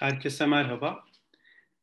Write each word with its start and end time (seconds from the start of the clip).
Herkese 0.00 0.46
merhaba. 0.46 1.04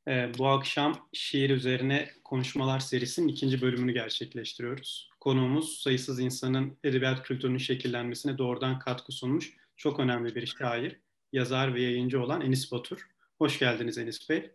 Ee, 0.08 0.32
bu 0.38 0.48
akşam 0.48 1.10
şiir 1.14 1.50
üzerine 1.50 2.10
konuşmalar 2.24 2.80
serisinin 2.80 3.28
ikinci 3.28 3.62
bölümünü 3.62 3.94
gerçekleştiriyoruz. 3.94 5.10
Konuğumuz 5.20 5.80
sayısız 5.82 6.20
insanın 6.20 6.78
edebiyat 6.84 7.24
kültürünün 7.24 7.58
şekillenmesine 7.58 8.38
doğrudan 8.38 8.80
katkı 8.80 9.12
sunmuş 9.12 9.54
çok 9.76 10.00
önemli 10.00 10.36
bir 10.36 10.46
şair, 10.46 11.00
yazar 11.34 11.76
ve 11.76 11.82
yayıncı 11.82 12.24
olan 12.24 12.42
Enis 12.42 12.72
Batur. 12.72 13.08
Hoş 13.38 13.60
geldiniz 13.60 13.98
Enis 13.98 14.30
Bey. 14.30 14.52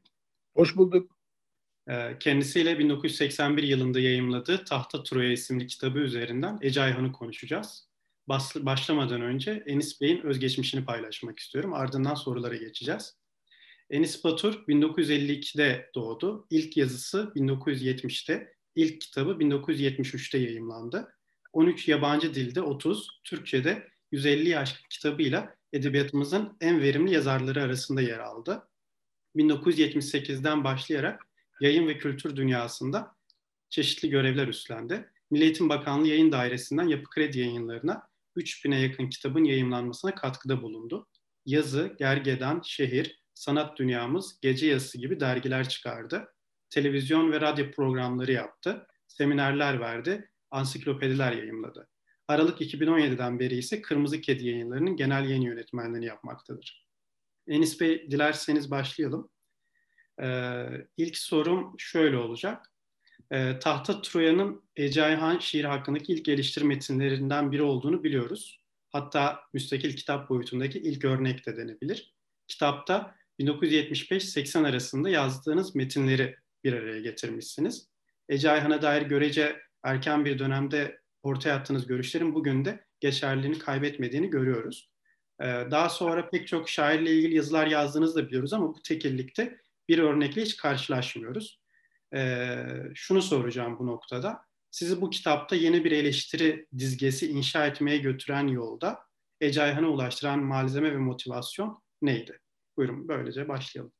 Hoş 0.56 0.76
bulduk. 0.76 1.16
Ee, 1.88 2.16
kendisiyle 2.20 2.78
1981 2.78 3.62
yılında 3.62 4.00
yayımladığı 4.00 4.64
Tahta 4.64 5.02
Troya 5.02 5.32
isimli 5.32 5.66
kitabı 5.66 5.98
üzerinden 5.98 6.58
Ece 6.62 6.82
Ayhan'ı 6.82 7.12
konuşacağız. 7.12 7.88
Başlamadan 8.56 9.20
önce 9.20 9.62
Enis 9.66 10.00
Bey'in 10.00 10.22
özgeçmişini 10.22 10.84
paylaşmak 10.84 11.38
istiyorum. 11.38 11.72
Ardından 11.72 12.14
sorulara 12.14 12.56
geçeceğiz. 12.56 13.21
Enis 13.92 14.24
Batur 14.24 14.54
1952'de 14.68 15.90
doğdu. 15.94 16.46
İlk 16.50 16.76
yazısı 16.76 17.32
1970'te, 17.36 18.54
ilk 18.74 19.00
kitabı 19.00 19.30
1973'te 19.30 20.38
yayımlandı. 20.38 21.14
13 21.52 21.88
yabancı 21.88 22.34
dilde 22.34 22.62
30, 22.62 23.20
Türkçe'de 23.24 23.88
150 24.12 24.48
yaş 24.48 24.82
kitabıyla 24.90 25.54
edebiyatımızın 25.72 26.56
en 26.60 26.80
verimli 26.80 27.14
yazarları 27.14 27.62
arasında 27.62 28.00
yer 28.00 28.18
aldı. 28.18 28.68
1978'den 29.36 30.64
başlayarak 30.64 31.22
yayın 31.60 31.88
ve 31.88 31.98
kültür 31.98 32.36
dünyasında 32.36 33.16
çeşitli 33.70 34.10
görevler 34.10 34.48
üstlendi. 34.48 35.08
Milli 35.30 35.44
Eğitim 35.44 35.68
Bakanlığı 35.68 36.08
Yayın 36.08 36.32
Dairesi'nden 36.32 36.88
Yapı 36.88 37.10
Kredi 37.10 37.38
yayınlarına 37.38 38.08
3000'e 38.36 38.80
yakın 38.80 39.10
kitabın 39.10 39.44
yayımlanmasına 39.44 40.14
katkıda 40.14 40.62
bulundu. 40.62 41.06
Yazı, 41.46 41.96
Gergedan, 41.98 42.60
Şehir, 42.64 43.21
Sanat 43.34 43.78
Dünyamız, 43.78 44.40
Gece 44.40 44.66
Yazısı 44.66 44.98
gibi 44.98 45.20
dergiler 45.20 45.68
çıkardı. 45.68 46.34
Televizyon 46.70 47.32
ve 47.32 47.40
radyo 47.40 47.70
programları 47.70 48.32
yaptı. 48.32 48.86
Seminerler 49.06 49.80
verdi. 49.80 50.30
Ansiklopediler 50.50 51.32
yayımladı. 51.32 51.88
Aralık 52.28 52.60
2017'den 52.60 53.38
beri 53.38 53.54
ise 53.54 53.82
Kırmızı 53.82 54.20
Kedi 54.20 54.46
yayınlarının 54.46 54.96
genel 54.96 55.24
yayın 55.24 55.42
yönetmenliğini 55.42 56.06
yapmaktadır. 56.06 56.86
Enis 57.46 57.80
Bey 57.80 58.10
dilerseniz 58.10 58.70
başlayalım. 58.70 59.30
Ee, 60.22 60.66
ilk 60.96 61.16
sorum 61.16 61.74
şöyle 61.78 62.16
olacak. 62.16 62.72
Ee, 63.32 63.58
Tahta 63.58 64.02
Troya'nın 64.02 64.62
Ece 64.76 65.02
Ayhan 65.02 65.38
şiir 65.38 65.64
hakkındaki 65.64 66.12
ilk 66.12 66.24
geliştir 66.24 66.62
metinlerinden 66.62 67.52
biri 67.52 67.62
olduğunu 67.62 68.04
biliyoruz. 68.04 68.60
Hatta 68.90 69.40
müstakil 69.52 69.96
kitap 69.96 70.28
boyutundaki 70.28 70.78
ilk 70.78 71.04
örnek 71.04 71.46
de 71.46 71.56
denebilir. 71.56 72.14
Kitapta 72.48 73.14
1975-80 73.46 74.68
arasında 74.68 75.08
yazdığınız 75.08 75.74
metinleri 75.74 76.36
bir 76.64 76.72
araya 76.72 77.00
getirmişsiniz. 77.00 77.88
Ece 78.28 78.50
Ayhan'a 78.50 78.82
dair 78.82 79.02
görece 79.02 79.60
erken 79.82 80.24
bir 80.24 80.38
dönemde 80.38 81.00
ortaya 81.22 81.56
attığınız 81.56 81.86
görüşlerin 81.86 82.34
bugün 82.34 82.64
de 82.64 82.84
geçerliliğini 83.00 83.58
kaybetmediğini 83.58 84.30
görüyoruz. 84.30 84.90
Ee, 85.40 85.44
daha 85.46 85.88
sonra 85.88 86.30
pek 86.30 86.48
çok 86.48 86.68
şairle 86.68 87.12
ilgili 87.14 87.34
yazılar 87.34 87.66
yazdığınızı 87.66 88.14
da 88.14 88.26
biliyoruz 88.26 88.52
ama 88.52 88.68
bu 88.68 88.82
tekillikte 88.82 89.58
bir 89.88 89.98
örnekle 89.98 90.42
hiç 90.42 90.56
karşılaşmıyoruz. 90.56 91.60
Ee, 92.14 92.64
şunu 92.94 93.22
soracağım 93.22 93.78
bu 93.78 93.86
noktada. 93.86 94.40
Sizi 94.70 95.00
bu 95.00 95.10
kitapta 95.10 95.56
yeni 95.56 95.84
bir 95.84 95.92
eleştiri 95.92 96.66
dizgesi 96.78 97.30
inşa 97.30 97.66
etmeye 97.66 97.98
götüren 97.98 98.46
yolda 98.46 98.98
Ece 99.40 99.62
Ayhan'a 99.62 99.88
ulaştıran 99.88 100.38
malzeme 100.38 100.92
ve 100.92 100.96
motivasyon 100.96 101.82
neydi? 102.02 102.41
Buyurun 102.76 103.08
böylece 103.08 103.48
başlayalım. 103.48 103.92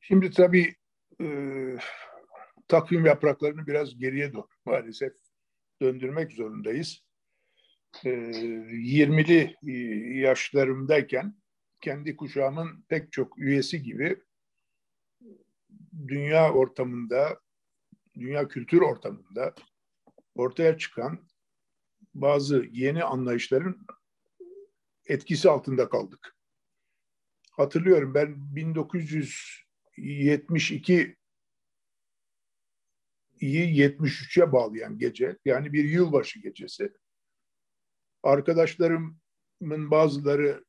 Şimdi 0.00 0.30
tabii 0.30 0.74
e, 1.20 1.26
takvim 2.68 3.06
yapraklarını 3.06 3.66
biraz 3.66 3.98
geriye 3.98 4.32
doğru 4.32 4.48
maalesef 4.64 5.12
döndürmek 5.82 6.32
zorundayız. 6.32 7.04
E, 8.04 8.08
20'li 8.08 9.56
e, 9.66 9.72
yaşlarımdayken 10.20 11.34
kendi 11.80 12.16
kuşağımın 12.16 12.84
pek 12.88 13.12
çok 13.12 13.38
üyesi 13.38 13.82
gibi 13.82 14.22
dünya 16.08 16.52
ortamında, 16.52 17.40
dünya 18.14 18.48
kültür 18.48 18.80
ortamında 18.80 19.54
ortaya 20.34 20.78
çıkan 20.78 21.28
bazı 22.14 22.66
yeni 22.70 23.04
anlayışların 23.04 23.86
etkisi 25.06 25.50
altında 25.50 25.88
kaldık 25.88 26.36
hatırlıyorum 27.52 28.14
ben 28.14 28.56
1972 28.56 31.16
iyi 33.40 33.80
73'e 33.80 34.52
bağlayan 34.52 34.98
gece 34.98 35.38
yani 35.44 35.72
bir 35.72 35.84
yılbaşı 35.84 36.40
gecesi 36.40 36.92
arkadaşlarımın 38.22 39.90
bazıları 39.90 40.64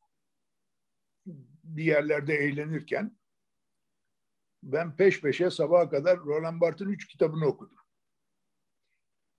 bir 1.63 1.83
yerlerde 1.83 2.35
eğlenirken 2.35 3.17
ben 4.63 4.95
peş 4.95 5.21
peşe 5.21 5.51
sabaha 5.51 5.89
kadar 5.89 6.19
Roland 6.19 6.61
Barthes'in 6.61 6.91
üç 6.91 7.07
kitabını 7.07 7.45
okudum. 7.45 7.77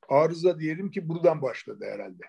Arıza 0.08 0.60
diyelim 0.60 0.90
ki 0.90 1.08
buradan 1.08 1.42
başladı 1.42 1.84
herhalde. 1.84 2.22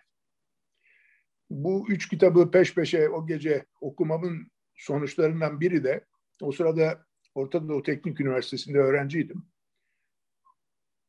Bu 1.50 1.86
üç 1.90 2.10
kitabı 2.10 2.52
peş 2.52 2.76
peşe 2.76 3.10
o 3.10 3.28
gece 3.28 3.66
okumamın 3.82 4.52
sonuçlarından 4.76 5.60
biri 5.60 5.84
de 5.84 6.06
o 6.42 6.52
sırada 6.52 7.06
Orta 7.36 7.68
Doğu 7.68 7.84
Teknik 7.84 8.22
Üniversitesi'nde 8.22 8.78
öğrenciydim. 8.78 9.46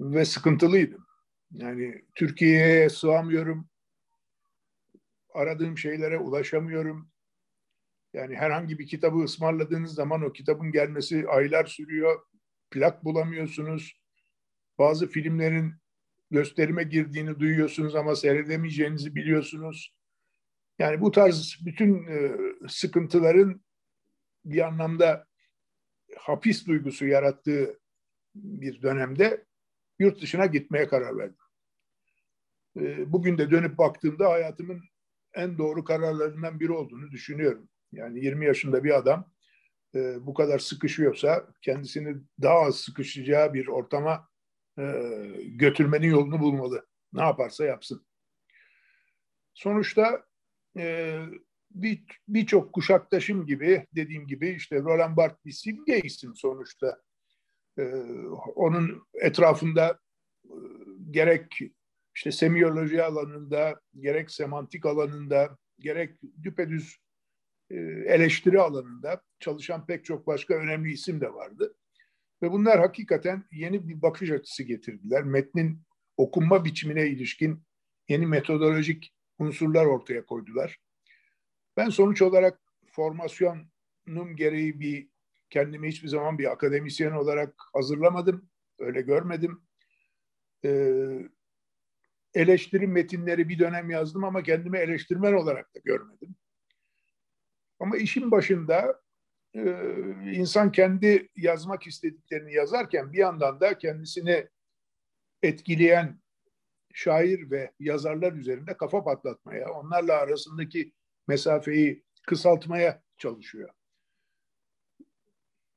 Ve 0.00 0.24
sıkıntılıydım. 0.24 1.06
Yani 1.50 2.04
Türkiye'ye 2.14 2.88
sığamıyorum. 2.88 3.68
Aradığım 5.34 5.78
şeylere 5.78 6.18
ulaşamıyorum. 6.18 7.10
Yani 8.14 8.36
herhangi 8.36 8.78
bir 8.78 8.86
kitabı 8.86 9.24
ısmarladığınız 9.24 9.94
zaman 9.94 10.22
o 10.22 10.32
kitabın 10.32 10.72
gelmesi 10.72 11.28
aylar 11.28 11.64
sürüyor. 11.64 12.20
Plak 12.70 13.04
bulamıyorsunuz. 13.04 14.00
Bazı 14.78 15.06
filmlerin 15.08 15.74
gösterime 16.30 16.82
girdiğini 16.82 17.40
duyuyorsunuz 17.40 17.94
ama 17.94 18.16
seyredemeyeceğinizi 18.16 19.14
biliyorsunuz. 19.14 19.96
Yani 20.78 21.00
bu 21.00 21.10
tarz 21.10 21.58
bütün 21.66 22.06
e, 22.06 22.36
sıkıntıların 22.68 23.60
bir 24.44 24.66
anlamda 24.66 25.26
hapis 26.18 26.66
duygusu 26.66 27.06
yarattığı 27.06 27.80
bir 28.34 28.82
dönemde 28.82 29.46
yurt 29.98 30.22
dışına 30.22 30.46
gitmeye 30.46 30.88
karar 30.88 31.18
verdim. 31.18 31.38
E, 32.76 33.12
bugün 33.12 33.38
de 33.38 33.50
dönüp 33.50 33.78
baktığımda 33.78 34.30
hayatımın 34.30 34.82
en 35.34 35.58
doğru 35.58 35.84
kararlarından 35.84 36.60
biri 36.60 36.72
olduğunu 36.72 37.10
düşünüyorum. 37.10 37.68
Yani 37.92 38.24
20 38.24 38.46
yaşında 38.46 38.84
bir 38.84 38.96
adam 38.96 39.32
e, 39.94 40.26
bu 40.26 40.34
kadar 40.34 40.58
sıkışıyorsa 40.58 41.48
kendisini 41.62 42.16
daha 42.42 42.58
az 42.58 42.76
sıkışacağı 42.76 43.54
bir 43.54 43.66
ortama 43.66 44.28
götürmenin 45.44 46.10
yolunu 46.10 46.40
bulmalı. 46.40 46.86
Ne 47.12 47.22
yaparsa 47.22 47.64
yapsın. 47.64 48.06
Sonuçta 49.54 50.24
e, 50.78 51.20
birçok 52.28 52.66
bir 52.66 52.72
kuşaktaşım 52.72 53.46
gibi 53.46 53.86
dediğim 53.94 54.26
gibi 54.26 54.50
işte 54.50 54.80
Roland 54.80 55.16
Barthes 55.16 55.44
bir 55.44 55.52
simge 55.52 56.00
isim 56.00 56.34
sonuçta. 56.34 57.02
E, 57.78 57.84
onun 58.54 59.06
etrafında 59.14 59.98
e, 60.44 60.54
gerek 61.10 61.58
işte 62.16 62.32
semiyoloji 62.32 63.02
alanında, 63.02 63.80
gerek 64.00 64.30
semantik 64.30 64.86
alanında, 64.86 65.58
gerek 65.78 66.18
düpedüz 66.42 66.96
e, 67.70 67.76
eleştiri 68.06 68.60
alanında 68.60 69.22
çalışan 69.40 69.86
pek 69.86 70.04
çok 70.04 70.26
başka 70.26 70.54
önemli 70.54 70.92
isim 70.92 71.20
de 71.20 71.34
vardı. 71.34 71.74
Ve 72.42 72.52
bunlar 72.52 72.78
hakikaten 72.80 73.44
yeni 73.52 73.88
bir 73.88 74.02
bakış 74.02 74.30
açısı 74.30 74.62
getirdiler. 74.62 75.22
Metnin 75.22 75.82
okunma 76.16 76.64
biçimine 76.64 77.06
ilişkin 77.06 77.62
yeni 78.08 78.26
metodolojik 78.26 79.12
unsurlar 79.38 79.86
ortaya 79.86 80.26
koydular. 80.26 80.78
Ben 81.76 81.88
sonuç 81.88 82.22
olarak 82.22 82.60
formasyonum 82.92 84.36
gereği 84.36 84.80
bir 84.80 85.08
kendimi 85.50 85.88
hiçbir 85.88 86.08
zaman 86.08 86.38
bir 86.38 86.52
akademisyen 86.52 87.12
olarak 87.12 87.54
hazırlamadım. 87.72 88.50
Öyle 88.78 89.00
görmedim. 89.00 89.62
Ee, 90.64 91.28
eleştiri 92.34 92.86
metinleri 92.86 93.48
bir 93.48 93.58
dönem 93.58 93.90
yazdım 93.90 94.24
ama 94.24 94.42
kendimi 94.42 94.78
eleştirmen 94.78 95.32
olarak 95.32 95.74
da 95.74 95.78
görmedim. 95.84 96.36
Ama 97.80 97.96
işin 97.96 98.30
başında 98.30 99.02
e, 99.54 99.62
insan 100.32 100.72
kendi 100.72 101.28
yazmak 101.36 101.86
istediklerini 101.86 102.54
yazarken 102.54 103.12
bir 103.12 103.18
yandan 103.18 103.60
da 103.60 103.78
kendisini 103.78 104.48
etkileyen 105.42 106.20
şair 106.94 107.50
ve 107.50 107.72
yazarlar 107.78 108.32
üzerinde 108.32 108.76
kafa 108.76 109.04
patlatmaya, 109.04 109.72
onlarla 109.72 110.14
arasındaki 110.14 110.92
mesafeyi 111.26 112.04
kısaltmaya 112.26 113.02
çalışıyor. 113.18 113.70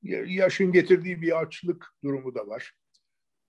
yaşın 0.01 0.71
getirdiği 0.71 1.21
bir 1.21 1.41
açlık 1.41 1.95
durumu 2.03 2.35
da 2.35 2.47
var. 2.47 2.73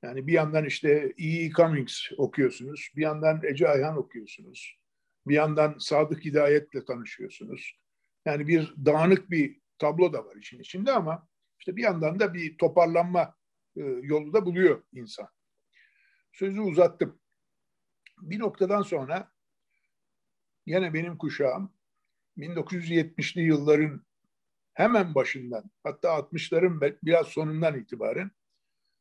Yani 0.02 0.26
bir 0.26 0.32
yandan 0.32 0.64
işte 0.64 1.14
E. 1.18 1.50
Cummings 1.50 2.12
okuyorsunuz, 2.16 2.88
bir 2.96 3.02
yandan 3.02 3.40
Ece 3.44 3.68
Ayhan 3.68 3.96
okuyorsunuz, 3.96 4.78
bir 5.26 5.34
yandan 5.34 5.78
Sadık 5.78 6.24
Hidayet'le 6.24 6.86
tanışıyorsunuz. 6.86 7.72
Yani 8.24 8.48
bir 8.48 8.74
dağınık 8.86 9.30
bir 9.30 9.60
tablo 9.78 10.12
da 10.12 10.24
var 10.24 10.36
işin 10.36 10.60
içinde 10.60 10.92
ama 10.92 11.28
işte 11.58 11.76
bir 11.76 11.82
yandan 11.82 12.20
da 12.20 12.34
bir 12.34 12.58
toparlanma 12.58 13.34
e, 13.76 13.80
yolu 13.82 14.32
da 14.32 14.46
buluyor 14.46 14.82
insan. 14.92 15.28
Sözü 16.32 16.60
uzattım. 16.60 17.20
Bir 18.20 18.38
noktadan 18.38 18.82
sonra 18.82 19.32
yine 20.66 20.94
benim 20.94 21.18
kuşağım 21.18 21.74
1970'li 22.38 23.42
yılların 23.42 24.06
hemen 24.74 25.14
başından 25.14 25.70
hatta 25.82 26.08
60'ların 26.08 26.96
biraz 27.02 27.26
sonundan 27.26 27.78
itibaren 27.78 28.30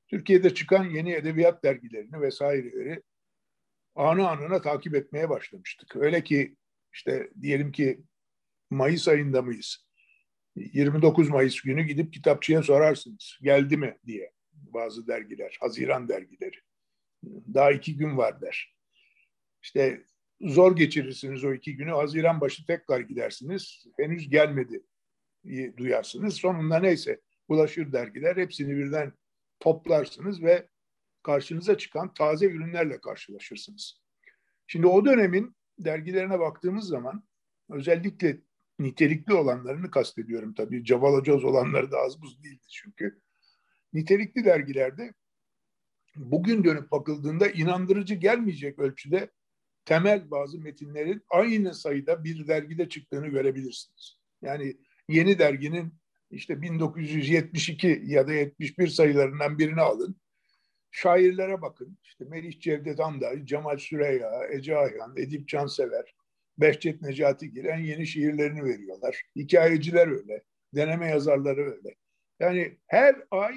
Türkiye'de 0.07 0.53
çıkan 0.53 0.83
yeni 0.83 1.13
edebiyat 1.13 1.63
dergilerini 1.63 2.21
vesaireleri 2.21 3.03
anı 3.95 4.29
anına 4.29 4.61
takip 4.61 4.95
etmeye 4.95 5.29
başlamıştık. 5.29 5.95
Öyle 5.95 6.23
ki 6.23 6.55
işte 6.93 7.29
diyelim 7.41 7.71
ki 7.71 8.01
Mayıs 8.69 9.07
ayında 9.07 9.41
mıyız? 9.41 9.89
29 10.55 11.29
Mayıs 11.29 11.61
günü 11.61 11.83
gidip 11.83 12.13
kitapçıya 12.13 12.63
sorarsınız. 12.63 13.39
Geldi 13.41 13.77
mi 13.77 13.97
diye 14.05 14.31
bazı 14.53 15.07
dergiler, 15.07 15.57
Haziran 15.59 16.09
dergileri. 16.09 16.57
Daha 17.25 17.71
iki 17.71 17.97
gün 17.97 18.17
var 18.17 18.41
der. 18.41 18.75
İşte 19.61 20.03
zor 20.41 20.75
geçirirsiniz 20.75 21.43
o 21.43 21.53
iki 21.53 21.75
günü. 21.75 21.91
Haziran 21.91 22.41
başı 22.41 22.65
tekrar 22.65 22.99
gidersiniz. 22.99 23.85
Henüz 23.97 24.29
gelmedi 24.29 24.83
duyarsınız. 25.77 26.33
Sonunda 26.33 26.79
neyse 26.79 27.21
ulaşır 27.47 27.93
dergiler. 27.93 28.37
Hepsini 28.37 28.77
birden 28.77 29.13
toplarsınız 29.59 30.43
ve 30.43 30.67
karşınıza 31.23 31.77
çıkan 31.77 32.13
taze 32.13 32.45
ürünlerle 32.45 33.01
karşılaşırsınız. 33.01 34.01
Şimdi 34.67 34.87
o 34.87 35.05
dönemin 35.05 35.55
dergilerine 35.79 36.39
baktığımız 36.39 36.87
zaman 36.87 37.23
özellikle 37.69 38.39
nitelikli 38.79 39.33
olanlarını 39.33 39.91
kastediyorum 39.91 40.53
tabii. 40.53 40.83
Cavalacoz 40.83 41.43
olanları 41.43 41.91
da 41.91 41.97
az 41.97 42.21
buz 42.21 42.43
değildi 42.43 42.67
çünkü. 42.69 43.21
Nitelikli 43.93 44.45
dergilerde 44.45 45.13
bugün 46.15 46.63
dönüp 46.63 46.91
bakıldığında 46.91 47.47
inandırıcı 47.47 48.15
gelmeyecek 48.15 48.79
ölçüde 48.79 49.29
temel 49.89 50.31
bazı 50.31 50.59
metinlerin 50.59 51.23
aynı 51.29 51.73
sayıda 51.73 52.23
bir 52.23 52.47
dergide 52.47 52.89
çıktığını 52.89 53.27
görebilirsiniz. 53.27 54.17
Yani 54.41 54.77
yeni 55.07 55.39
derginin 55.39 55.93
işte 56.31 56.61
1972 56.61 58.01
ya 58.05 58.27
da 58.27 58.33
71 58.33 58.87
sayılarından 58.87 59.59
birini 59.59 59.81
alın. 59.81 60.15
Şairlere 60.91 61.61
bakın. 61.61 61.97
İşte 62.03 62.25
Melih 62.25 62.59
Cevdet 62.59 62.99
Anday, 62.99 63.45
Cemal 63.45 63.77
Süreyya, 63.77 64.47
Ece 64.51 64.77
Ayhan, 64.77 65.17
Edip 65.17 65.47
Cansever, 65.47 66.15
Behçet 66.57 67.01
Necatigil 67.01 67.65
en 67.65 67.79
yeni 67.79 68.07
şiirlerini 68.07 68.63
veriyorlar. 68.63 69.21
Hikayeciler 69.35 70.07
öyle. 70.07 70.43
Deneme 70.75 71.09
yazarları 71.09 71.61
öyle. 71.61 71.95
Yani 72.39 72.77
her 72.87 73.15
ay 73.31 73.55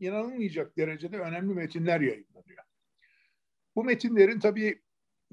inanılmayacak 0.00 0.76
derecede 0.78 1.18
önemli 1.18 1.54
metinler 1.54 2.00
yayınlanıyor. 2.00 2.64
Bu 3.76 3.84
metinlerin 3.84 4.40
tabii 4.40 4.83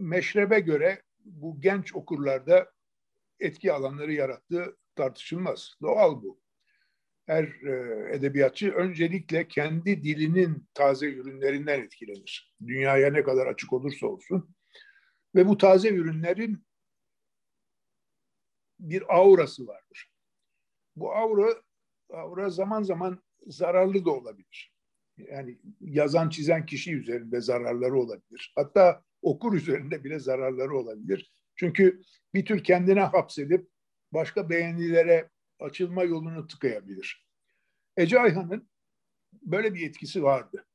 meşrebe 0.01 0.59
göre 0.59 1.01
bu 1.25 1.62
genç 1.62 1.95
okurlarda 1.95 2.71
etki 3.39 3.74
alanları 3.74 4.13
yarattığı 4.13 4.77
tartışılmaz. 4.95 5.74
Doğal 5.81 6.24
bu. 6.24 6.42
Her 7.25 7.44
e, 7.44 8.15
edebiyatçı 8.15 8.71
öncelikle 8.71 9.48
kendi 9.48 10.03
dilinin 10.03 10.68
taze 10.74 11.06
ürünlerinden 11.06 11.81
etkilenir. 11.81 12.56
Dünyaya 12.68 13.12
ne 13.12 13.24
kadar 13.24 13.48
açık 13.48 13.74
olursa 13.74 14.07
olsun. 14.07 14.56
Ve 15.36 15.48
bu 15.48 15.57
taze 15.57 15.89
ürünlerin 15.89 16.65
bir 18.80 19.18
aurası 19.18 19.68
vardır. 19.68 20.12
Bu 20.95 21.15
aura, 21.15 21.62
aura 22.09 22.50
zaman 22.50 22.83
zaman 22.83 23.24
zararlı 23.48 24.06
da 24.06 24.12
olabilir. 24.12 24.74
Yani 25.18 25.59
yazan 25.81 26.30
çizen 26.30 26.65
kişi 26.65 26.95
üzerinde 26.95 27.42
zararları 27.42 27.95
olabilir. 27.95 28.53
Hatta 28.56 29.03
okur 29.21 29.53
üzerinde 29.53 30.03
bile 30.03 30.19
zararları 30.19 30.77
olabilir. 30.77 31.31
Çünkü 31.56 32.01
bir 32.33 32.45
tür 32.45 32.63
kendine 32.63 33.01
hapsedip 33.01 33.69
başka 34.12 34.50
beğenilere 34.50 35.29
açılma 35.59 36.03
yolunu 36.03 36.47
tıkayabilir. 36.47 37.27
Ece 37.97 38.19
Ayhan'ın 38.19 38.69
böyle 39.33 39.73
bir 39.73 39.89
etkisi 39.89 40.23
vardı. 40.23 40.65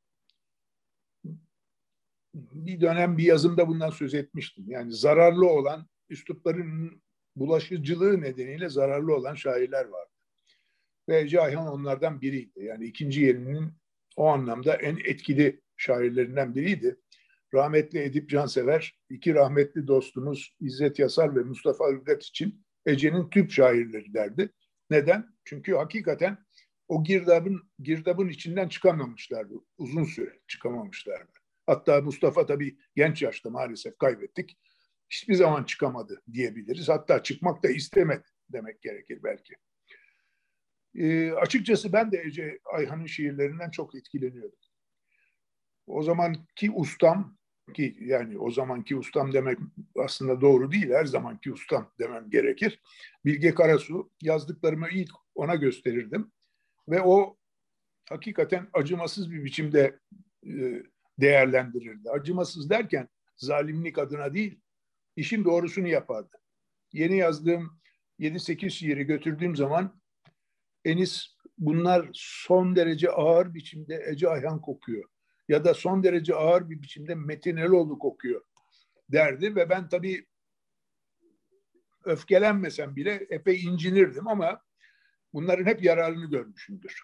Bir 2.35 2.81
dönem 2.81 3.19
bir 3.19 3.25
yazımda 3.25 3.69
bundan 3.69 3.91
söz 3.91 4.15
etmiştim. 4.15 4.65
Yani 4.69 4.93
zararlı 4.93 5.49
olan 5.49 5.87
üslupların 6.09 7.03
bulaşıcılığı 7.37 8.21
nedeniyle 8.21 8.69
zararlı 8.69 9.15
olan 9.15 9.35
şairler 9.35 9.85
vardı. 9.85 10.11
Ve 11.09 11.21
Ece 11.21 11.41
Ayhan 11.41 11.67
onlardan 11.67 12.21
biriydi. 12.21 12.65
Yani 12.65 12.85
ikinci 12.85 13.21
yerinin 13.21 13.73
o 14.17 14.27
anlamda 14.27 14.75
en 14.75 14.97
etkili 14.97 15.61
şairlerinden 15.77 16.55
biriydi. 16.55 16.97
Rahmetli 17.57 17.99
Edip 17.99 18.31
Cansever, 18.31 18.99
iki 19.11 19.35
rahmetli 19.35 19.87
dostumuz 19.87 20.57
İzzet 20.61 20.99
Yasar 20.99 21.37
ve 21.37 21.41
Mustafa 21.41 21.91
Üldet 21.91 22.23
için 22.23 22.67
Ece'nin 22.87 23.31
tüp 23.31 23.51
şairleri 23.51 24.15
derdi. 24.15 24.53
Neden? 24.91 25.27
Çünkü 25.45 25.75
hakikaten 25.75 26.39
o 26.89 27.05
girdabın 27.05 27.71
girdabın 27.79 28.29
içinden 28.29 28.69
çıkamamışlardı. 28.69 29.55
Uzun 29.79 30.05
süre 30.05 30.41
çıkamamışlardı. 30.49 31.33
Hatta 31.67 32.01
Mustafa 32.01 32.47
tabii 32.47 32.79
genç 32.97 33.23
yaşta 33.23 33.51
maalesef 33.51 33.99
kaybettik. 33.99 34.59
Hiçbir 35.11 35.35
zaman 35.35 35.65
çıkamadı 35.65 36.23
diyebiliriz. 36.33 36.89
Hatta 36.89 37.23
çıkmak 37.23 37.63
da 37.63 37.69
istemedi 37.69 38.25
demek 38.49 38.83
gerekir 38.83 39.21
belki. 39.25 39.55
E, 40.95 41.33
açıkçası 41.33 41.93
ben 41.93 42.13
de 42.13 42.23
Ece 42.27 42.59
Ayhan'ın 42.65 43.07
şiirlerinden 43.07 43.71
çok 43.71 43.95
etkileniyordum. 43.95 44.59
O 45.87 46.03
zamanki 46.03 46.71
ustam 46.71 47.36
ki 47.75 47.97
yani 48.01 48.39
o 48.39 48.51
zamanki 48.51 48.97
ustam 48.97 49.33
demek 49.33 49.59
aslında 49.99 50.41
doğru 50.41 50.73
değil. 50.73 50.91
Her 50.91 51.05
zamanki 51.05 51.53
ustam 51.53 51.93
demem 51.99 52.31
gerekir. 52.31 52.81
Bilge 53.25 53.55
Karasu 53.55 54.11
yazdıklarımı 54.23 54.89
ilk 54.89 55.11
ona 55.35 55.55
gösterirdim. 55.55 56.33
Ve 56.89 57.03
o 57.03 57.37
hakikaten 58.09 58.69
acımasız 58.73 59.33
bir 59.33 59.45
biçimde 59.45 59.99
e, 60.47 60.83
değerlendirirdi. 61.21 62.11
Acımasız 62.11 62.71
derken 62.71 63.09
zalimlik 63.37 63.99
adına 63.99 64.35
değil, 64.35 64.61
işin 65.17 65.45
doğrusunu 65.45 65.89
yapardı. 65.89 66.37
Yeni 66.93 67.17
yazdığım 67.17 67.81
7-8 68.21 68.71
şiiri 68.71 69.05
götürdüğüm 69.05 69.57
zaman 69.57 70.01
Enis 70.85 71.27
bunlar 71.59 72.09
son 72.13 72.77
derece 72.77 73.11
ağır 73.11 73.55
biçimde 73.55 74.05
Ece 74.09 74.29
Ayhan 74.29 74.61
kokuyor. 74.61 75.05
Ya 75.49 75.65
da 75.65 75.75
son 75.75 76.03
derece 76.03 76.35
ağır 76.35 76.71
bir 76.71 76.83
biçimde 76.83 77.15
Metin 77.15 77.57
Eroğlu 77.57 77.99
kokuyor 77.99 78.43
derdi 79.09 79.57
ve 79.57 79.69
ben 79.69 79.89
tabii 79.89 80.27
öfkelenmesem 82.05 82.97
bile 82.97 83.27
epey 83.31 83.65
incinirdim 83.65 84.29
ama 84.29 84.63
bunların 85.33 85.65
hep 85.65 85.83
yararını 85.83 86.31
görmüşümdür. 86.31 87.03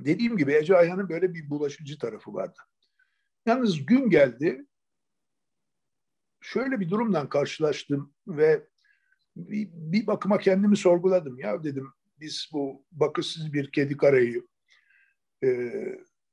Dediğim 0.00 0.36
gibi 0.36 0.54
Ece 0.54 0.76
Ayhan'ın 0.76 1.08
böyle 1.08 1.34
bir 1.34 1.50
bulaşıcı 1.50 1.98
tarafı 1.98 2.34
vardı. 2.34 2.58
Yalnız 3.46 3.86
gün 3.86 4.10
geldi, 4.10 4.66
şöyle 6.40 6.80
bir 6.80 6.90
durumdan 6.90 7.28
karşılaştım 7.28 8.14
ve 8.26 8.66
bir, 9.36 9.68
bir 9.72 10.06
bakıma 10.06 10.38
kendimi 10.38 10.76
sorguladım. 10.76 11.38
Ya 11.38 11.64
dedim 11.64 11.92
biz 12.20 12.50
bu 12.52 12.86
bakışsız 12.92 13.52
bir 13.52 13.72
kedi 13.72 13.96
karayı 13.96 14.46
e, 15.44 15.48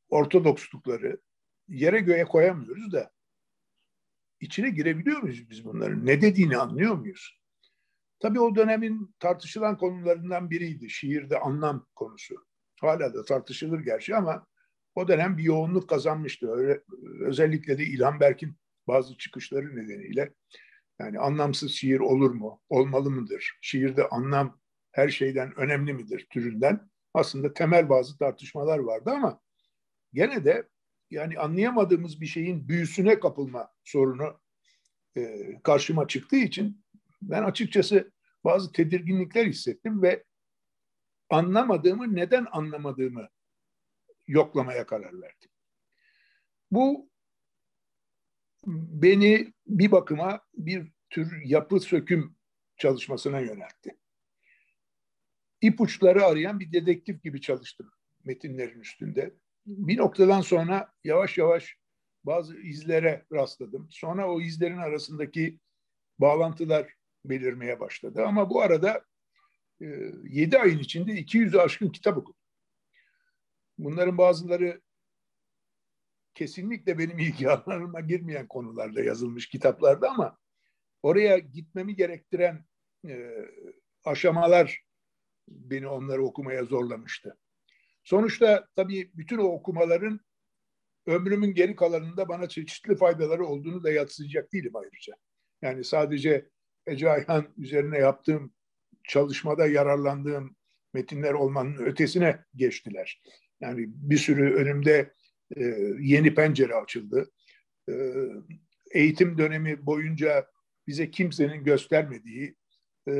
ortodokslukları 0.09 1.21
yere 1.67 1.99
göğe 1.99 2.25
koyamıyoruz 2.25 2.93
da 2.93 3.11
içine 4.39 4.69
girebiliyor 4.69 5.21
muyuz 5.21 5.49
biz 5.49 5.65
bunların? 5.65 6.05
Ne 6.05 6.21
dediğini 6.21 6.57
anlıyor 6.57 6.95
muyuz? 6.95 7.39
Tabii 8.19 8.39
o 8.39 8.55
dönemin 8.55 9.15
tartışılan 9.19 9.77
konularından 9.77 10.49
biriydi 10.49 10.89
şiirde 10.89 11.39
anlam 11.39 11.87
konusu. 11.95 12.35
Hala 12.81 13.13
da 13.13 13.25
tartışılır 13.25 13.79
gerçi 13.79 14.15
ama 14.15 14.45
o 14.95 15.07
dönem 15.07 15.37
bir 15.37 15.43
yoğunluk 15.43 15.89
kazanmıştı. 15.89 16.51
Öyle, 16.51 16.81
özellikle 17.21 17.77
de 17.77 17.83
İlhan 17.83 18.19
Berk'in 18.19 18.57
bazı 18.87 19.17
çıkışları 19.17 19.75
nedeniyle 19.75 20.33
yani 20.99 21.19
anlamsız 21.19 21.71
şiir 21.71 21.99
olur 21.99 22.31
mu? 22.31 22.61
Olmalı 22.69 23.11
mıdır? 23.11 23.57
Şiirde 23.61 24.07
anlam 24.07 24.59
her 24.91 25.09
şeyden 25.09 25.59
önemli 25.59 25.93
midir 25.93 26.27
türünden 26.29 26.89
aslında 27.13 27.53
temel 27.53 27.89
bazı 27.89 28.17
tartışmalar 28.17 28.79
vardı 28.79 29.11
ama 29.11 29.39
gene 30.17 30.45
de 30.45 30.69
yani 31.11 31.39
anlayamadığımız 31.39 32.21
bir 32.21 32.25
şeyin 32.25 32.67
büyüsüne 32.67 33.19
kapılma 33.19 33.73
sorunu 33.83 34.39
e, 35.17 35.53
karşıma 35.63 36.07
çıktığı 36.07 36.35
için 36.35 36.85
ben 37.21 37.43
açıkçası 37.43 38.11
bazı 38.43 38.71
tedirginlikler 38.71 39.45
hissettim 39.45 40.01
ve 40.01 40.23
anlamadığımı, 41.29 42.15
neden 42.15 42.47
anlamadığımı 42.51 43.29
yoklamaya 44.27 44.85
karar 44.85 45.21
verdim. 45.21 45.49
Bu 46.71 47.09
beni 48.65 49.53
bir 49.67 49.91
bakıma 49.91 50.41
bir 50.53 50.91
tür 51.09 51.41
yapı 51.45 51.79
söküm 51.79 52.35
çalışmasına 52.77 53.39
yöneltti. 53.39 53.97
İpuçları 55.61 56.25
arayan 56.25 56.59
bir 56.59 56.71
dedektif 56.71 57.23
gibi 57.23 57.41
çalıştım 57.41 57.91
metinlerin 58.23 58.79
üstünde. 58.79 59.33
Bir 59.67 59.97
noktadan 59.97 60.41
sonra 60.41 60.93
yavaş 61.03 61.37
yavaş 61.37 61.77
bazı 62.23 62.57
izlere 62.57 63.25
rastladım. 63.33 63.87
Sonra 63.91 64.31
o 64.31 64.41
izlerin 64.41 64.77
arasındaki 64.77 65.59
bağlantılar 66.19 66.93
belirmeye 67.25 67.79
başladı. 67.79 68.23
Ama 68.25 68.49
bu 68.49 68.61
arada 68.61 69.05
e, 69.81 69.85
7 70.23 70.59
ayın 70.59 70.79
içinde 70.79 71.11
200'ü 71.11 71.59
aşkın 71.59 71.89
kitap 71.89 72.17
okudum. 72.17 72.39
Bunların 73.77 74.17
bazıları 74.17 74.81
kesinlikle 76.33 76.97
benim 76.97 77.19
ilgi 77.19 77.49
alanıma 77.49 77.99
girmeyen 78.01 78.47
konularda 78.47 79.01
yazılmış 79.01 79.49
kitaplarda 79.49 80.09
ama 80.09 80.37
oraya 81.03 81.37
gitmemi 81.37 81.95
gerektiren 81.95 82.65
e, 83.07 83.31
aşamalar 84.05 84.83
beni 85.47 85.87
onları 85.87 86.23
okumaya 86.23 86.63
zorlamıştı. 86.63 87.37
Sonuçta 88.07 88.67
tabii 88.75 89.11
bütün 89.13 89.37
o 89.37 89.43
okumaların 89.43 90.19
ömrümün 91.05 91.53
geri 91.53 91.75
kalanında 91.75 92.29
bana 92.29 92.49
çeşitli 92.49 92.95
faydaları 92.95 93.45
olduğunu 93.45 93.83
da 93.83 93.91
yatsıyacak 93.91 94.53
değilim 94.53 94.75
ayrıca. 94.75 95.13
Yani 95.61 95.83
sadece 95.83 96.49
Ece 96.85 97.09
Ayhan 97.11 97.53
üzerine 97.57 97.97
yaptığım 97.97 98.53
çalışmada 99.03 99.67
yararlandığım 99.67 100.55
metinler 100.93 101.33
olmanın 101.33 101.77
ötesine 101.77 102.39
geçtiler. 102.55 103.21
Yani 103.61 103.85
bir 103.87 104.17
sürü 104.17 104.55
önümde 104.55 105.13
e, 105.57 105.63
yeni 105.99 106.35
pencere 106.35 106.75
açıldı. 106.75 107.31
E, 107.89 107.93
eğitim 108.91 109.37
dönemi 109.37 109.85
boyunca 109.85 110.47
bize 110.87 111.11
kimsenin 111.11 111.63
göstermediği 111.63 112.55
e, 113.09 113.13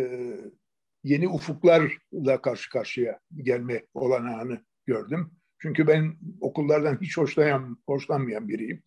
yeni 1.03 1.27
ufuklarla 1.27 2.41
karşı 2.41 2.69
karşıya 2.69 3.19
gelme 3.43 3.85
olanağını 3.93 4.67
gördüm. 4.87 5.31
Çünkü 5.59 5.87
ben 5.87 6.17
okullardan 6.41 7.01
hiç 7.01 7.17
hoşlayan, 7.17 7.77
hoşlanmayan 7.85 8.49
biriyim. 8.49 8.83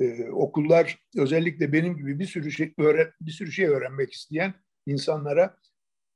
Ee, 0.00 0.30
okullar 0.30 0.98
özellikle 1.16 1.72
benim 1.72 1.96
gibi 1.96 2.18
bir 2.18 2.26
sürü 2.26 2.52
şey 2.52 2.74
öğren, 2.78 3.12
bir 3.20 3.30
sürü 3.30 3.52
şey 3.52 3.66
öğrenmek 3.66 4.12
isteyen 4.12 4.54
insanlara 4.86 5.56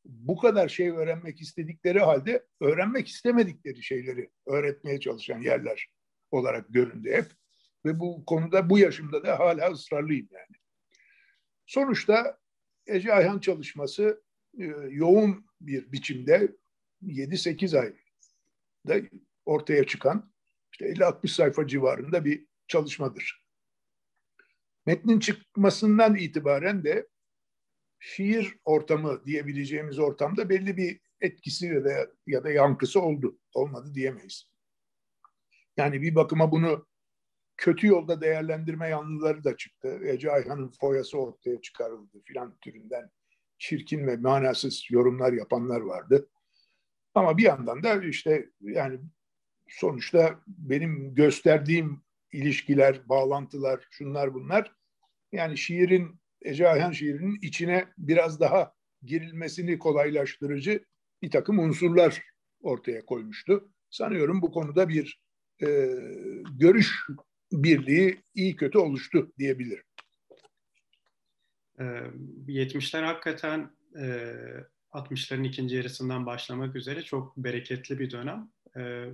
bu 0.04 0.37
kadar 0.37 0.69
şey 0.69 0.90
öğrenmek 0.90 1.40
istedikleri 1.40 2.00
halde 2.00 2.47
öğrenmek 2.61 3.09
istemedikleri 3.09 3.83
şeyleri 3.83 4.31
öğretmeye 4.47 5.00
çalışan 5.00 5.40
yerler 5.40 5.88
olarak 6.31 6.66
göründü 6.69 7.12
hep. 7.12 7.26
Ve 7.87 8.00
bu 8.00 8.25
konuda 8.25 8.71
bu 8.71 8.78
yaşımda 8.78 9.25
da 9.25 9.38
hala 9.38 9.71
ısrarlıyım 9.71 10.28
yani. 10.31 10.57
Sonuçta 11.66 12.38
Ece 12.87 13.14
Ayhan 13.14 13.38
çalışması 13.38 14.23
e, 14.59 14.64
yoğun 14.90 15.47
bir 15.61 15.93
biçimde 15.93 16.57
7-8 17.02 17.78
ayda 18.88 19.06
ortaya 19.44 19.86
çıkan 19.86 20.32
işte 20.72 20.86
50-60 20.86 21.28
sayfa 21.28 21.66
civarında 21.66 22.24
bir 22.24 22.46
çalışmadır. 22.68 23.44
Metnin 24.86 25.20
çıkmasından 25.20 26.16
itibaren 26.16 26.84
de 26.84 27.08
şiir 27.98 28.58
ortamı 28.64 29.24
diyebileceğimiz 29.24 29.98
ortamda 29.98 30.48
belli 30.48 30.76
bir 30.76 31.00
etkisi 31.20 31.66
ya 31.66 31.84
da, 31.84 32.06
ya 32.26 32.44
da 32.44 32.50
yankısı 32.50 33.00
oldu. 33.00 33.38
Olmadı 33.54 33.94
diyemeyiz. 33.94 34.50
Yani 35.76 36.02
bir 36.02 36.14
bakıma 36.14 36.52
bunu 36.52 36.86
kötü 37.56 37.86
yolda 37.86 38.20
değerlendirme 38.20 38.88
yanlıları 38.88 39.44
da 39.44 39.56
çıktı. 39.56 40.00
Ece 40.04 40.32
Ayhan'ın 40.32 40.72
foyası 40.80 41.18
ortaya 41.18 41.60
çıkarıldı 41.60 42.22
filan 42.24 42.56
türünden 42.60 43.10
çirkin 43.58 44.06
ve 44.06 44.16
manasız 44.16 44.86
yorumlar 44.90 45.32
yapanlar 45.32 45.80
vardı. 45.80 46.28
Ama 47.14 47.38
bir 47.38 47.42
yandan 47.42 47.83
da 47.83 48.04
işte 48.04 48.50
yani 48.61 49.00
sonuçta 49.68 50.40
benim 50.47 51.14
gösterdiğim 51.14 52.02
ilişkiler, 52.33 53.09
bağlantılar, 53.09 53.87
şunlar 53.90 54.35
bunlar 54.35 54.73
yani 55.33 55.59
şiirin, 55.59 56.21
Ece 56.42 56.68
Ayhan 56.68 56.92
şiirinin 56.92 57.38
içine 57.42 57.88
biraz 57.99 58.40
daha 58.40 58.75
girilmesini 59.02 59.78
kolaylaştırıcı 59.78 60.85
bir 61.23 61.30
takım 61.30 61.59
unsurlar 61.59 62.23
ortaya 62.61 63.06
koymuştu. 63.06 63.71
Sanıyorum 63.90 64.42
bu 64.42 64.52
konuda 64.52 64.88
bir 64.88 65.21
e, 65.62 65.66
görüş 66.59 67.06
birliği 67.52 68.23
iyi 68.35 68.56
kötü 68.56 68.78
oluştu 68.78 69.33
diyebilirim. 69.38 69.85
70'ler 71.78 73.02
ee, 73.02 73.06
hakikaten 73.06 73.71
60'ların 74.94 75.46
ikinci 75.46 75.76
yarısından 75.76 76.26
başlamak 76.26 76.76
üzere 76.76 77.02
çok 77.02 77.36
bereketli 77.36 77.98
bir 77.98 78.10
dönem. 78.10 78.50
Ee, 78.76 79.06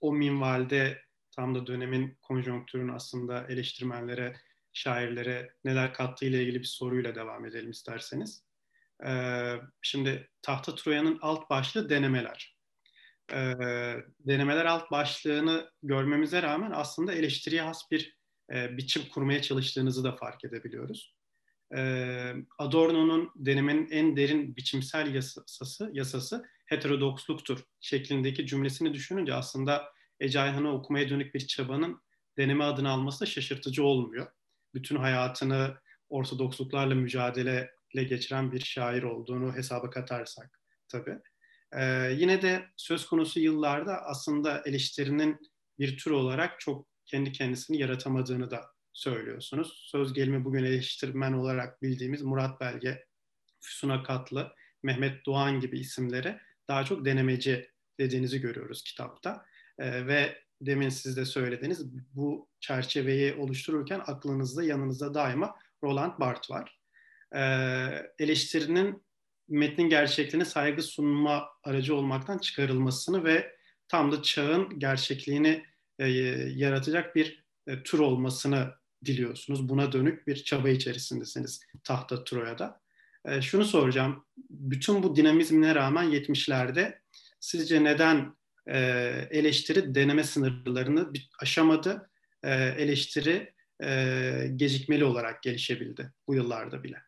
o 0.00 0.12
minvalde 0.12 1.02
tam 1.30 1.54
da 1.54 1.66
dönemin 1.66 2.18
konjonktürün 2.22 2.88
aslında 2.88 3.46
eleştirmenlere, 3.48 4.36
şairlere 4.72 5.54
neler 5.64 5.94
kattığı 5.94 6.26
ile 6.26 6.42
ilgili 6.42 6.58
bir 6.58 6.64
soruyla 6.64 7.14
devam 7.14 7.46
edelim 7.46 7.70
isterseniz. 7.70 8.44
Ee, 9.06 9.54
şimdi 9.82 10.30
Tahta 10.42 10.74
Troya'nın 10.74 11.18
alt 11.22 11.50
başlığı 11.50 11.90
denemeler. 11.90 12.54
Denemeler 14.20 14.64
alt 14.64 14.90
başlığını 14.90 15.70
görmemize 15.82 16.42
rağmen 16.42 16.70
aslında 16.74 17.12
eleştiriye 17.12 17.62
has 17.62 17.90
bir 17.90 18.16
e, 18.52 18.76
biçim 18.76 19.02
kurmaya 19.08 19.42
çalıştığınızı 19.42 20.04
da 20.04 20.16
fark 20.16 20.44
edebiliyoruz. 20.44 21.13
Adorno'nun 22.58 23.30
denemenin 23.36 23.90
en 23.90 24.16
derin 24.16 24.56
biçimsel 24.56 25.14
yasası, 25.14 25.90
yasası 25.92 26.44
heterodoksluktur 26.66 27.64
şeklindeki 27.80 28.46
cümlesini 28.46 28.94
düşününce 28.94 29.34
aslında 29.34 29.92
Ece 30.20 30.40
Ayhan'ı 30.40 30.72
okumaya 30.72 31.08
dönük 31.08 31.34
bir 31.34 31.46
çabanın 31.46 32.00
deneme 32.38 32.64
adını 32.64 32.90
alması 32.90 33.20
da 33.20 33.26
şaşırtıcı 33.26 33.84
olmuyor. 33.84 34.26
Bütün 34.74 34.96
hayatını 34.96 35.74
ortodoksluklarla 36.08 36.94
mücadeleyle 36.94 38.04
geçiren 38.04 38.52
bir 38.52 38.60
şair 38.60 39.02
olduğunu 39.02 39.54
hesaba 39.54 39.90
katarsak 39.90 40.60
tabii. 40.88 41.18
Ee, 41.72 42.12
yine 42.16 42.42
de 42.42 42.64
söz 42.76 43.06
konusu 43.06 43.40
yıllarda 43.40 44.02
aslında 44.02 44.62
eleştirinin 44.66 45.40
bir 45.78 45.98
tür 45.98 46.10
olarak 46.10 46.60
çok 46.60 46.86
kendi 47.06 47.32
kendisini 47.32 47.78
yaratamadığını 47.78 48.50
da 48.50 48.73
söylüyorsunuz. 48.94 49.84
Söz 49.86 50.12
gelimi 50.12 50.44
bugün 50.44 50.64
eleştirmen 50.64 51.32
olarak 51.32 51.82
bildiğimiz 51.82 52.22
Murat 52.22 52.60
Belge, 52.60 53.04
Füsun 53.60 53.88
Akatlı, 53.88 54.52
Mehmet 54.82 55.26
Doğan 55.26 55.60
gibi 55.60 55.78
isimlere 55.78 56.40
daha 56.68 56.84
çok 56.84 57.04
denemeci 57.04 57.70
dediğinizi 58.00 58.40
görüyoruz 58.40 58.82
kitapta. 58.82 59.46
E, 59.78 60.06
ve 60.06 60.38
demin 60.60 60.88
siz 60.88 61.16
de 61.16 61.24
söylediğiniz 61.24 61.86
bu 62.14 62.48
çerçeveyi 62.60 63.34
oluştururken 63.34 64.00
aklınızda 64.06 64.64
yanınızda 64.64 65.14
daima 65.14 65.56
Roland 65.82 66.20
Barthes 66.20 66.50
var. 66.50 66.80
E, 67.34 67.40
eleştirinin 68.18 69.04
metnin 69.48 69.88
gerçekliğine 69.88 70.44
saygı 70.44 70.82
sunma 70.82 71.48
aracı 71.64 71.94
olmaktan 71.94 72.38
çıkarılmasını 72.38 73.24
ve 73.24 73.56
tam 73.88 74.12
da 74.12 74.22
çağın 74.22 74.78
gerçekliğini 74.78 75.64
e, 75.98 76.08
yaratacak 76.54 77.16
bir 77.16 77.44
e, 77.66 77.82
tür 77.82 77.98
olmasını 77.98 78.74
diliyorsunuz. 79.06 79.68
Buna 79.68 79.92
dönük 79.92 80.26
bir 80.26 80.36
çaba 80.36 80.68
içerisindesiniz 80.68 81.60
tahta 81.84 82.24
Troya'da. 82.24 82.80
E, 83.24 83.42
şunu 83.42 83.64
soracağım. 83.64 84.26
Bütün 84.50 85.02
bu 85.02 85.16
dinamizmine 85.16 85.74
rağmen 85.74 86.04
70'lerde 86.04 86.98
sizce 87.40 87.84
neden 87.84 88.36
e, 88.66 88.78
eleştiri 89.30 89.94
deneme 89.94 90.24
sınırlarını 90.24 91.12
aşamadı? 91.40 92.10
E, 92.42 92.50
eleştiri 92.54 93.54
e, 93.82 94.50
gecikmeli 94.56 95.04
olarak 95.04 95.42
gelişebildi 95.42 96.12
bu 96.28 96.34
yıllarda 96.34 96.82
bile. 96.82 96.98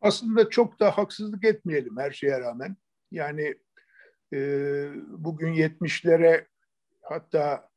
Aslında 0.00 0.50
çok 0.50 0.80
da 0.80 0.98
haksızlık 0.98 1.44
etmeyelim 1.44 1.96
her 1.98 2.10
şeye 2.10 2.40
rağmen. 2.40 2.76
Yani 3.10 3.54
e, 4.32 4.38
bugün 5.06 5.52
70'lere 5.52 6.46
hatta 7.02 7.71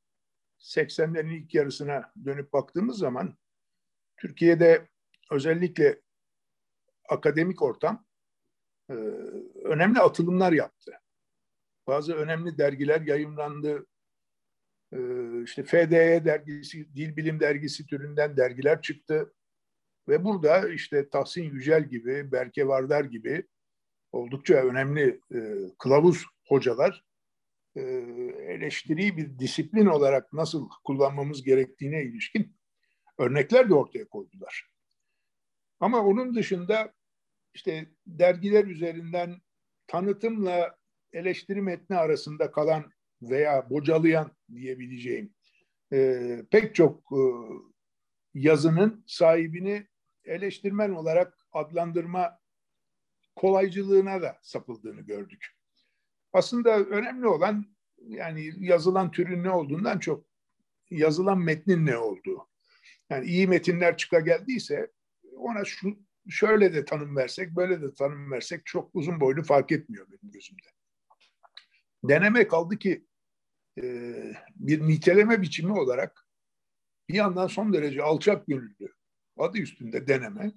80'lerin 0.66 1.34
ilk 1.34 1.54
yarısına 1.54 2.14
dönüp 2.26 2.54
baktığımız 2.54 2.98
zaman 2.98 3.38
Türkiye'de 4.18 4.88
özellikle 5.32 6.02
akademik 7.10 7.62
ortam 7.62 8.06
e, 8.90 8.94
önemli 9.64 10.00
atılımlar 10.00 10.52
yaptı. 10.52 10.92
Bazı 11.88 12.14
önemli 12.14 12.58
dergiler 12.58 13.02
yayınlandı. 13.02 13.86
E, 14.94 14.98
işte 15.44 15.64
FDE 15.64 16.26
dergisi, 16.26 16.96
Dil 16.96 17.18
Bilim 17.18 17.40
dergisi 17.40 17.86
türünden 17.86 18.38
dergiler 18.38 18.82
çıktı. 18.82 19.34
Ve 20.08 20.24
burada 20.24 20.70
işte 20.70 21.10
Tahsin 21.10 21.44
Yücel 21.44 21.84
gibi, 21.84 22.32
Berke 22.32 22.68
Vardar 22.68 23.06
gibi 23.06 23.48
oldukça 24.12 24.54
önemli 24.54 25.20
e, 25.34 25.40
kılavuz 25.80 26.26
hocalar 26.48 27.04
e, 27.76 27.82
eleştiriyi 28.48 29.18
bir 29.18 29.40
disiplin 29.40 29.86
olarak 29.86 30.34
nasıl 30.34 30.70
kullanmamız 30.84 31.44
gerektiğine 31.44 32.04
ilişkin 32.04 32.58
örnekler 33.18 33.70
de 33.70 33.74
ortaya 33.74 34.08
koydular. 34.08 34.70
Ama 35.80 36.06
onun 36.06 36.36
dışında 36.36 36.94
işte 37.54 37.90
dergiler 38.08 38.66
üzerinden 38.66 39.42
tanıtımla 39.88 40.78
eleştiri 41.14 41.62
metni 41.62 41.96
arasında 41.96 42.52
kalan 42.52 42.92
veya 43.22 43.70
bocalayan 43.70 44.32
diyebileceğim 44.54 45.34
e, 45.94 46.42
pek 46.52 46.76
çok 46.76 47.12
e, 47.12 47.22
yazının 48.34 49.04
sahibini 49.08 49.88
eleştirmen 50.24 50.90
olarak 50.90 51.38
adlandırma 51.52 52.40
kolaycılığına 53.36 54.22
da 54.22 54.40
sapıldığını 54.42 55.02
gördük. 55.02 55.55
Aslında 56.36 56.80
önemli 56.80 57.28
olan 57.28 57.66
yani 58.08 58.52
yazılan 58.58 59.12
türün 59.12 59.44
ne 59.44 59.52
olduğundan 59.52 60.00
çok 60.00 60.26
yazılan 60.90 61.40
metnin 61.40 61.86
ne 61.86 61.98
olduğu. 61.98 62.50
Yani 63.10 63.26
iyi 63.26 63.48
metinler 63.48 63.98
çıka 63.98 64.20
geldiyse 64.20 64.92
ona 65.38 65.66
şu 65.66 66.00
şöyle 66.30 66.74
de 66.74 66.86
tanım 66.86 67.16
versek, 67.16 67.52
böyle 67.56 67.82
de 67.82 67.94
tanım 67.94 68.32
versek 68.32 68.66
çok 68.66 68.96
uzun 68.96 69.20
boylu 69.20 69.44
fark 69.44 69.72
etmiyor 69.72 70.08
benim 70.08 70.32
gözümde. 70.32 70.68
Deneme 72.04 72.48
kaldı 72.48 72.78
ki 72.78 73.06
e, 73.78 73.84
bir 74.56 74.88
niteleme 74.88 75.42
biçimi 75.42 75.80
olarak 75.80 76.28
bir 77.10 77.14
yandan 77.14 77.48
son 77.48 77.74
derece 77.74 78.04
alçak 78.04 78.48
gönüllü, 78.48 78.94
adı 79.38 79.58
üstünde 79.58 80.08
deneme, 80.08 80.52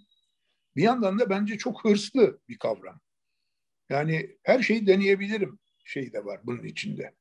bir 0.76 0.82
yandan 0.82 1.18
da 1.18 1.30
bence 1.30 1.58
çok 1.58 1.84
hırslı 1.84 2.40
bir 2.48 2.58
kavram. 2.58 3.00
Yani 3.88 4.36
her 4.42 4.62
şeyi 4.62 4.86
deneyebilirim 4.86 5.58
şey 5.88 6.12
de 6.12 6.24
var 6.24 6.40
bunun 6.44 6.62
içinde. 6.62 7.14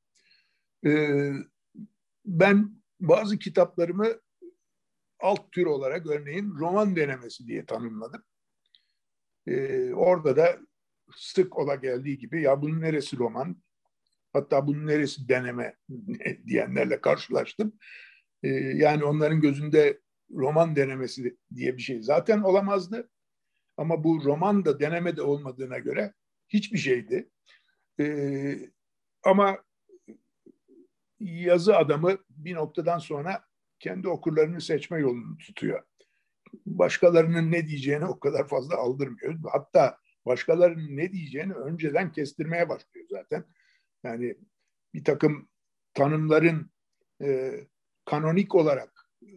Ee, 0.85 1.31
ben 2.25 2.81
bazı 2.99 3.39
kitaplarımı 3.39 4.21
alt 5.19 5.51
tür 5.51 5.65
olarak 5.65 6.07
örneğin 6.07 6.55
roman 6.59 6.95
denemesi 6.95 7.47
diye 7.47 7.65
tanımladım. 7.65 8.23
Ee, 9.47 9.93
orada 9.93 10.37
da 10.37 10.59
sık 11.15 11.57
ola 11.57 11.75
geldiği 11.75 12.17
gibi 12.17 12.41
ya 12.41 12.61
bunun 12.61 12.81
neresi 12.81 13.17
roman 13.17 13.61
hatta 14.33 14.67
bunun 14.67 14.87
neresi 14.87 15.29
deneme 15.29 15.75
diyenlerle 16.47 17.01
karşılaştım. 17.01 17.73
Ee, 18.43 18.47
yani 18.49 19.03
onların 19.03 19.41
gözünde 19.41 20.01
roman 20.31 20.75
denemesi 20.75 21.37
diye 21.55 21.77
bir 21.77 21.81
şey 21.81 22.01
zaten 22.01 22.41
olamazdı. 22.41 23.09
Ama 23.77 24.03
bu 24.03 24.23
roman 24.25 24.65
da 24.65 24.79
deneme 24.79 25.17
de 25.17 25.21
olmadığına 25.21 25.79
göre 25.79 26.13
hiçbir 26.49 26.77
şeydi. 26.77 27.29
Ee, 27.99 28.69
ama 29.23 29.57
yazı 31.19 31.77
adamı 31.77 32.17
bir 32.29 32.55
noktadan 32.55 32.99
sonra 32.99 33.43
kendi 33.79 34.07
okurlarını 34.07 34.61
seçme 34.61 34.99
yolunu 34.99 35.37
tutuyor. 35.37 35.83
Başkalarının 36.65 37.51
ne 37.51 37.67
diyeceğini 37.67 38.05
o 38.05 38.19
kadar 38.19 38.47
fazla 38.47 38.77
aldırmıyor. 38.77 39.35
Hatta 39.51 39.97
başkalarının 40.25 40.97
ne 40.97 41.11
diyeceğini 41.11 41.53
önceden 41.53 42.11
kestirmeye 42.11 42.69
başlıyor 42.69 43.07
zaten. 43.09 43.45
Yani 44.03 44.35
bir 44.93 45.03
takım 45.03 45.49
tanımların 45.93 46.71
e, 47.21 47.59
kanonik 48.05 48.55
olarak 48.55 49.09
e, 49.21 49.31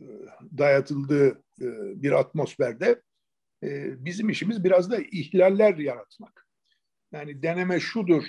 dayatıldığı 0.59 1.29
e, 1.61 1.67
bir 2.02 2.12
atmosferde 2.12 3.02
e, 3.62 4.05
bizim 4.05 4.29
işimiz 4.29 4.64
biraz 4.64 4.90
da 4.90 4.99
ihlaller 4.99 5.76
yaratmak. 5.76 6.47
Yani 7.12 7.42
deneme 7.42 7.81
şudur 7.81 8.25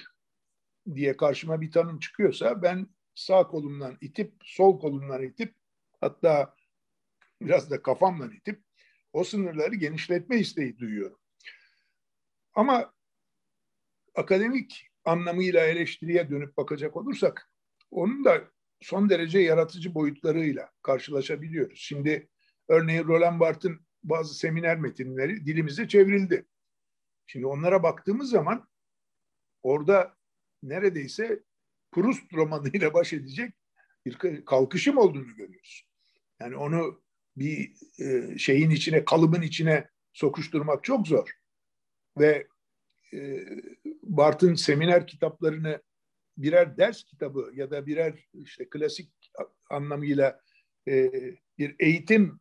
diye 0.96 1.18
karşıma 1.18 1.62
bir 1.62 1.72
tanım 1.72 2.00
çıkıyorsa 2.00 2.62
ben 2.62 2.88
sağ 3.16 3.48
kolumdan 3.48 3.98
itip 4.02 4.34
sol 4.44 4.80
kolumdan 4.80 5.24
itip 5.24 5.56
hatta 6.02 6.56
biraz 7.42 7.72
da 7.72 7.82
kafamla 7.82 8.34
itip 8.34 8.64
o 9.14 9.24
sınırları 9.24 9.76
genişletme 9.76 10.38
isteği 10.38 10.78
duyuyorum. 10.78 11.20
Ama 12.54 12.94
akademik 14.16 14.88
anlamıyla 15.06 15.66
eleştiriye 15.66 16.30
dönüp 16.30 16.58
bakacak 16.58 16.98
olursak 16.98 17.52
onun 17.92 18.26
da 18.26 18.52
son 18.82 19.10
derece 19.10 19.40
yaratıcı 19.40 19.96
boyutlarıyla 19.96 20.72
karşılaşabiliyoruz. 20.82 21.80
Şimdi 21.80 22.30
örneğin 22.68 23.04
Roland 23.04 23.40
Barthes'in 23.40 23.80
bazı 24.04 24.34
seminer 24.34 24.80
metinleri 24.80 25.46
dilimize 25.46 25.88
çevrildi. 25.88 26.46
Şimdi 27.28 27.46
onlara 27.46 27.84
baktığımız 27.84 28.30
zaman 28.30 28.68
orada 29.64 30.18
neredeyse 30.64 31.44
Proust 31.92 32.34
romanıyla 32.34 32.94
baş 32.94 33.14
edecek 33.14 33.54
bir 34.06 34.46
kalkışım 34.46 34.98
olduğunu 34.98 35.36
görüyoruz. 35.36 35.84
Yani 36.42 36.56
onu 36.56 37.02
bir 37.38 37.74
e, 38.00 38.38
şeyin 38.38 38.70
içine, 38.70 39.06
kalıbın 39.06 39.42
içine 39.42 39.90
sokuşturmak 40.14 40.84
çok 40.84 41.08
zor. 41.08 41.32
Ve 42.20 42.48
e, 43.14 43.46
Bart'ın 44.04 44.56
seminer 44.56 45.08
kitaplarını 45.08 45.82
birer 46.38 46.78
ders 46.78 47.04
kitabı 47.04 47.52
ya 47.56 47.72
da 47.72 47.86
birer 47.86 48.30
işte 48.34 48.70
klasik 48.70 49.12
anlamıyla 49.70 50.42
e, 50.88 51.12
bir 51.58 51.76
eğitim 51.80 52.40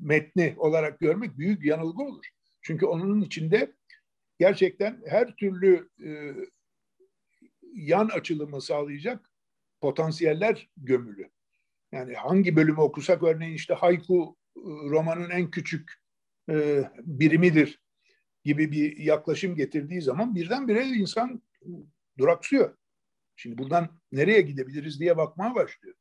metni 0.00 0.54
olarak 0.56 1.00
görmek 1.00 1.38
büyük 1.38 1.64
yanılgı 1.64 2.02
olur. 2.02 2.24
Çünkü 2.62 2.86
onun 2.86 3.20
içinde 3.20 3.72
gerçekten 4.38 5.02
her 5.06 5.36
türlü 5.36 5.90
yan 7.74 8.08
açılımı 8.08 8.62
sağlayacak 8.62 9.30
potansiyeller 9.80 10.68
gömülü. 10.76 11.30
Yani 11.92 12.14
hangi 12.14 12.56
bölümü 12.56 12.80
okusak 12.80 13.22
örneğin 13.22 13.54
işte 13.54 13.74
haiku 13.74 14.36
e, 14.56 14.60
romanın 14.64 15.30
en 15.30 15.50
küçük 15.50 15.92
e, 16.50 16.84
birimidir 16.98 17.80
gibi 18.44 18.72
bir 18.72 18.96
yaklaşım 18.96 19.56
getirdiği 19.56 20.02
zaman 20.02 20.34
birdenbire 20.34 20.84
insan 20.86 21.42
duraksıyor. 22.18 22.76
Şimdi 23.36 23.58
buradan 23.58 24.00
nereye 24.12 24.40
gidebiliriz 24.40 25.00
diye 25.00 25.16
bakmaya 25.16 25.54
başlıyor. 25.54 25.94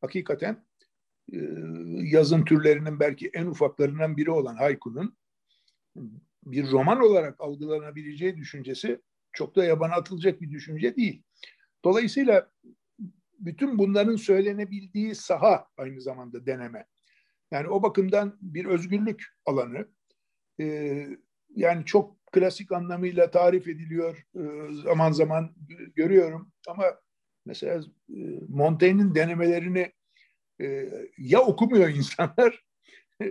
Hakikaten 0.00 0.66
e, 1.32 1.38
yazın 2.02 2.44
türlerinin 2.44 3.00
belki 3.00 3.30
en 3.34 3.46
ufaklarından 3.46 4.16
biri 4.16 4.30
olan 4.30 4.56
haikunun 4.56 5.16
bir 6.44 6.70
roman 6.70 7.00
olarak 7.00 7.40
algılanabileceği 7.40 8.36
düşüncesi 8.36 9.00
çok 9.32 9.56
da 9.56 9.64
yabana 9.64 9.94
atılacak 9.94 10.40
bir 10.40 10.50
düşünce 10.50 10.96
değil. 10.96 11.22
Dolayısıyla 11.84 12.50
bütün 13.38 13.78
bunların 13.78 14.16
söylenebildiği 14.16 15.14
saha 15.14 15.66
aynı 15.76 16.00
zamanda 16.00 16.46
deneme. 16.46 16.86
Yani 17.50 17.68
o 17.68 17.82
bakımdan 17.82 18.38
bir 18.40 18.64
özgürlük 18.64 19.24
alanı. 19.46 19.88
Ee, 20.60 21.08
yani 21.56 21.84
çok 21.84 22.26
klasik 22.32 22.72
anlamıyla 22.72 23.30
tarif 23.30 23.68
ediliyor 23.68 24.26
e, 24.34 24.72
zaman 24.84 25.12
zaman 25.12 25.54
görüyorum 25.94 26.52
ama 26.68 26.84
mesela 27.46 27.84
e, 28.08 28.18
Montaigne'in 28.48 29.14
denemelerini 29.14 29.92
e, 30.60 30.88
ya 31.18 31.40
okumuyor 31.40 31.88
insanlar 31.88 32.64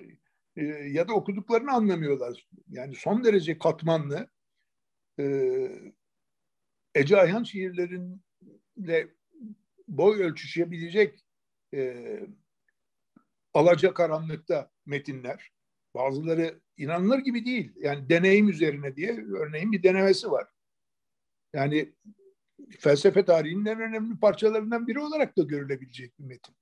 e, 0.55 0.63
ya 0.65 1.07
da 1.07 1.13
okuduklarını 1.13 1.71
anlamıyorlar. 1.71 2.47
Yani 2.69 2.95
son 2.95 3.23
derece 3.23 3.57
katmanlı 3.57 4.29
Ece 6.95 7.17
Ayhan 7.17 7.43
şiirlerinle 7.43 9.07
boy 9.87 10.23
ölçüşebilecek 10.23 11.25
e, 11.73 12.19
alaca 13.53 13.93
karanlıkta 13.93 14.71
metinler. 14.85 15.51
Bazıları 15.95 16.59
inanılır 16.77 17.19
gibi 17.19 17.45
değil. 17.45 17.73
Yani 17.79 18.09
deneyim 18.09 18.49
üzerine 18.49 18.95
diye 18.95 19.25
örneğin 19.25 19.71
bir 19.71 19.83
denemesi 19.83 20.31
var. 20.31 20.47
Yani 21.53 21.93
felsefe 22.79 23.25
tarihinin 23.25 23.65
en 23.65 23.79
önemli 23.79 24.19
parçalarından 24.19 24.87
biri 24.87 24.99
olarak 24.99 25.37
da 25.37 25.43
görülebilecek 25.43 26.19
bir 26.19 26.23
metin. 26.23 26.55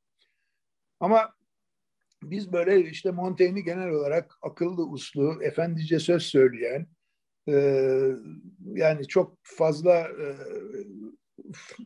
Ama 0.99 1.35
biz 2.23 2.53
böyle 2.53 2.89
işte 2.89 3.11
Montaigne'i 3.11 3.63
genel 3.63 3.89
olarak 3.89 4.37
akıllı 4.41 4.85
uslu, 4.85 5.43
efendice 5.43 5.99
söz 5.99 6.23
söyleyen, 6.23 6.87
yani 8.73 9.07
çok 9.07 9.37
fazla 9.43 9.99
e, 9.99 10.27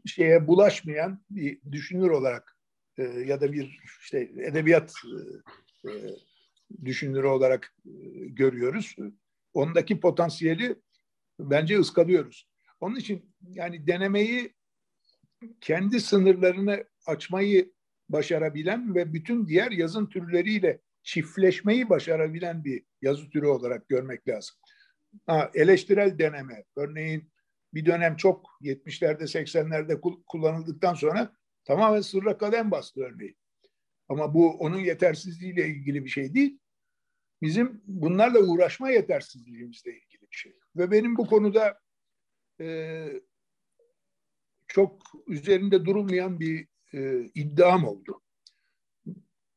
şeye 0.06 0.48
bulaşmayan 0.48 1.24
bir 1.30 1.60
düşünür 1.72 2.10
olarak 2.10 2.58
e, 2.98 3.04
ya 3.04 3.42
da 3.42 3.54
bir 3.54 3.80
işte 4.02 4.20
edebiyat 4.20 4.94
e, 5.86 5.92
düşünürü 6.86 7.28
olarak 7.28 7.76
görüyoruz. 8.16 8.96
Ondaki 9.54 10.00
potansiyeli 10.00 10.76
bence 11.40 11.80
ıskalıyoruz. 11.80 12.50
Onun 12.80 12.96
için 12.96 13.34
yani 13.42 13.88
denemeyi 13.88 14.54
kendi 15.62 16.00
sınırlarını 16.00 16.84
açmayı 17.06 17.72
başarabilen 18.10 18.96
ve 18.96 19.14
bütün 19.14 19.48
diğer 19.48 19.72
yazın 19.72 20.06
türleriyle 20.06 20.82
çiftleşmeyi 21.04 21.90
başarabilen 21.90 22.64
bir 22.64 22.84
yazı 23.02 23.30
türü 23.30 23.46
olarak 23.46 23.90
görmek 23.90 24.28
lazım. 24.28 24.56
Ha, 25.26 25.52
eleştirel 25.54 26.20
deneme, 26.20 26.64
örneğin 26.76 27.32
bir 27.74 27.86
dönem 27.86 28.16
çok 28.16 28.50
70'lerde 28.62 29.24
80'lerde 29.24 30.22
kullanıldıktan 30.26 30.94
sonra 30.94 31.36
tamamen 31.66 32.02
sırra 32.02 32.38
kadem 32.38 32.72
bastı 32.72 33.02
örneğin. 33.02 33.38
Ama 34.10 34.34
bu 34.34 34.58
onun 34.58 34.80
yetersizliğiyle 34.80 35.68
ilgili 35.68 36.06
bir 36.06 36.10
şey 36.10 36.34
değil. 36.34 36.60
Bizim 37.42 37.82
bunlarla 37.86 38.40
uğraşma 38.40 38.90
yetersizliğimizle 38.90 39.92
ilgili 39.92 40.22
bir 40.22 40.36
şey. 40.36 40.54
Ve 40.76 40.92
benim 40.92 41.18
bu 41.18 41.28
konuda 41.28 41.80
e, 42.60 43.08
çok 44.68 45.02
üzerinde 45.28 45.86
durulmayan 45.86 46.40
bir 46.40 46.68
e, 46.94 47.30
iddiam 47.36 47.86
oldu. 47.86 48.22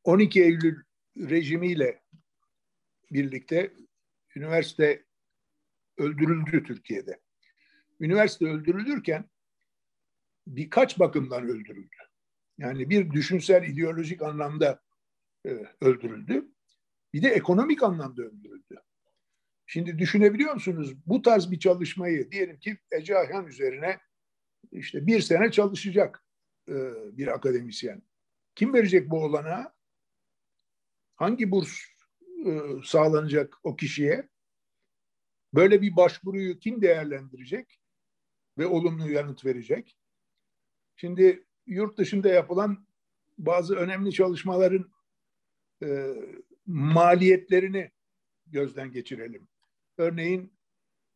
12 0.05 0.43
Eylül 0.43 0.83
rejimiyle 1.17 2.03
birlikte 3.11 3.75
üniversite 4.37 5.04
öldürüldü 5.99 6.63
Türkiye'de. 6.63 7.21
Üniversite 8.01 8.47
öldürülürken 8.47 9.25
birkaç 10.47 10.99
bakımdan 10.99 11.45
öldürüldü. 11.45 11.97
Yani 12.59 12.91
bir 12.91 13.11
düşünsel, 13.11 13.63
ideolojik 13.63 14.23
anlamda 14.23 14.83
e, 15.47 15.51
öldürüldü. 15.81 16.49
Bir 17.13 17.23
de 17.23 17.29
ekonomik 17.29 17.83
anlamda 17.83 18.23
öldürüldü. 18.23 18.83
Şimdi 19.67 19.99
düşünebiliyor 19.99 20.55
musunuz? 20.55 20.95
Bu 21.07 21.23
tarz 21.23 21.51
bir 21.51 21.59
çalışmayı 21.59 22.31
diyelim 22.31 22.59
ki 22.59 22.79
Ece 22.91 23.19
Ayhan 23.19 23.47
üzerine 23.47 24.01
işte 24.73 25.07
bir 25.07 25.21
sene 25.21 25.51
çalışacak 25.51 26.25
e, 26.69 26.75
bir 27.17 27.35
akademisyen. 27.35 28.03
Kim 28.55 28.75
verecek 28.75 29.11
bu 29.11 29.25
olanağı? 29.25 29.73
Hangi 31.17 31.51
burs 31.51 31.79
e, 32.47 32.61
sağlanacak 32.85 33.55
o 33.63 33.77
kişiye? 33.77 34.29
Böyle 35.55 35.83
bir 35.83 35.97
başvuruyu 35.97 36.59
kim 36.59 36.83
değerlendirecek 36.83 37.81
ve 38.59 38.67
olumlu 38.67 39.11
yanıt 39.11 39.45
verecek? 39.45 39.97
Şimdi 40.97 41.47
yurt 41.67 41.99
dışında 41.99 42.29
yapılan 42.29 42.87
bazı 43.39 43.77
önemli 43.77 44.13
çalışmaların 44.13 44.93
e, 45.83 46.15
maliyetlerini 46.67 47.91
gözden 48.47 48.93
geçirelim. 48.93 49.49
Örneğin 49.99 50.55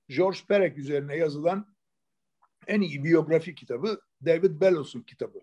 George 0.09 0.39
Perec 0.49 0.81
üzerine 0.81 1.17
yazılan 1.17 1.77
en 2.67 2.81
iyi 2.81 3.05
biyografi 3.05 3.55
kitabı 3.55 4.01
David 4.25 4.61
Bellows'un 4.61 5.03
kitabı. 5.03 5.41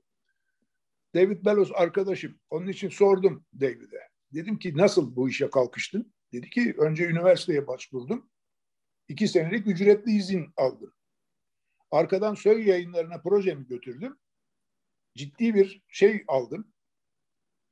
David 1.15 1.45
Bellows 1.45 1.71
arkadaşım. 1.75 2.39
Onun 2.49 2.67
için 2.67 2.89
sordum 2.89 3.45
David'e. 3.53 4.09
Dedim 4.33 4.59
ki 4.59 4.77
nasıl 4.77 5.15
bu 5.15 5.29
işe 5.29 5.49
kalkıştın? 5.49 6.13
Dedi 6.33 6.49
ki 6.49 6.75
önce 6.77 7.05
üniversiteye 7.05 7.67
başvurdum. 7.67 8.29
İki 9.07 9.27
senelik 9.27 9.67
ücretli 9.67 10.11
izin 10.11 10.53
aldım. 10.57 10.93
Arkadan 11.91 12.33
söy 12.33 12.67
yayınlarına 12.67 13.21
projemi 13.21 13.67
götürdüm. 13.67 14.17
Ciddi 15.15 15.55
bir 15.55 15.83
şey 15.87 16.23
aldım. 16.27 16.73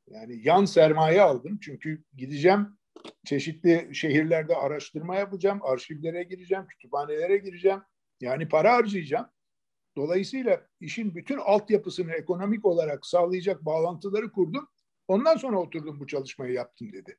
Yani 0.08 0.40
yan 0.44 0.66
sermaye 0.66 1.22
aldım. 1.22 1.60
Çünkü 1.62 2.04
gideceğim 2.14 2.78
çeşitli 3.26 3.90
şehirlerde 3.96 4.56
araştırma 4.56 5.16
yapacağım, 5.16 5.60
arşivlere 5.64 6.24
gireceğim, 6.24 6.68
kütüphanelere 6.68 7.38
gireceğim. 7.38 7.82
Yani 8.22 8.50
para 8.50 8.74
harcayacağım. 8.74 9.30
Dolayısıyla 9.96 10.68
işin 10.80 11.16
bütün 11.16 11.38
altyapısını 11.38 12.12
ekonomik 12.12 12.66
olarak 12.66 13.06
sağlayacak 13.06 13.66
bağlantıları 13.66 14.32
kurdum. 14.32 14.70
Ondan 15.08 15.38
sonra 15.38 15.60
oturdum 15.60 16.00
bu 16.00 16.08
çalışmayı 16.08 16.54
yaptım 16.54 16.94
dedi. 16.94 17.18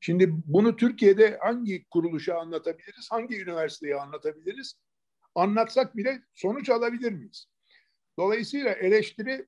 Şimdi 0.00 0.28
bunu 0.30 0.76
Türkiye'de 0.76 1.38
hangi 1.42 1.84
kuruluşa 1.90 2.38
anlatabiliriz, 2.38 3.08
hangi 3.10 3.42
üniversiteye 3.42 3.96
anlatabiliriz? 3.96 4.74
Anlatsak 5.34 5.96
bile 5.96 6.22
sonuç 6.34 6.70
alabilir 6.70 7.12
miyiz? 7.12 7.48
Dolayısıyla 8.18 8.72
eleştiri 8.72 9.46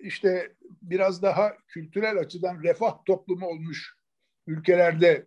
işte 0.00 0.56
biraz 0.82 1.22
daha 1.22 1.56
kültürel 1.68 2.18
açıdan 2.18 2.62
refah 2.62 3.04
toplumu 3.04 3.46
olmuş 3.46 3.94
ülkelerde 4.46 5.26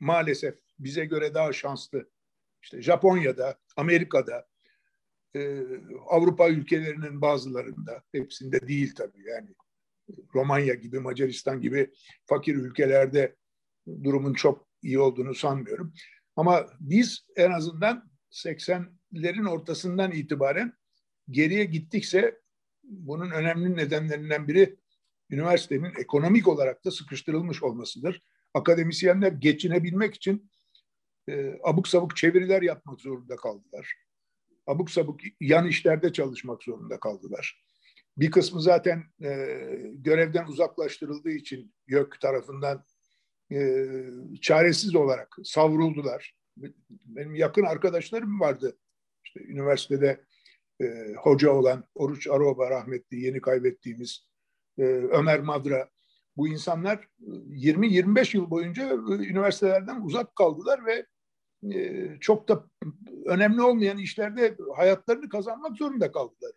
maalesef 0.00 0.58
bize 0.78 1.04
göre 1.04 1.34
daha 1.34 1.52
şanslı. 1.52 2.10
İşte 2.62 2.82
Japonya'da, 2.82 3.58
Amerika'da, 3.76 4.48
e, 5.36 5.62
Avrupa 6.06 6.48
ülkelerinin 6.48 7.20
bazılarında, 7.20 8.02
hepsinde 8.12 8.68
değil 8.68 8.94
tabii 8.94 9.28
yani 9.28 9.48
Romanya 10.34 10.74
gibi, 10.74 11.00
Macaristan 11.00 11.60
gibi 11.60 11.90
fakir 12.26 12.54
ülkelerde 12.54 13.36
durumun 13.86 14.34
çok 14.34 14.68
iyi 14.82 14.98
olduğunu 14.98 15.34
sanmıyorum. 15.34 15.94
Ama 16.36 16.66
biz 16.80 17.26
en 17.36 17.50
azından 17.50 18.10
80'lerin 18.30 19.48
ortasından 19.48 20.12
itibaren 20.12 20.72
geriye 21.30 21.64
gittikse 21.64 22.40
bunun 22.82 23.30
önemli 23.30 23.76
nedenlerinden 23.76 24.48
biri 24.48 24.76
üniversitenin 25.30 25.92
ekonomik 26.00 26.48
olarak 26.48 26.84
da 26.84 26.90
sıkıştırılmış 26.90 27.62
olmasıdır. 27.62 28.22
Akademisyenler 28.54 29.32
geçinebilmek 29.32 30.14
için 30.14 30.50
e, 31.28 31.58
abuk 31.64 31.88
sabuk 31.88 32.16
çeviriler 32.16 32.62
yapmak 32.62 33.00
zorunda 33.00 33.36
kaldılar. 33.36 33.94
Abuk 34.66 34.90
sabuk 34.90 35.20
yan 35.40 35.66
işlerde 35.66 36.12
çalışmak 36.12 36.62
zorunda 36.62 37.00
kaldılar. 37.00 37.64
Bir 38.16 38.30
kısmı 38.30 38.62
zaten 38.62 39.04
e, 39.22 39.30
görevden 39.92 40.46
uzaklaştırıldığı 40.46 41.30
için 41.30 41.74
YÖK 41.86 42.20
tarafından 42.20 42.84
e, 43.54 43.86
çaresiz 44.40 44.94
olarak 44.94 45.36
savruldular. 45.44 46.34
Benim 46.90 47.34
yakın 47.34 47.62
arkadaşlarım 47.62 48.40
vardı. 48.40 48.78
İşte 49.24 49.40
üniversitede 49.44 50.24
e, 50.80 51.14
hoca 51.16 51.50
olan 51.50 51.84
Oruç 51.94 52.28
Aroba 52.28 52.70
rahmetli 52.70 53.20
yeni 53.20 53.40
kaybettiğimiz 53.40 54.26
e, 54.78 54.82
Ömer 54.84 55.40
Madra 55.40 55.88
bu 56.36 56.48
insanlar 56.48 57.08
20-25 57.20 58.36
yıl 58.36 58.50
boyunca 58.50 58.92
üniversitelerden 59.08 60.00
uzak 60.00 60.36
kaldılar 60.36 60.80
ve 60.86 61.06
e, 61.74 62.08
çok 62.20 62.48
da 62.48 62.66
önemli 63.26 63.62
olmayan 63.62 63.98
işlerde 63.98 64.56
hayatlarını 64.76 65.28
kazanmak 65.28 65.76
zorunda 65.76 66.12
kaldılar. 66.12 66.52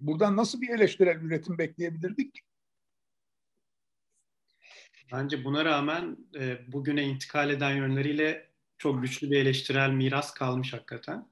Buradan 0.00 0.36
nasıl 0.36 0.60
bir 0.60 0.68
eleştirel 0.68 1.16
üretim 1.16 1.58
bekleyebilirdik? 1.58 2.40
Bence 5.12 5.44
buna 5.44 5.64
rağmen 5.64 6.16
e, 6.38 6.72
bugüne 6.72 7.04
intikal 7.04 7.50
eden 7.50 7.76
yönleriyle 7.76 8.50
çok 8.78 9.02
güçlü 9.02 9.30
bir 9.30 9.36
eleştirel 9.36 9.90
miras 9.90 10.34
kalmış 10.34 10.72
hakikaten. 10.72 11.28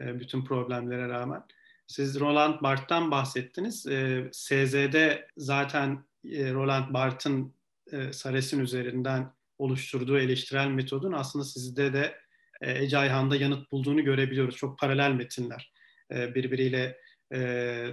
E, 0.00 0.20
bütün 0.20 0.44
problemlere 0.44 1.08
rağmen. 1.08 1.44
Siz 1.86 2.20
Roland 2.20 2.62
Barthes'tan 2.62 3.10
bahsettiniz. 3.10 3.86
E, 3.86 4.28
SZ'de 4.32 5.28
zaten 5.36 6.04
e, 6.24 6.52
Roland 6.52 6.94
Barthes'ın 6.94 7.54
e, 7.92 8.12
Sares'in 8.12 8.60
üzerinden 8.60 9.32
oluşturduğu 9.58 10.18
eleştirel 10.18 10.68
metodun 10.68 11.12
aslında 11.12 11.44
sizde 11.44 11.92
de 11.92 12.18
e, 12.60 12.84
Ece 12.84 12.98
Ayhan'da 12.98 13.36
yanıt 13.36 13.72
bulduğunu 13.72 14.04
görebiliyoruz. 14.04 14.56
Çok 14.56 14.78
paralel 14.78 15.10
metinler. 15.10 15.72
E, 16.12 16.34
birbiriyle 16.34 16.98
e, 17.34 17.86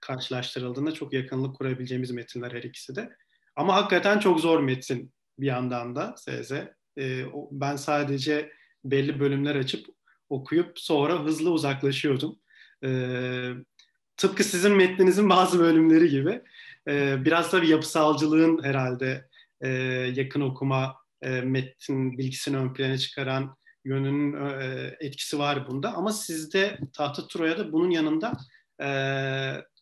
karşılaştırıldığında 0.00 0.92
çok 0.92 1.12
yakınlık 1.12 1.56
kurabileceğimiz 1.56 2.10
metinler 2.10 2.52
her 2.52 2.62
ikisi 2.62 2.96
de. 2.96 3.16
Ama 3.56 3.74
hakikaten 3.74 4.18
çok 4.18 4.40
zor 4.40 4.60
metin 4.60 5.12
bir 5.38 5.46
yandan 5.46 5.96
da 5.96 6.14
SZ. 6.16 6.52
E, 6.98 7.24
ben 7.50 7.76
sadece 7.76 8.52
belli 8.84 9.20
bölümler 9.20 9.56
açıp 9.56 9.86
okuyup 10.28 10.78
sonra 10.78 11.24
hızlı 11.24 11.50
uzaklaşıyordum. 11.50 12.38
E, 12.84 12.90
tıpkı 14.16 14.44
sizin 14.44 14.72
metninizin 14.72 15.30
bazı 15.30 15.58
bölümleri 15.58 16.08
gibi. 16.08 16.42
E, 16.88 17.24
biraz 17.24 17.50
tabii 17.50 17.68
yapısalcılığın 17.68 18.64
herhalde 18.64 19.28
e, 19.60 19.68
yakın 20.14 20.40
okuma 20.40 20.96
e, 21.22 21.40
metin 21.40 22.18
bilgisini 22.18 22.56
ön 22.56 22.72
plana 22.72 22.98
çıkaran 22.98 23.56
yönünün 23.84 24.46
e, 24.60 24.96
etkisi 25.00 25.38
var 25.38 25.68
bunda. 25.68 25.94
Ama 25.94 26.12
sizde 26.12 26.78
Tahta 26.92 27.28
Troya'da 27.28 27.72
bunun 27.72 27.90
yanında 27.90 28.32
e, 28.82 28.88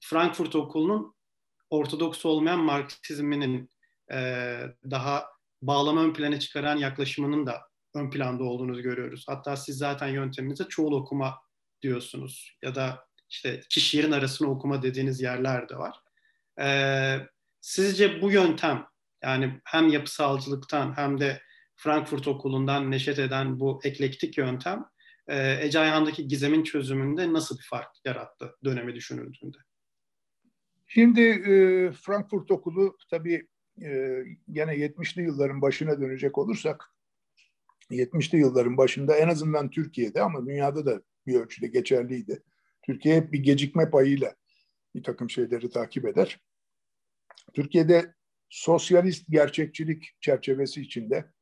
Frankfurt 0.00 0.56
Okulu'nun 0.56 1.14
ortodoks 1.70 2.26
olmayan 2.26 2.60
Marksizminin 2.60 3.70
e, 4.12 4.58
daha 4.90 5.26
bağlama 5.62 6.02
ön 6.02 6.12
plana 6.12 6.40
çıkaran 6.40 6.76
yaklaşımının 6.76 7.46
da 7.46 7.62
ön 7.94 8.10
planda 8.10 8.44
olduğunu 8.44 8.82
görüyoruz. 8.82 9.24
Hatta 9.28 9.56
siz 9.56 9.78
zaten 9.78 10.08
yönteminize 10.08 10.64
çoğul 10.64 10.92
okuma 10.92 11.38
diyorsunuz 11.82 12.58
ya 12.62 12.74
da 12.74 13.06
işte 13.28 13.60
iki 13.64 13.80
şiirin 13.80 14.12
arasını 14.12 14.50
okuma 14.50 14.82
dediğiniz 14.82 15.20
yerler 15.20 15.68
de 15.68 15.76
var. 15.76 15.96
Ee, 16.60 17.18
sizce 17.60 18.22
bu 18.22 18.30
yöntem 18.30 18.86
yani 19.22 19.60
hem 19.64 19.88
yapısalcılıktan 19.88 20.96
hem 20.96 21.20
de 21.20 21.42
Frankfurt 21.76 22.28
Okulu'ndan 22.28 22.90
neşet 22.90 23.18
eden 23.18 23.60
bu 23.60 23.80
eklektik 23.84 24.38
yöntem 24.38 24.84
e, 25.28 25.58
Ece 25.60 25.78
Ayhan'daki 25.78 26.28
gizemin 26.28 26.62
çözümünde 26.62 27.32
nasıl 27.32 27.58
bir 27.58 27.64
fark 27.64 27.90
yarattı 28.04 28.56
dönemi 28.64 28.94
düşünüldüğünde? 28.94 29.58
Şimdi 30.92 31.20
e, 31.20 31.92
Frankfurt 31.92 32.50
Okulu 32.50 32.96
tabii 33.10 33.48
e, 33.82 34.22
gene 34.50 34.72
70'li 34.72 35.22
yılların 35.22 35.62
başına 35.62 36.00
dönecek 36.00 36.38
olursak 36.38 36.84
70'li 37.90 38.38
yılların 38.38 38.76
başında 38.76 39.16
en 39.16 39.28
azından 39.28 39.70
Türkiye'de 39.70 40.22
ama 40.22 40.46
dünyada 40.46 40.86
da 40.86 41.02
bir 41.26 41.34
ölçüde 41.34 41.66
geçerliydi. 41.66 42.42
Türkiye 42.82 43.16
hep 43.16 43.32
bir 43.32 43.38
gecikme 43.38 43.90
payıyla 43.90 44.34
bir 44.94 45.02
takım 45.02 45.30
şeyleri 45.30 45.70
takip 45.70 46.04
eder. 46.04 46.40
Türkiye'de 47.54 48.14
sosyalist 48.48 49.26
gerçekçilik 49.28 50.16
çerçevesi 50.20 50.80
içinde 50.80 51.32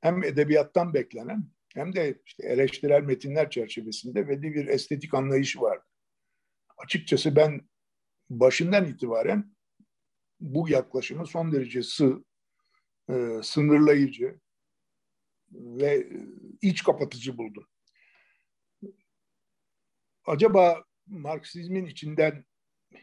hem 0.00 0.24
edebiyattan 0.24 0.94
beklenen 0.94 1.44
hem 1.74 1.94
de 1.94 2.20
işte 2.26 2.46
eleştirel 2.46 3.02
metinler 3.02 3.50
çerçevesinde 3.50 4.28
belli 4.28 4.54
bir 4.54 4.66
estetik 4.66 5.14
anlayışı 5.14 5.60
vardı. 5.60 5.84
Açıkçası 6.78 7.36
ben 7.36 7.71
başından 8.40 8.84
itibaren 8.84 9.52
bu 10.40 10.68
yaklaşımı 10.68 11.26
son 11.26 11.52
derece 11.52 11.82
sığ, 11.82 12.24
e, 13.10 13.40
sınırlayıcı 13.42 14.40
ve 15.52 16.08
iç 16.62 16.82
kapatıcı 16.82 17.38
buldum. 17.38 17.66
Acaba 20.26 20.84
Marksizmin 21.06 21.86
içinden 21.86 22.44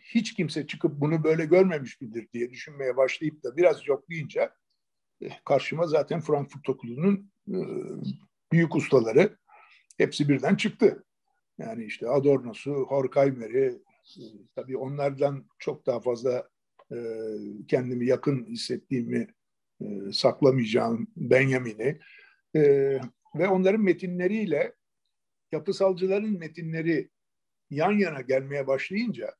hiç 0.03 0.33
kimse 0.33 0.67
çıkıp 0.67 0.91
bunu 0.91 1.23
böyle 1.23 1.45
görmemiş 1.45 2.01
midir 2.01 2.27
diye 2.33 2.49
düşünmeye 2.49 2.97
başlayıp 2.97 3.43
da 3.43 3.57
biraz 3.57 3.87
yoklayınca 3.87 4.55
eh, 5.21 5.39
karşıma 5.45 5.87
zaten 5.87 6.21
Frankfurt 6.21 6.69
Okulu'nun 6.69 7.31
e, 7.47 7.57
büyük 8.51 8.75
ustaları 8.75 9.37
hepsi 9.97 10.29
birden 10.29 10.55
çıktı. 10.55 11.03
Yani 11.57 11.85
işte 11.85 12.09
Adorno'su, 12.09 12.71
Horkheimer'i, 12.71 13.65
e, 13.65 13.79
tabii 14.55 14.77
onlardan 14.77 15.45
çok 15.59 15.85
daha 15.85 15.99
fazla 15.99 16.49
e, 16.91 16.97
kendimi 17.67 18.05
yakın 18.05 18.45
hissettiğimi 18.45 19.27
saklamayacağım 20.11 21.07
Benjamin'i 21.15 21.99
ve 23.35 23.47
onların 23.49 23.81
metinleriyle 23.81 24.75
yapısalcıların 25.51 26.39
metinleri 26.39 27.09
yan 27.69 27.91
yana 27.91 28.21
gelmeye 28.21 28.67
başlayınca 28.67 29.35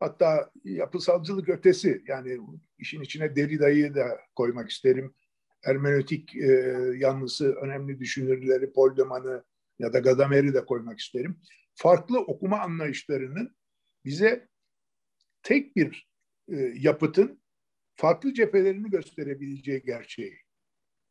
Hatta 0.00 0.50
yapısalcılık 0.64 1.48
ötesi 1.48 2.02
yani 2.06 2.38
işin 2.78 3.00
içine 3.00 3.36
Derrida'yı 3.36 3.94
da 3.94 4.20
koymak 4.34 4.70
isterim. 4.70 5.14
Hermenötik 5.62 6.36
e, 6.36 6.50
yanlısı 6.96 7.52
önemli 7.52 8.00
düşünürleri 8.00 8.72
Paul 8.72 8.96
Deman'ı 8.96 9.44
ya 9.78 9.92
da 9.92 9.98
Gadamer'i 9.98 10.54
de 10.54 10.64
koymak 10.64 10.98
isterim. 10.98 11.40
Farklı 11.74 12.20
okuma 12.20 12.60
anlayışlarının 12.60 13.55
bize 14.06 14.48
tek 15.42 15.76
bir 15.76 16.08
e, 16.48 16.56
yapıtın 16.56 17.42
farklı 17.94 18.34
cephelerini 18.34 18.90
gösterebileceği 18.90 19.82
gerçeği. 19.82 20.38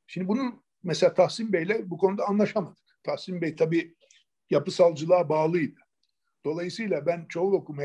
Şimdi 0.07 0.27
bunu 0.27 0.63
mesela 0.83 1.13
Tahsin 1.13 1.53
Bey'le 1.53 1.89
bu 1.89 1.97
konuda 1.97 2.25
anlaşamadık. 2.27 2.77
Tahsin 3.03 3.41
Bey 3.41 3.55
tabii 3.55 3.95
yapısalcılığa 4.49 5.29
bağlıydı. 5.29 5.79
Dolayısıyla 6.45 7.05
ben 7.05 7.25
çoğul 7.29 7.53
okuma, 7.53 7.83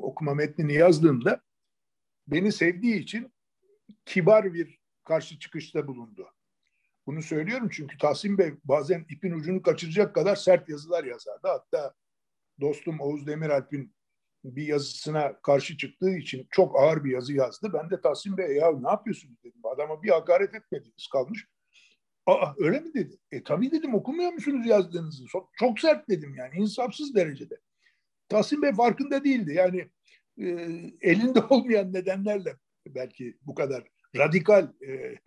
okuma 0.00 0.34
metnini 0.34 0.74
yazdığımda 0.74 1.42
beni 2.26 2.52
sevdiği 2.52 2.94
için 2.94 3.32
kibar 4.04 4.54
bir 4.54 4.78
karşı 5.04 5.38
çıkışta 5.38 5.86
bulundu. 5.86 6.30
Bunu 7.06 7.22
söylüyorum 7.22 7.68
çünkü 7.72 7.98
Tahsin 7.98 8.38
Bey 8.38 8.54
bazen 8.64 9.06
ipin 9.08 9.32
ucunu 9.32 9.62
kaçıracak 9.62 10.14
kadar 10.14 10.36
sert 10.36 10.68
yazılar 10.68 11.04
yazardı. 11.04 11.48
Hatta 11.48 11.94
dostum 12.60 13.00
Oğuz 13.00 13.26
Demiralp'in 13.26 13.95
bir 14.54 14.66
yazısına 14.66 15.40
karşı 15.42 15.76
çıktığı 15.76 16.16
için 16.16 16.46
çok 16.50 16.80
ağır 16.80 17.04
bir 17.04 17.10
yazı 17.10 17.32
yazdı. 17.32 17.70
Ben 17.74 17.90
de 17.90 18.00
Tahsin 18.00 18.36
Bey 18.36 18.56
ya 18.56 18.72
ne 18.72 18.88
yapıyorsunuz 18.88 19.44
dedim. 19.44 19.60
Adama 19.64 20.02
bir 20.02 20.10
hakaret 20.10 20.54
etmediniz 20.54 21.08
kalmış. 21.12 21.46
Aa 22.26 22.54
öyle 22.58 22.80
mi 22.80 22.94
dedi? 22.94 23.16
E 23.32 23.42
tabii 23.42 23.70
dedim 23.70 23.94
okumuyor 23.94 24.32
musunuz 24.32 24.66
yazdığınızı? 24.66 25.26
Çok, 25.26 25.50
çok 25.58 25.80
sert 25.80 26.08
dedim 26.08 26.34
yani 26.34 26.54
insafsız 26.56 27.14
derecede. 27.14 27.60
Tahsin 28.28 28.62
Bey 28.62 28.72
farkında 28.72 29.24
değildi. 29.24 29.54
Yani 29.54 29.90
e, 30.38 30.46
elinde 31.00 31.40
olmayan 31.50 31.92
nedenlerle 31.92 32.56
belki 32.86 33.36
bu 33.42 33.54
kadar 33.54 33.84
radikal 34.16 34.68
e, 34.82 35.16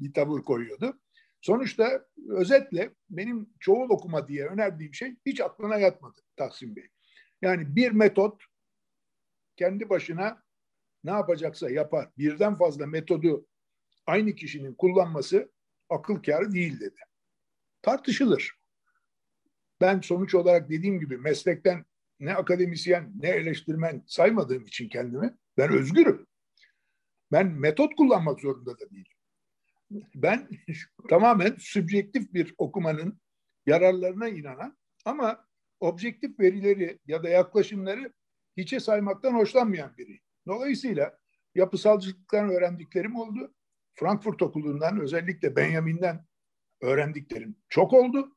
bir 0.00 0.12
tavır 0.12 0.42
koyuyordu. 0.42 1.00
Sonuçta 1.40 2.04
özetle 2.28 2.90
benim 3.10 3.50
çoğul 3.60 3.90
okuma 3.90 4.28
diye 4.28 4.46
önerdiğim 4.46 4.94
şey 4.94 5.16
hiç 5.26 5.40
aklına 5.40 5.76
yatmadı 5.76 6.20
Tahsin 6.36 6.76
Bey. 6.76 6.88
Yani 7.42 7.76
bir 7.76 7.92
metot 7.92 8.42
kendi 9.56 9.88
başına 9.88 10.42
ne 11.04 11.10
yapacaksa 11.10 11.70
yapar. 11.70 12.10
Birden 12.18 12.54
fazla 12.54 12.86
metodu 12.86 13.46
aynı 14.06 14.34
kişinin 14.34 14.74
kullanması 14.74 15.52
akıl 15.88 16.22
kârı 16.22 16.52
değil 16.52 16.80
dedi. 16.80 17.00
Tartışılır. 17.82 18.52
Ben 19.80 20.00
sonuç 20.00 20.34
olarak 20.34 20.70
dediğim 20.70 21.00
gibi 21.00 21.18
meslekten 21.18 21.84
ne 22.20 22.34
akademisyen 22.34 23.12
ne 23.20 23.28
eleştirmen 23.28 24.02
saymadığım 24.06 24.62
için 24.62 24.88
kendimi 24.88 25.34
ben 25.58 25.72
özgürüm. 25.72 26.26
Ben 27.32 27.46
metot 27.46 27.96
kullanmak 27.96 28.40
zorunda 28.40 28.78
da 28.78 28.90
değilim. 28.90 29.16
Ben 30.14 30.48
tamamen 31.08 31.56
sübjektif 31.58 32.34
bir 32.34 32.54
okumanın 32.58 33.20
yararlarına 33.66 34.28
inanan 34.28 34.78
ama 35.04 35.46
objektif 35.80 36.40
verileri 36.40 36.98
ya 37.06 37.22
da 37.22 37.28
yaklaşımları 37.28 38.12
hiçe 38.56 38.80
saymaktan 38.80 39.34
hoşlanmayan 39.34 39.96
biri. 39.96 40.20
Dolayısıyla 40.46 41.18
yapısalcılıktan 41.54 42.50
öğrendiklerim 42.50 43.16
oldu. 43.16 43.54
Frankfurt 43.94 44.42
Okulu'ndan 44.42 45.00
özellikle 45.00 45.56
Benjamin'den 45.56 46.26
öğrendiklerim 46.80 47.56
çok 47.68 47.92
oldu. 47.92 48.36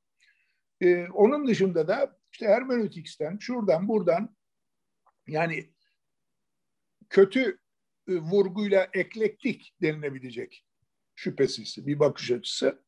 Ee, 0.81 1.07
onun 1.07 1.47
dışında 1.47 1.87
da 1.87 2.19
işte 2.31 2.47
hermeneutiks'ten 2.47 3.37
şuradan 3.37 3.87
buradan 3.87 4.35
yani 5.27 5.73
kötü 7.09 7.59
e, 8.07 8.15
vurguyla 8.15 8.89
eklektik 8.93 9.75
denilebilecek 9.81 10.65
şüphesiz 11.15 11.87
bir 11.87 11.99
bakış 11.99 12.31
açısı. 12.31 12.83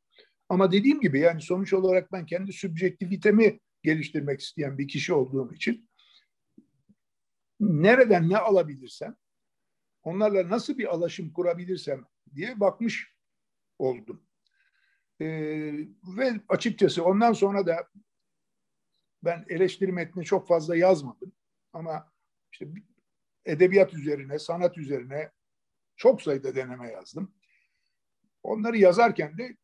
Ama 0.49 0.71
dediğim 0.71 1.01
gibi 1.01 1.19
yani 1.19 1.41
sonuç 1.41 1.73
olarak 1.73 2.11
ben 2.11 2.25
kendi 2.25 2.53
sübjektivitemi 2.53 3.59
geliştirmek 3.83 4.39
isteyen 4.39 4.77
bir 4.77 4.87
kişi 4.87 5.13
olduğum 5.13 5.53
için 5.53 5.89
nereden 7.61 8.29
ne 8.29 8.37
alabilirsem, 8.37 9.15
onlarla 10.03 10.49
nasıl 10.49 10.77
bir 10.77 10.93
alaşım 10.93 11.33
kurabilirsem 11.33 12.05
diye 12.35 12.59
bakmış 12.59 13.15
oldum. 13.79 14.23
Ee, 15.21 15.25
ve 16.17 16.33
açıkçası 16.49 17.05
ondan 17.05 17.33
sonra 17.33 17.65
da 17.67 17.89
ben 19.23 19.45
eleştiri 19.49 19.91
metni 19.91 20.25
çok 20.25 20.47
fazla 20.47 20.75
yazmadım. 20.75 21.33
Ama 21.73 22.11
işte 22.51 22.67
edebiyat 23.45 23.93
üzerine, 23.93 24.39
sanat 24.39 24.77
üzerine 24.77 25.31
çok 25.95 26.21
sayıda 26.21 26.55
deneme 26.55 26.91
yazdım. 26.91 27.35
Onları 28.43 28.77
yazarken 28.77 29.37
de 29.37 29.57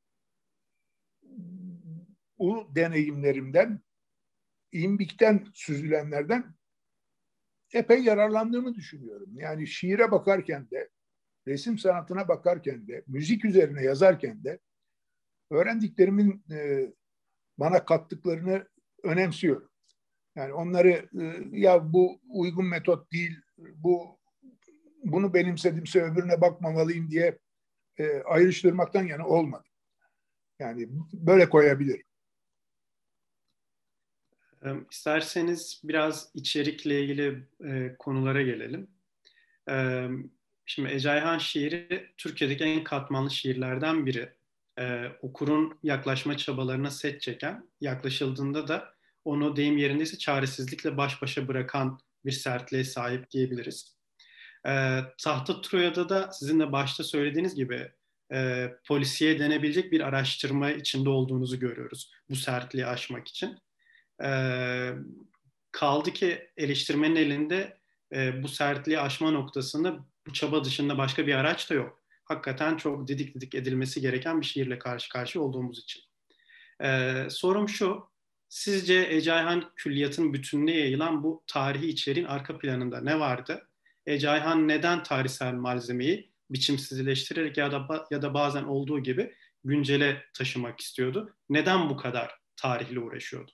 bu 2.39 2.75
deneyimlerimden, 2.75 3.81
imbikten 4.71 5.47
süzülenlerden 5.53 6.56
epey 7.73 8.03
yararlandığımı 8.03 8.73
düşünüyorum. 8.73 9.29
Yani 9.33 9.67
şiire 9.67 10.11
bakarken 10.11 10.69
de, 10.71 10.89
resim 11.47 11.77
sanatına 11.77 12.27
bakarken 12.27 12.87
de, 12.87 13.03
müzik 13.07 13.45
üzerine 13.45 13.83
yazarken 13.83 14.43
de 14.43 14.59
öğrendiklerimin 15.51 16.43
e, 16.51 16.87
bana 17.57 17.85
kattıklarını 17.85 18.67
önemsiyorum. 19.03 19.69
Yani 20.35 20.53
onları 20.53 21.09
e, 21.21 21.47
ya 21.51 21.93
bu 21.93 22.21
uygun 22.29 22.65
metot 22.65 23.11
değil, 23.11 23.37
bu 23.57 24.19
bunu 25.03 25.33
benimsedimse 25.33 26.03
öbürüne 26.03 26.41
bakmamalıyım 26.41 27.11
diye 27.11 27.37
e, 27.97 28.21
ayrıştırmaktan 28.21 29.03
yana 29.03 29.27
olmadı. 29.27 29.67
Yani 30.59 30.89
böyle 31.13 31.49
koyabilirim. 31.49 32.06
İsterseniz 34.91 35.81
biraz 35.83 36.31
içerikle 36.33 37.01
ilgili 37.03 37.43
e, 37.65 37.95
konulara 37.99 38.41
gelelim. 38.41 38.87
E, 39.69 40.07
şimdi 40.65 40.89
Ecaihan 40.89 41.37
şiiri 41.37 42.11
Türkiye'deki 42.17 42.63
en 42.63 42.83
katmanlı 42.83 43.31
şiirlerden 43.31 44.05
biri 44.05 44.33
e, 44.79 45.05
okurun 45.21 45.79
yaklaşma 45.83 46.37
çabalarına 46.37 46.91
set 46.91 47.21
çeken, 47.21 47.69
yaklaşıldığında 47.81 48.67
da 48.67 48.93
onu 49.25 49.55
deyim 49.55 49.77
yerindeyse 49.77 50.17
çaresizlikle 50.17 50.97
baş 50.97 51.21
başa 51.21 51.47
bırakan 51.47 51.99
bir 52.25 52.31
sertliğe 52.31 52.83
sahip 52.83 53.31
diyebiliriz. 53.31 53.95
E, 54.67 55.01
Tahta 55.17 55.61
Troya'da 55.61 56.09
da 56.09 56.31
sizin 56.31 56.59
de 56.59 56.71
başta 56.71 57.03
söylediğiniz 57.03 57.55
gibi 57.55 57.91
e, 58.31 58.69
polisiye 58.87 59.39
denebilecek 59.39 59.91
bir 59.91 60.01
araştırma 60.01 60.71
içinde 60.71 61.09
olduğunuzu 61.09 61.59
görüyoruz 61.59 62.11
bu 62.29 62.35
sertliği 62.35 62.85
aşmak 62.85 63.27
için. 63.27 63.57
E, 64.23 64.29
kaldı 65.71 66.11
ki 66.11 66.49
eleştirmenin 66.57 67.15
elinde 67.15 67.77
e, 68.13 68.43
bu 68.43 68.47
sertliği 68.47 68.99
aşma 68.99 69.31
noktasında 69.31 69.99
bu 70.27 70.33
çaba 70.33 70.63
dışında 70.63 70.97
başka 70.97 71.27
bir 71.27 71.35
araç 71.35 71.69
da 71.69 71.73
yok 71.73 72.07
hakikaten 72.27 72.77
çok 72.77 73.07
didik 73.07 73.35
didik 73.35 73.55
edilmesi 73.55 74.01
gereken 74.01 74.41
bir 74.41 74.45
şiirle 74.45 74.79
karşı 74.79 75.09
karşıya 75.09 75.43
olduğumuz 75.43 75.79
için. 75.79 76.01
Ee, 76.83 77.27
sorum 77.29 77.69
şu, 77.69 78.09
Sizce 78.49 79.07
Ece 79.09 79.33
Ayhan 79.33 79.71
külliyatın 79.75 80.33
bütününe 80.33 80.71
yayılan 80.71 81.23
bu 81.23 81.43
tarihi 81.47 81.87
içeriğin 81.87 82.25
arka 82.25 82.57
planında 82.57 83.01
ne 83.01 83.19
vardı? 83.19 83.69
Ece 84.05 84.29
Ayhan 84.29 84.67
neden 84.67 85.03
tarihsel 85.03 85.53
malzemeyi 85.53 86.31
biçimsizleştirerek 86.49 87.57
ya 87.57 87.71
da 87.71 88.07
ya 88.11 88.21
da 88.21 88.33
bazen 88.33 88.63
olduğu 88.63 88.99
gibi 88.99 89.33
güncele 89.63 90.23
taşımak 90.33 90.79
istiyordu? 90.79 91.35
Neden 91.49 91.89
bu 91.89 91.97
kadar 91.97 92.39
tarihle 92.55 92.99
uğraşıyordu? 92.99 93.51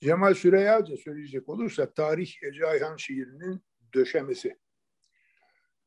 Cemal 0.00 0.34
Süreyyaca 0.34 0.96
söyleyecek 0.96 1.48
olursa 1.48 1.92
tarih 1.92 2.42
Ece 2.42 2.66
Ayhan 2.66 2.96
şiirinin 2.96 3.64
döşemesi. 3.94 4.58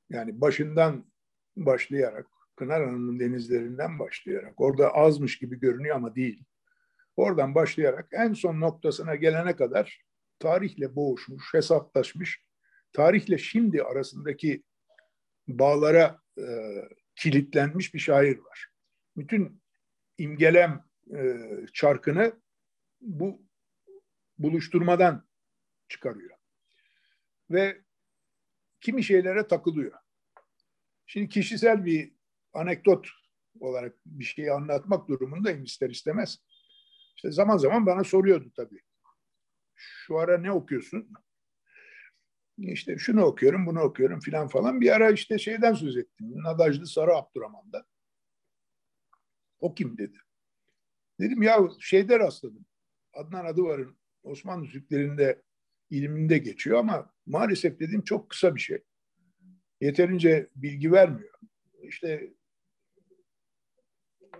Yani 0.10 0.42
başından 0.42 1.12
başlayarak, 1.58 2.28
Kınar 2.56 2.86
Hanım'ın 2.86 3.20
denizlerinden 3.20 4.00
başlayarak, 4.00 4.62
orada 4.62 4.96
azmış 4.96 5.40
gibi 5.40 5.60
görünüyor 5.60 5.96
ama 5.96 6.16
değil. 6.16 6.44
Oradan 7.16 7.56
başlayarak 7.56 8.08
en 8.12 8.34
son 8.34 8.62
noktasına 8.62 9.16
gelene 9.16 9.56
kadar 9.56 10.02
tarihle 10.40 10.96
boğuşmuş, 10.96 11.54
hesaplaşmış, 11.54 12.44
tarihle 12.94 13.38
şimdi 13.38 13.84
arasındaki 13.84 14.64
bağlara 15.48 16.20
e, 16.38 16.44
kilitlenmiş 17.16 17.94
bir 17.94 18.00
şair 18.00 18.38
var. 18.38 18.68
Bütün 19.18 19.62
imgelem 20.18 20.86
e, 21.16 21.38
çarkını 21.74 22.34
bu 23.02 23.49
buluşturmadan 24.40 25.28
çıkarıyor. 25.90 26.38
Ve 27.50 27.82
kimi 28.82 29.04
şeylere 29.04 29.48
takılıyor. 29.48 30.00
Şimdi 31.06 31.30
kişisel 31.30 31.86
bir 31.86 32.14
anekdot 32.54 33.08
olarak 33.60 33.96
bir 34.06 34.24
şeyi 34.24 34.52
anlatmak 34.52 35.08
durumundayım 35.08 35.64
ister 35.64 35.90
istemez. 35.90 36.40
İşte 37.16 37.32
zaman 37.32 37.58
zaman 37.58 37.86
bana 37.86 38.04
soruyordu 38.04 38.52
tabii. 38.56 38.82
Şu 39.76 40.18
ara 40.18 40.38
ne 40.38 40.52
okuyorsun? 40.52 41.14
İşte 42.58 42.98
şunu 42.98 43.24
okuyorum, 43.24 43.66
bunu 43.66 43.82
okuyorum 43.82 44.20
filan 44.20 44.48
falan. 44.48 44.82
Bir 44.82 44.92
ara 44.92 45.12
işte 45.12 45.38
şeyden 45.38 45.74
söz 45.74 45.98
ettim. 45.98 46.44
Nadajlı 46.44 46.88
Sarı 46.88 47.16
Abdurrahman'da. 47.16 47.86
O 49.60 49.74
kim 49.76 49.98
dedi. 49.98 50.18
Dedim 51.20 51.42
ya 51.42 51.60
şeyde 51.80 52.20
rastladım. 52.20 52.66
Adnan 53.14 53.46
Adıvar'ın 53.46 53.99
Osmanlı 54.30 54.68
Türklerinde 54.68 55.42
iliminde 55.90 56.38
geçiyor 56.38 56.80
ama 56.80 57.14
maalesef 57.26 57.80
dedim 57.80 58.02
çok 58.02 58.30
kısa 58.30 58.56
bir 58.56 58.60
şey. 58.60 58.84
Yeterince 59.82 60.50
bilgi 60.56 60.92
vermiyor. 60.92 61.34
İşte 61.82 62.34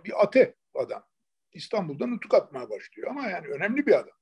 bir 0.04 0.22
ate 0.22 0.54
adam. 0.74 1.06
İstanbul'da 1.52 2.06
nutuk 2.06 2.34
atmaya 2.34 2.70
başlıyor 2.70 3.10
ama 3.10 3.26
yani 3.26 3.46
önemli 3.46 3.86
bir 3.86 3.98
adam. 3.98 4.18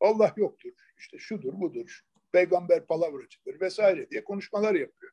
Allah 0.00 0.34
yoktur, 0.36 0.72
işte 0.98 1.18
şudur 1.18 1.52
budur, 1.60 2.00
peygamber 2.32 2.86
palavracıdır 2.86 3.60
vesaire 3.60 4.10
diye 4.10 4.24
konuşmalar 4.24 4.74
yapıyor. 4.74 5.12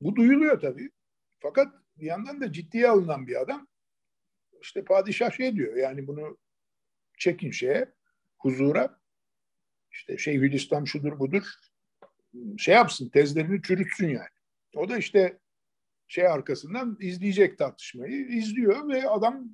Bu 0.00 0.16
duyuluyor 0.16 0.60
tabii. 0.60 0.90
Fakat 1.40 1.74
bir 1.96 2.06
yandan 2.06 2.40
da 2.40 2.52
ciddiye 2.52 2.88
alınan 2.88 3.26
bir 3.26 3.40
adam. 3.40 3.68
İşte 4.62 4.84
padişah 4.84 5.30
şey 5.30 5.56
diyor 5.56 5.76
yani 5.76 6.06
bunu 6.06 6.38
çekin 7.18 7.50
şeye, 7.50 7.92
huzura. 8.42 9.00
İşte 9.92 10.18
Şeyhülislam 10.18 10.86
şudur 10.86 11.18
budur. 11.18 11.44
Şey 12.58 12.74
yapsın, 12.74 13.08
tezlerini 13.08 13.62
çürütsün 13.62 14.08
yani. 14.08 14.28
O 14.76 14.88
da 14.88 14.98
işte 14.98 15.38
şey 16.08 16.26
arkasından 16.26 16.96
izleyecek 17.00 17.58
tartışmayı. 17.58 18.26
izliyor 18.28 18.88
ve 18.88 19.08
adam 19.08 19.48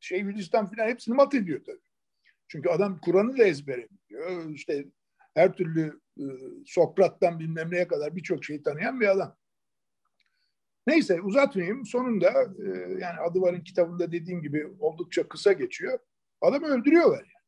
Şeyhülislam 0.00 0.70
falan 0.70 0.88
hepsini 0.88 1.14
mat 1.14 1.34
ediyor 1.34 1.60
tabii. 1.66 1.80
Çünkü 2.48 2.68
adam 2.68 3.00
Kur'an'ı 3.00 3.38
da 3.38 3.44
ezbere 3.44 3.88
biliyor. 3.90 4.50
İşte 4.50 4.84
her 5.34 5.52
türlü 5.52 6.00
e, 6.18 6.24
Sokrat'tan 6.66 7.40
bilmem 7.40 7.70
neye 7.70 7.88
kadar 7.88 8.16
birçok 8.16 8.44
şeyi 8.44 8.62
tanıyan 8.62 9.00
bir 9.00 9.06
adam. 9.06 9.36
Neyse 10.86 11.20
uzatmayayım. 11.20 11.86
Sonunda 11.86 12.30
e, 12.42 12.68
yani 13.00 13.20
Adıvar'ın 13.20 13.60
kitabında 13.60 14.12
dediğim 14.12 14.42
gibi 14.42 14.66
oldukça 14.78 15.28
kısa 15.28 15.52
geçiyor. 15.52 15.98
Adamı 16.40 16.66
öldürüyorlar 16.66 17.18
yani. 17.18 17.39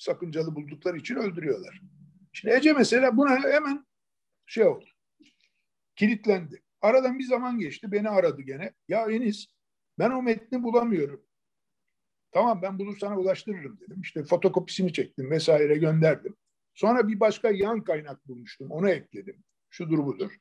Sakıncalı 0.00 0.56
buldukları 0.56 0.96
için 0.96 1.14
öldürüyorlar. 1.14 1.80
Şimdi 2.32 2.54
Ece 2.54 2.72
mesela 2.72 3.16
buna 3.16 3.42
hemen 3.42 3.86
şey 4.46 4.64
oldu. 4.64 4.84
Kilitlendi. 5.96 6.62
Aradan 6.80 7.18
bir 7.18 7.24
zaman 7.24 7.58
geçti. 7.58 7.92
Beni 7.92 8.08
aradı 8.08 8.42
gene. 8.42 8.72
Ya 8.88 9.06
Enis 9.10 9.46
ben 9.98 10.10
o 10.10 10.22
metni 10.22 10.62
bulamıyorum. 10.62 11.26
Tamam 12.32 12.62
ben 12.62 12.78
bunu 12.78 12.96
sana 12.96 13.18
ulaştırırım 13.18 13.80
dedim. 13.80 14.00
İşte 14.00 14.24
fotokopisini 14.24 14.92
çektim 14.92 15.30
vesaire 15.30 15.76
gönderdim. 15.76 16.36
Sonra 16.74 17.08
bir 17.08 17.20
başka 17.20 17.50
yan 17.50 17.84
kaynak 17.84 18.28
bulmuştum. 18.28 18.70
Onu 18.70 18.90
ekledim. 18.90 19.44
Şudur 19.70 19.98
budur. 19.98 20.36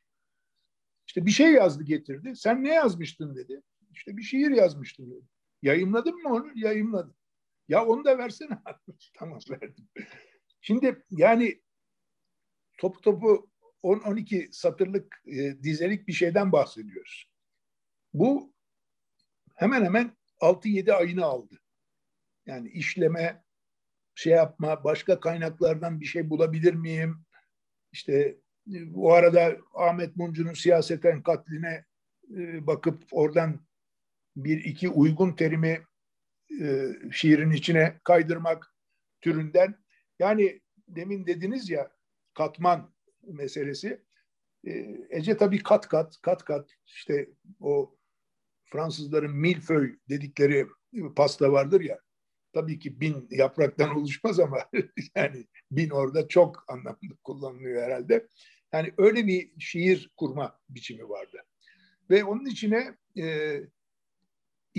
İşte 1.07 1.25
bir 1.25 1.31
şey 1.31 1.51
yazdı 1.51 1.83
getirdi. 1.83 2.35
Sen 2.35 2.63
ne 2.63 2.73
yazmıştın 2.73 3.35
dedi. 3.35 3.61
İşte 3.93 4.17
bir 4.17 4.23
şiir 4.23 4.51
yazmıştım 4.51 5.11
dedi. 5.11 5.25
Yayınladın 5.61 6.15
mı 6.15 6.33
onu? 6.33 6.51
Yayınladım. 6.55 7.15
Ya 7.69 7.85
onu 7.85 8.05
da 8.05 8.17
versene. 8.17 8.59
tamam 9.13 9.39
verdim. 9.49 9.87
Şimdi 10.61 11.03
yani 11.11 11.61
top 12.77 13.03
topu 13.03 13.49
10-12 13.83 14.51
satırlık 14.51 15.21
e, 15.25 15.63
dizelik 15.63 16.07
bir 16.07 16.13
şeyden 16.13 16.51
bahsediyoruz. 16.51 17.31
Bu 18.13 18.53
hemen 19.55 19.85
hemen 19.85 20.17
6-7 20.41 20.93
ayını 20.93 21.25
aldı. 21.25 21.59
Yani 22.45 22.69
işleme, 22.69 23.43
şey 24.15 24.33
yapma, 24.33 24.83
başka 24.83 25.19
kaynaklardan 25.19 26.01
bir 26.01 26.05
şey 26.05 26.29
bulabilir 26.29 26.73
miyim? 26.73 27.25
İşte 27.91 28.37
bu 28.65 29.13
arada 29.13 29.57
Ahmet 29.73 30.15
Mumcu'nun 30.15 30.53
siyaseten 30.53 31.23
katline 31.23 31.85
e, 32.37 32.67
bakıp 32.67 33.03
oradan 33.11 33.65
bir 34.35 34.63
iki 34.63 34.89
uygun 34.89 35.33
terimi 35.35 35.83
e, 36.61 36.87
şiirin 37.11 37.51
içine 37.51 37.99
kaydırmak 38.03 38.73
türünden. 39.21 39.75
Yani 40.19 40.61
demin 40.87 41.27
dediniz 41.27 41.69
ya 41.69 41.91
katman 42.33 42.93
meselesi. 43.23 44.03
E, 44.67 44.71
Ece 45.09 45.37
tabii 45.37 45.63
kat 45.63 45.87
kat, 45.87 46.21
kat 46.21 46.43
kat 46.43 46.69
işte 46.85 47.29
o 47.59 47.95
Fransızların 48.65 49.35
milföy 49.35 49.95
dedikleri 50.09 50.67
pasta 51.15 51.51
vardır 51.51 51.81
ya 51.81 51.99
tabii 52.53 52.79
ki 52.79 53.01
bin 53.01 53.27
yapraktan 53.29 53.95
oluşmaz 53.97 54.39
ama 54.39 54.57
yani 55.15 55.45
bin 55.71 55.89
orada 55.89 56.27
çok 56.27 56.65
anlamlı 56.67 57.17
kullanılıyor 57.23 57.83
herhalde. 57.83 58.27
Yani 58.73 58.93
öyle 58.97 59.27
bir 59.27 59.51
şiir 59.59 60.11
kurma 60.17 60.59
biçimi 60.69 61.09
vardı. 61.09 61.37
Ve 62.09 62.23
onun 62.23 62.45
içine 62.45 62.97
e, 63.17 63.55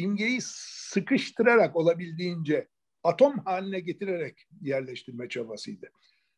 imgeyi 0.00 0.38
sıkıştırarak 0.42 1.76
olabildiğince 1.76 2.68
atom 3.02 3.38
haline 3.38 3.80
getirerek 3.80 4.46
yerleştirme 4.60 5.28
çabasıydı. 5.28 5.90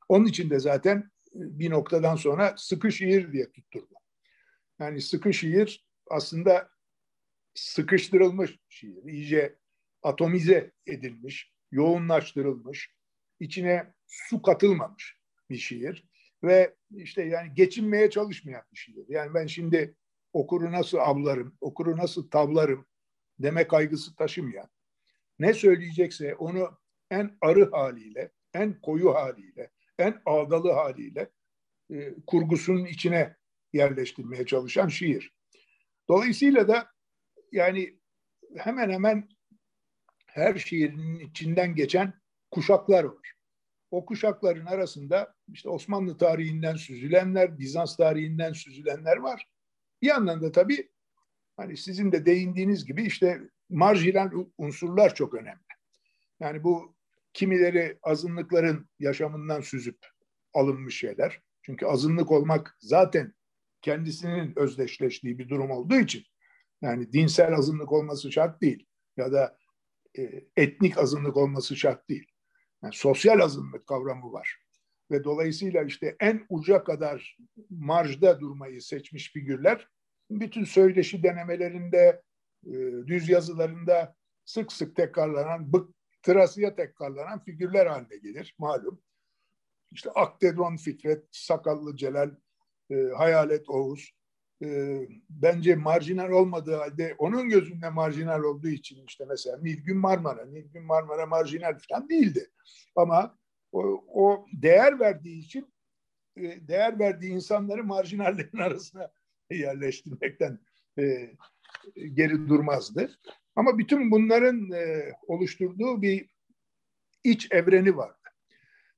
Onun 0.08 0.26
için 0.26 0.50
de 0.50 0.58
zaten 0.58 0.98
e, 1.34 1.40
bir 1.58 1.70
noktadan 1.70 2.16
sonra 2.16 2.54
sıkı 2.56 2.92
şiir 2.92 3.32
diye 3.32 3.52
tutturdu. 3.52 3.94
Yani 4.80 5.00
sıkı 5.00 5.32
şiir 5.32 5.86
aslında 6.10 6.68
sıkıştırılmış 7.54 8.58
şiir. 8.68 9.04
İyice 9.04 9.58
atomize 10.02 10.72
edilmiş, 10.86 11.52
yoğunlaştırılmış, 11.70 12.90
içine 13.40 13.92
su 14.06 14.42
katılmamış 14.42 15.16
bir 15.50 15.56
şiir 15.56 16.08
ve 16.42 16.74
işte 16.90 17.22
yani 17.22 17.54
geçinmeye 17.54 18.10
çalışmayan 18.10 18.62
bir 18.72 18.78
şiir. 18.78 19.04
Yani 19.08 19.34
ben 19.34 19.46
şimdi 19.46 19.96
okuru 20.32 20.72
nasıl 20.72 20.98
avlarım, 20.98 21.56
okuru 21.60 21.96
nasıl 21.96 22.30
tavlarım 22.30 22.86
deme 23.38 23.66
kaygısı 23.68 24.16
taşımayan, 24.16 24.68
ne 25.38 25.54
söyleyecekse 25.54 26.34
onu 26.34 26.78
en 27.10 27.38
arı 27.40 27.70
haliyle, 27.70 28.32
en 28.54 28.80
koyu 28.80 29.14
haliyle, 29.14 29.70
en 29.98 30.22
ağdalı 30.26 30.72
haliyle 30.72 31.30
e, 31.90 32.14
kurgusunun 32.26 32.84
içine 32.84 33.36
yerleştirmeye 33.72 34.46
çalışan 34.46 34.88
şiir. 34.88 35.32
Dolayısıyla 36.08 36.68
da 36.68 36.88
yani 37.52 37.98
hemen 38.56 38.90
hemen 38.90 39.28
her 40.26 40.54
şiirinin 40.54 41.18
içinden 41.18 41.74
geçen 41.74 42.14
kuşaklar 42.50 43.04
var. 43.04 43.32
O 43.90 44.04
kuşakların 44.06 44.66
arasında 44.66 45.34
işte 45.52 45.68
Osmanlı 45.68 46.18
tarihinden 46.18 46.76
süzülenler, 46.76 47.58
Bizans 47.58 47.96
tarihinden 47.96 48.52
süzülenler 48.52 49.16
var. 49.16 49.48
Bir 50.02 50.06
yandan 50.06 50.42
da 50.42 50.52
tabii 50.52 50.92
hani 51.56 51.76
sizin 51.76 52.12
de 52.12 52.26
değindiğiniz 52.26 52.84
gibi 52.84 53.02
işte 53.02 53.40
marjinal 53.70 54.30
unsurlar 54.58 55.14
çok 55.14 55.34
önemli. 55.34 55.60
Yani 56.40 56.64
bu 56.64 56.96
kimileri 57.32 57.98
azınlıkların 58.02 58.88
yaşamından 58.98 59.60
süzüp 59.60 59.98
alınmış 60.54 60.98
şeyler. 60.98 61.42
Çünkü 61.62 61.86
azınlık 61.86 62.30
olmak 62.30 62.76
zaten 62.80 63.34
kendisinin 63.82 64.58
özdeşleştiği 64.58 65.38
bir 65.38 65.48
durum 65.48 65.70
olduğu 65.70 65.98
için 65.98 66.24
yani 66.82 67.12
dinsel 67.12 67.54
azınlık 67.54 67.92
olması 67.92 68.32
şart 68.32 68.60
değil 68.60 68.86
ya 69.16 69.32
da 69.32 69.58
e, 70.18 70.44
etnik 70.56 70.98
azınlık 70.98 71.36
olması 71.36 71.76
şart 71.76 72.08
değil. 72.08 72.26
Yani 72.82 72.94
sosyal 72.94 73.40
azınlık 73.40 73.86
kavramı 73.86 74.32
var. 74.32 74.58
Ve 75.10 75.24
dolayısıyla 75.24 75.84
işte 75.84 76.16
en 76.20 76.46
uca 76.48 76.84
kadar 76.84 77.36
marjda 77.70 78.40
durmayı 78.40 78.82
seçmiş 78.82 79.32
figürler 79.32 79.88
bütün 80.40 80.64
söyleşi 80.64 81.22
denemelerinde, 81.22 82.22
e, 82.66 82.72
düz 83.06 83.28
yazılarında 83.28 84.16
sık 84.44 84.72
sık 84.72 84.96
tekrarlanan, 84.96 85.72
bıktırasıya 85.72 86.74
tekrarlanan 86.76 87.44
figürler 87.44 87.86
haline 87.86 88.16
gelir 88.16 88.54
malum. 88.58 89.00
İşte 89.92 90.10
Aktedron 90.10 90.76
Fikret, 90.76 91.24
Sakallı 91.30 91.96
Celal, 91.96 92.30
e, 92.90 92.94
Hayalet 93.16 93.70
Oğuz. 93.70 94.12
E, 94.64 94.98
bence 95.30 95.74
marjinal 95.74 96.30
olmadığı 96.30 96.76
halde 96.76 97.14
onun 97.18 97.48
gözünde 97.48 97.88
marjinal 97.88 98.42
olduğu 98.42 98.68
için 98.68 99.06
işte 99.06 99.24
mesela 99.28 99.58
Nilgün 99.58 99.96
Marmara, 99.96 100.44
Nilgün 100.44 100.82
Marmara 100.82 101.26
marjinal 101.26 101.78
falan 101.88 102.08
değildi. 102.08 102.50
Ama 102.96 103.38
o, 103.72 104.04
o 104.08 104.46
değer 104.52 105.00
verdiği 105.00 105.38
için 105.38 105.72
e, 106.36 106.68
değer 106.68 106.98
verdiği 106.98 107.32
insanları 107.32 107.84
marjinallerin 107.84 108.58
arasına 108.58 109.10
yerleştirmekten 109.58 110.58
e, 110.98 111.30
geri 112.14 112.48
durmazdı. 112.48 113.18
Ama 113.56 113.78
bütün 113.78 114.10
bunların 114.10 114.70
e, 114.70 115.12
oluşturduğu 115.26 116.02
bir 116.02 116.28
iç 117.24 117.48
evreni 117.50 117.96
vardı. 117.96 118.18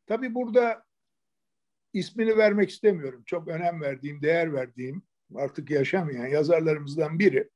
Tabii 0.06 0.34
burada 0.34 0.84
ismini 1.92 2.36
vermek 2.36 2.70
istemiyorum. 2.70 3.22
Çok 3.26 3.48
önem 3.48 3.80
verdiğim, 3.80 4.22
değer 4.22 4.52
verdiğim, 4.52 5.02
artık 5.34 5.70
yaşamayan 5.70 6.26
yazarlarımızdan 6.26 7.18
biri 7.18 7.50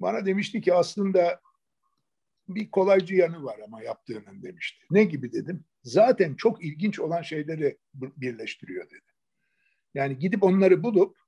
bana 0.00 0.26
demişti 0.26 0.60
ki 0.60 0.74
aslında 0.74 1.40
bir 2.48 2.70
kolaycı 2.70 3.14
yanı 3.14 3.44
var 3.44 3.60
ama 3.64 3.82
yaptığının 3.82 4.42
demişti. 4.42 4.86
Ne 4.90 5.04
gibi 5.04 5.32
dedim. 5.32 5.64
Zaten 5.82 6.34
çok 6.34 6.64
ilginç 6.64 7.00
olan 7.00 7.22
şeyleri 7.22 7.78
birleştiriyor 7.94 8.90
dedi. 8.90 9.10
Yani 9.94 10.18
gidip 10.18 10.42
onları 10.42 10.82
bulup 10.82 11.19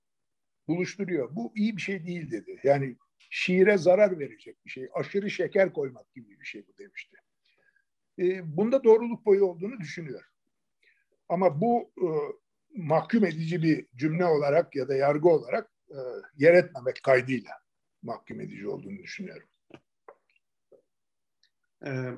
buluşturuyor. 0.72 1.36
Bu 1.36 1.52
iyi 1.56 1.76
bir 1.76 1.82
şey 1.82 2.06
değil 2.06 2.30
dedi. 2.30 2.60
Yani 2.64 2.96
şiire 3.30 3.78
zarar 3.78 4.18
verecek 4.18 4.64
bir 4.64 4.70
şey. 4.70 4.88
Aşırı 4.94 5.30
şeker 5.30 5.72
koymak 5.72 6.14
gibi 6.14 6.40
bir 6.40 6.44
şey 6.44 6.66
bu 6.66 6.78
demişti. 6.78 7.16
E, 8.18 8.56
bunda 8.56 8.84
doğruluk 8.84 9.26
boyu 9.26 9.44
olduğunu 9.44 9.80
düşünüyor. 9.80 10.22
Ama 11.28 11.60
bu 11.60 11.92
e, 11.98 12.06
mahkum 12.76 13.24
edici 13.24 13.62
bir 13.62 13.86
cümle 13.96 14.24
olarak 14.24 14.76
ya 14.76 14.88
da 14.88 14.94
yargı 14.94 15.28
olarak 15.28 15.70
e, 15.90 15.98
yer 16.36 16.54
etmemek 16.54 17.00
kaydıyla 17.02 17.52
mahkum 18.02 18.40
edici 18.40 18.68
olduğunu 18.68 18.98
düşünüyorum. 18.98 19.48
Ee, 21.86 22.12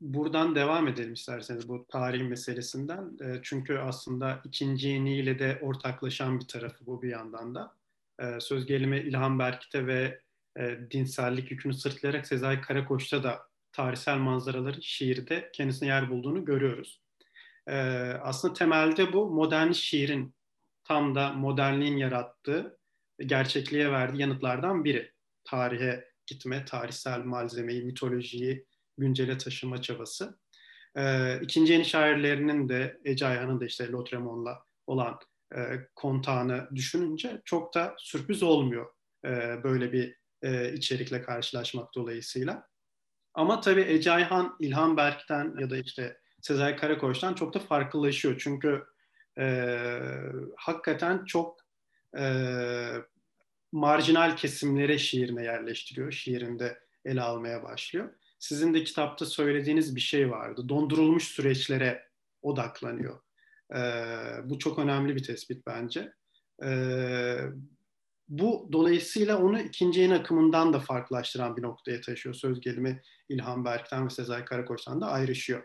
buradan 0.00 0.54
devam 0.54 0.88
edelim 0.88 1.12
isterseniz 1.12 1.68
bu 1.68 1.86
tarih 1.88 2.22
meselesinden. 2.22 3.18
E, 3.22 3.40
çünkü 3.42 3.78
aslında 3.78 4.40
ikinci 4.44 4.88
yeniyle 4.88 5.38
de 5.38 5.58
ortaklaşan 5.62 6.40
bir 6.40 6.46
tarafı 6.46 6.86
bu 6.86 7.02
bir 7.02 7.08
yandan 7.08 7.54
da. 7.54 7.74
E, 8.20 8.40
söz 8.40 8.66
gelimi 8.66 8.98
İlhan 8.98 9.38
Berkit'e 9.38 9.86
ve 9.86 10.20
e, 10.58 10.78
dinsellik 10.90 11.50
yükünü 11.50 11.74
sırtlayarak 11.74 12.26
Sezai 12.26 12.60
Karakoç'ta 12.60 13.22
da 13.22 13.42
tarihsel 13.72 14.16
manzaraları 14.16 14.82
şiirde 14.82 15.50
kendisine 15.52 15.88
yer 15.88 16.10
bulduğunu 16.10 16.44
görüyoruz. 16.44 17.00
E, 17.66 17.76
aslında 18.22 18.54
temelde 18.54 19.12
bu 19.12 19.30
modern 19.30 19.72
şiirin 19.72 20.34
tam 20.84 21.14
da 21.14 21.32
modernliğin 21.32 21.96
yarattığı 21.96 22.78
gerçekliğe 23.18 23.92
verdiği 23.92 24.20
yanıtlardan 24.20 24.84
biri. 24.84 25.12
Tarihe 25.44 26.10
gitme, 26.26 26.64
tarihsel 26.64 27.20
malzemeyi, 27.20 27.84
mitolojiyi 27.84 28.66
güncele 29.00 29.38
taşıma 29.38 29.82
çabası. 29.82 30.38
E, 30.96 31.34
ikinci 31.40 31.72
yeni 31.72 31.84
şairlerinin 31.84 32.68
de 32.68 33.00
Ece 33.04 33.26
Ayhan'ın 33.26 33.60
da 33.60 33.64
işte 33.64 33.92
Lautremont'la 33.92 34.64
olan 34.86 35.18
e, 35.56 35.60
kontağını 35.94 36.68
düşününce 36.74 37.42
çok 37.44 37.74
da 37.74 37.94
sürpriz 37.98 38.42
olmuyor 38.42 38.86
e, 39.24 39.64
böyle 39.64 39.92
bir 39.92 40.16
e, 40.42 40.72
içerikle 40.72 41.22
karşılaşmak 41.22 41.94
dolayısıyla. 41.94 42.68
Ama 43.34 43.60
tabii 43.60 43.80
Ece 43.80 44.12
Ayhan, 44.12 44.56
İlhan 44.60 44.96
Berk'ten 44.96 45.54
ya 45.58 45.70
da 45.70 45.76
işte 45.76 46.20
Sezai 46.40 46.76
Karakoç'tan 46.76 47.34
çok 47.34 47.54
da 47.54 47.58
farklılaşıyor. 47.58 48.38
Çünkü 48.38 48.84
e, 49.38 49.68
hakikaten 50.56 51.24
çok 51.24 51.60
e, 52.18 52.24
marjinal 53.72 54.36
kesimlere 54.36 54.98
şiirine 54.98 55.44
yerleştiriyor. 55.44 56.12
Şiirinde 56.12 56.80
ele 57.04 57.22
almaya 57.22 57.62
başlıyor. 57.62 58.14
Sizin 58.40 58.74
de 58.74 58.84
kitapta 58.84 59.26
söylediğiniz 59.26 59.96
bir 59.96 60.00
şey 60.00 60.30
vardı. 60.30 60.68
Dondurulmuş 60.68 61.24
süreçlere 61.24 62.08
odaklanıyor. 62.42 63.20
E, 63.74 63.80
bu 64.44 64.58
çok 64.58 64.78
önemli 64.78 65.16
bir 65.16 65.22
tespit 65.22 65.66
bence. 65.66 66.12
E, 66.64 66.70
bu 68.28 68.68
dolayısıyla 68.72 69.38
onu 69.38 69.60
ikinci 69.60 70.00
yayın 70.00 70.12
akımından 70.12 70.72
da 70.72 70.80
farklılaştıran 70.80 71.56
bir 71.56 71.62
noktaya 71.62 72.00
taşıyor. 72.00 72.34
Söz 72.34 72.60
gelimi 72.60 73.02
İlhan 73.28 73.64
Berk'ten 73.64 74.04
ve 74.04 74.10
Sezai 74.10 74.44
Karakoç'tan 74.44 75.00
da 75.00 75.06
ayrışıyor. 75.06 75.64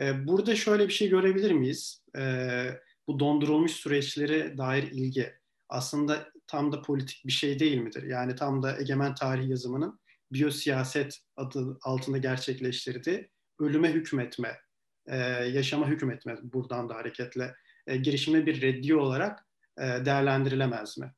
Ee, 0.00 0.26
burada 0.26 0.56
şöyle 0.56 0.88
bir 0.88 0.92
şey 0.92 1.08
görebilir 1.08 1.50
miyiz? 1.50 2.02
Ee, 2.18 2.80
bu 3.08 3.20
dondurulmuş 3.20 3.72
süreçlere 3.72 4.58
dair 4.58 4.82
ilgi 4.82 5.32
aslında 5.68 6.32
tam 6.46 6.72
da 6.72 6.82
politik 6.82 7.26
bir 7.26 7.32
şey 7.32 7.58
değil 7.58 7.78
midir? 7.78 8.02
Yani 8.02 8.34
tam 8.34 8.62
da 8.62 8.80
egemen 8.80 9.14
tarih 9.14 9.48
yazımının 9.48 10.00
biyosiyaset 10.32 11.18
adı 11.36 11.78
altında 11.82 12.18
gerçekleştirdiği 12.18 13.30
ölüme 13.58 13.92
hükmetme, 13.92 14.60
e, 15.06 15.16
yaşama 15.28 15.88
hükmetme 15.88 16.36
buradan 16.42 16.88
da 16.88 16.94
hareketle 16.94 17.54
e, 17.86 17.96
girişime 17.96 18.46
bir 18.46 18.62
reddiye 18.62 18.96
olarak 18.96 19.46
e, 19.78 19.82
değerlendirilemez 19.82 20.98
mi? 20.98 21.12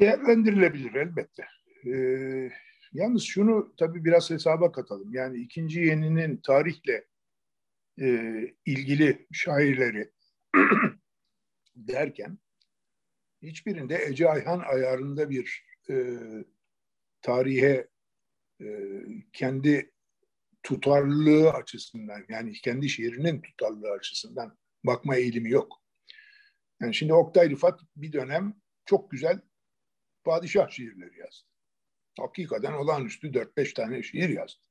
Değerlendirilebilir 0.00 0.94
elbette. 0.94 1.46
Ee, 1.86 2.50
yalnız 2.92 3.22
şunu 3.22 3.74
tabii 3.76 4.04
biraz 4.04 4.30
hesaba 4.30 4.72
katalım. 4.72 5.14
Yani 5.14 5.38
ikinci 5.38 5.80
yeninin 5.80 6.36
tarihle 6.36 7.04
e, 8.00 8.30
ilgili 8.66 9.26
şairleri 9.32 10.10
derken 11.76 12.38
hiçbirinde 13.42 14.04
Ece 14.04 14.28
Ayhan 14.28 14.60
ayarında 14.60 15.30
bir 15.30 15.64
e, 15.90 15.94
tarihe 17.22 17.88
e, 18.60 18.66
kendi 19.32 19.92
tutarlılığı 20.62 21.50
açısından 21.50 22.24
yani 22.28 22.52
kendi 22.52 22.88
şiirinin 22.88 23.40
tutarlılığı 23.40 23.90
açısından 23.90 24.58
bakma 24.84 25.16
eğilimi 25.16 25.50
yok. 25.50 25.82
Yani 26.80 26.94
şimdi 26.94 27.14
Oktay 27.14 27.50
Rıfat 27.50 27.80
bir 27.96 28.12
dönem 28.12 28.54
çok 28.84 29.10
güzel 29.10 29.40
padişah 30.24 30.70
şiirleri 30.70 31.18
yazdı. 31.18 31.48
Hakikaten 32.18 32.72
olağanüstü 32.72 33.26
4-5 33.28 33.74
tane 33.74 34.02
şiir 34.02 34.28
yazdı. 34.28 34.62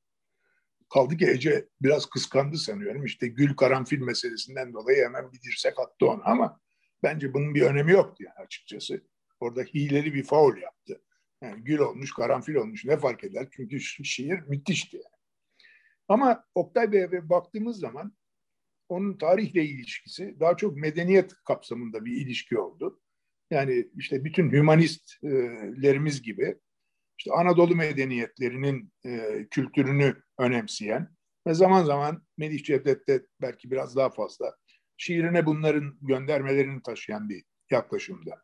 Kaldı 0.93 1.18
ki 1.18 1.28
Ece 1.30 1.68
biraz 1.82 2.06
kıskandı 2.06 2.58
sanıyorum. 2.58 3.06
İşte 3.06 3.28
Gül 3.28 3.56
Karanfil 3.56 3.99
meselesinden 3.99 4.74
dolayı 4.74 5.04
hemen 5.04 5.32
bir 5.32 5.41
dirsek 5.41 5.80
attı 5.80 6.06
ona 6.06 6.24
ama 6.24 6.62
bence 7.04 7.34
bunun 7.34 7.56
bir 7.56 7.62
önemi 7.62 7.91
yoktu 7.91 8.24
yani 8.24 8.45
açıkçası. 8.45 9.08
Orada 9.39 9.62
hileli 9.62 10.14
bir 10.14 10.24
faul 10.24 10.58
yaptı. 10.58 11.02
Yani 11.41 11.63
gül 11.63 11.79
olmuş, 11.79 12.13
karanfil 12.13 12.55
olmuş 12.55 12.85
ne 12.85 12.97
fark 12.97 13.23
eder? 13.23 13.47
Çünkü 13.51 13.79
şiir 14.03 14.39
müthişti 14.39 14.97
yani. 14.97 15.21
Ama 16.07 16.45
Oktay 16.55 16.91
Bey'e 16.91 17.29
baktığımız 17.29 17.79
zaman 17.79 18.13
onun 18.89 19.17
tarihle 19.17 19.65
ilişkisi 19.65 20.35
daha 20.39 20.57
çok 20.57 20.77
medeniyet 20.77 21.33
kapsamında 21.47 22.05
bir 22.05 22.11
ilişki 22.11 22.59
oldu. 22.59 23.01
Yani 23.51 23.87
işte 23.97 24.23
bütün 24.23 24.51
hümanistlerimiz 24.51 26.21
gibi 26.21 26.59
işte 27.17 27.31
Anadolu 27.31 27.75
medeniyetlerinin 27.75 28.93
e, 29.05 29.47
kültürünü 29.51 30.23
önemseyen 30.37 31.09
ve 31.47 31.53
zaman 31.53 31.83
zaman 31.83 32.23
Melih 32.37 32.63
Cevdet'te 32.63 33.25
belki 33.41 33.71
biraz 33.71 33.95
daha 33.95 34.09
fazla 34.09 34.55
şiirine 34.97 35.45
bunların 35.45 35.97
göndermelerini 36.01 36.81
taşıyan 36.81 37.29
bir 37.29 37.43
yaklaşımda. 37.71 38.43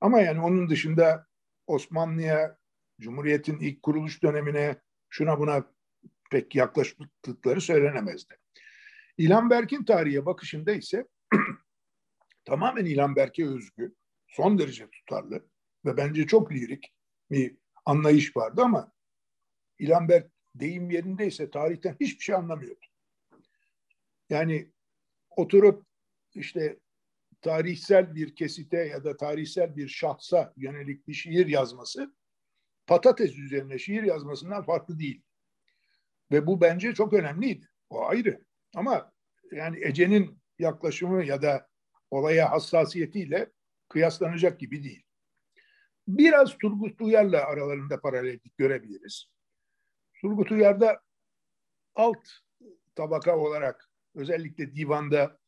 Ama 0.00 0.20
yani 0.20 0.40
onun 0.40 0.70
dışında 0.70 1.27
Osmanlı'ya, 1.68 2.58
Cumhuriyet'in 3.00 3.58
ilk 3.58 3.82
kuruluş 3.82 4.22
dönemine 4.22 4.80
şuna 5.08 5.38
buna 5.38 5.64
pek 6.30 6.54
yaklaştıkları 6.54 7.60
söylenemezdi. 7.60 8.34
İlhan 9.18 9.50
Berk'in 9.50 9.84
tarihe 9.84 10.26
bakışında 10.26 10.72
ise 10.72 11.06
tamamen 12.44 12.84
İlhan 12.84 13.16
Berk'e 13.16 13.46
özgü, 13.46 13.94
son 14.28 14.58
derece 14.58 14.90
tutarlı 14.90 15.48
ve 15.84 15.96
bence 15.96 16.26
çok 16.26 16.52
lirik 16.52 16.94
bir 17.30 17.56
anlayış 17.84 18.36
vardı 18.36 18.62
ama 18.64 18.92
İlhan 19.78 20.08
Berk 20.08 20.32
deyim 20.54 20.90
yerindeyse 20.90 21.50
tarihten 21.50 21.96
hiçbir 22.00 22.24
şey 22.24 22.34
anlamıyordu. 22.34 22.86
Yani 24.30 24.72
oturup 25.30 25.86
işte 26.34 26.78
tarihsel 27.40 28.14
bir 28.14 28.34
kesite 28.34 28.78
ya 28.78 29.04
da 29.04 29.16
tarihsel 29.16 29.76
bir 29.76 29.88
şahsa 29.88 30.52
yönelik 30.56 31.08
bir 31.08 31.14
şiir 31.14 31.46
yazması 31.46 32.14
patates 32.86 33.38
üzerine 33.38 33.78
şiir 33.78 34.02
yazmasından 34.02 34.62
farklı 34.62 34.98
değil. 34.98 35.22
Ve 36.30 36.46
bu 36.46 36.60
bence 36.60 36.94
çok 36.94 37.12
önemliydi. 37.12 37.68
O 37.90 38.06
ayrı. 38.06 38.44
Ama 38.74 39.12
yani 39.52 39.84
Ece'nin 39.84 40.38
yaklaşımı 40.58 41.24
ya 41.24 41.42
da 41.42 41.68
olaya 42.10 42.50
hassasiyetiyle 42.50 43.52
kıyaslanacak 43.88 44.60
gibi 44.60 44.84
değil. 44.84 45.04
Biraz 46.08 46.58
Turgut 46.58 47.00
Uyar'la 47.00 47.44
aralarında 47.44 48.00
paralellik 48.00 48.58
görebiliriz. 48.58 49.30
Turgut 50.20 50.52
Uyar'da 50.52 51.02
alt 51.94 52.28
tabaka 52.94 53.36
olarak 53.36 53.90
özellikle 54.14 54.74
divanda 54.74 55.38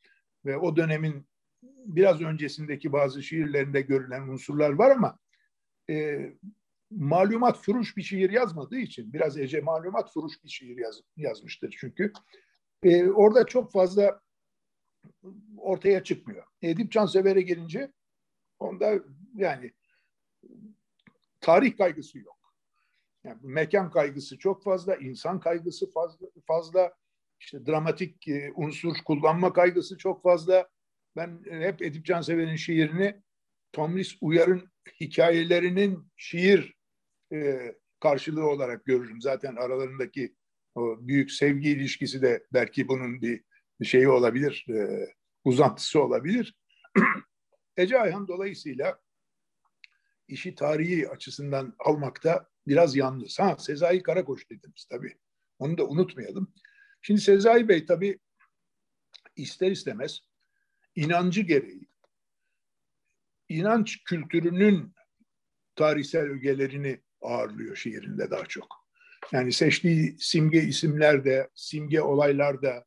ve 0.44 0.56
o 0.56 0.76
dönemin 0.76 1.29
biraz 1.62 2.20
öncesindeki 2.20 2.92
bazı 2.92 3.22
şiirlerinde 3.22 3.80
görülen 3.80 4.28
unsurlar 4.28 4.70
var 4.70 4.90
ama 4.90 5.18
e, 5.90 6.26
malumat 6.90 7.58
furuş 7.58 7.96
bir 7.96 8.02
şiir 8.02 8.30
yazmadığı 8.30 8.78
için 8.78 9.12
biraz 9.12 9.38
Ece 9.38 9.60
malumat 9.60 10.12
furuş 10.12 10.44
bir 10.44 10.48
şiir 10.48 10.76
yaz, 10.76 11.00
yazmıştır 11.16 11.76
çünkü. 11.80 12.12
E, 12.82 13.08
orada 13.08 13.46
çok 13.46 13.72
fazla 13.72 14.20
ortaya 15.58 16.04
çıkmıyor. 16.04 16.46
Edip 16.62 16.92
Cansever'e 16.92 17.42
gelince 17.42 17.92
onda 18.58 18.94
yani 19.34 19.72
tarih 21.40 21.76
kaygısı 21.76 22.18
yok. 22.18 22.54
Yani 23.24 23.38
mekan 23.42 23.90
kaygısı 23.90 24.38
çok 24.38 24.64
fazla, 24.64 24.96
insan 24.96 25.40
kaygısı 25.40 25.90
fazla, 25.90 26.26
fazla 26.46 26.94
işte 27.40 27.66
dramatik 27.66 28.28
e, 28.28 28.52
unsur 28.54 28.96
kullanma 29.04 29.52
kaygısı 29.52 29.98
çok 29.98 30.22
fazla. 30.22 30.68
Ben 31.16 31.42
hep 31.50 31.82
Edip 31.82 32.04
Cansever'in 32.04 32.56
şiirini 32.56 33.22
Tomris 33.72 34.16
Uyar'ın 34.20 34.70
hikayelerinin 35.00 36.12
şiir 36.16 36.74
e, 37.32 37.58
karşılığı 38.00 38.46
olarak 38.46 38.84
görürüm. 38.84 39.20
Zaten 39.20 39.56
aralarındaki 39.56 40.34
o 40.74 40.98
büyük 41.00 41.32
sevgi 41.32 41.70
ilişkisi 41.70 42.22
de 42.22 42.46
belki 42.52 42.88
bunun 42.88 43.22
bir 43.22 43.44
şeyi 43.84 44.08
olabilir, 44.08 44.66
e, 44.68 45.06
uzantısı 45.44 46.02
olabilir. 46.02 46.54
Ece 47.76 48.00
Ayhan 48.00 48.28
dolayısıyla 48.28 49.00
işi 50.28 50.54
tarihi 50.54 51.08
açısından 51.08 51.74
almakta 51.78 52.48
biraz 52.66 52.96
yalnız. 52.96 53.38
Ha 53.38 53.56
Sezai 53.58 54.02
Karakoç 54.02 54.50
dediniz 54.50 54.86
tabii. 54.90 55.18
Onu 55.58 55.78
da 55.78 55.86
unutmayalım. 55.86 56.54
Şimdi 57.02 57.20
Sezai 57.20 57.68
Bey 57.68 57.86
tabii 57.86 58.18
ister 59.36 59.70
istemez 59.70 60.20
inancı 60.96 61.40
gereği 61.40 61.88
inanç 63.48 64.04
kültürünün 64.04 64.94
tarihsel 65.76 66.22
ögelerini 66.22 67.00
ağırlıyor 67.20 67.76
şiirinde 67.76 68.30
daha 68.30 68.46
çok. 68.46 68.66
Yani 69.32 69.52
seçtiği 69.52 70.16
simge 70.18 70.62
isimlerde, 70.62 71.50
simge 71.54 72.00
olaylarda 72.00 72.84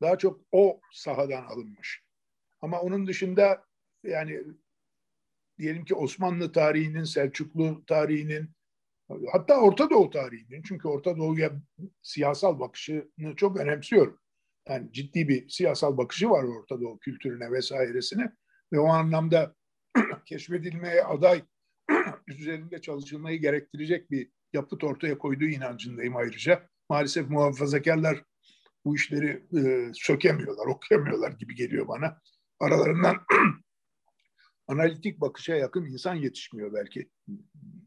daha 0.00 0.18
çok 0.18 0.40
o 0.52 0.80
sahadan 0.92 1.44
alınmış. 1.44 2.02
Ama 2.60 2.80
onun 2.80 3.06
dışında 3.06 3.64
yani 4.04 4.42
diyelim 5.58 5.84
ki 5.84 5.94
Osmanlı 5.94 6.52
tarihinin, 6.52 7.04
Selçuklu 7.04 7.84
tarihinin, 7.86 8.50
hatta 9.32 9.60
Orta 9.60 9.90
Doğu 9.90 10.10
tarihinin, 10.10 10.62
çünkü 10.62 10.88
Orta 10.88 11.16
Doğu'ya 11.16 11.52
siyasal 12.02 12.60
bakışını 12.60 13.36
çok 13.36 13.56
önemsiyorum. 13.56 14.20
Yani 14.70 14.92
ciddi 14.92 15.28
bir 15.28 15.48
siyasal 15.48 15.96
bakışı 15.96 16.30
var 16.30 16.44
Orta 16.44 16.80
Doğu 16.80 16.98
kültürüne 16.98 17.52
vesairesine 17.52 18.32
ve 18.72 18.80
o 18.80 18.86
anlamda 18.86 19.54
keşfedilmeye 20.26 21.04
aday 21.04 21.42
üzerinde 22.26 22.80
çalışılmayı 22.80 23.40
gerektirecek 23.40 24.10
bir 24.10 24.30
yapıt 24.52 24.84
ortaya 24.84 25.18
koyduğu 25.18 25.44
inancındayım 25.44 26.16
ayrıca. 26.16 26.68
Maalesef 26.88 27.28
muhafazakarlar 27.30 28.24
bu 28.84 28.96
işleri 28.96 29.46
e, 29.58 29.90
sökemiyorlar, 29.94 30.66
okuyamıyorlar 30.66 31.32
gibi 31.32 31.54
geliyor 31.54 31.88
bana. 31.88 32.20
Aralarından 32.60 33.16
analitik 34.66 35.20
bakışa 35.20 35.54
yakın 35.54 35.84
insan 35.84 36.14
yetişmiyor 36.14 36.74
belki. 36.74 37.10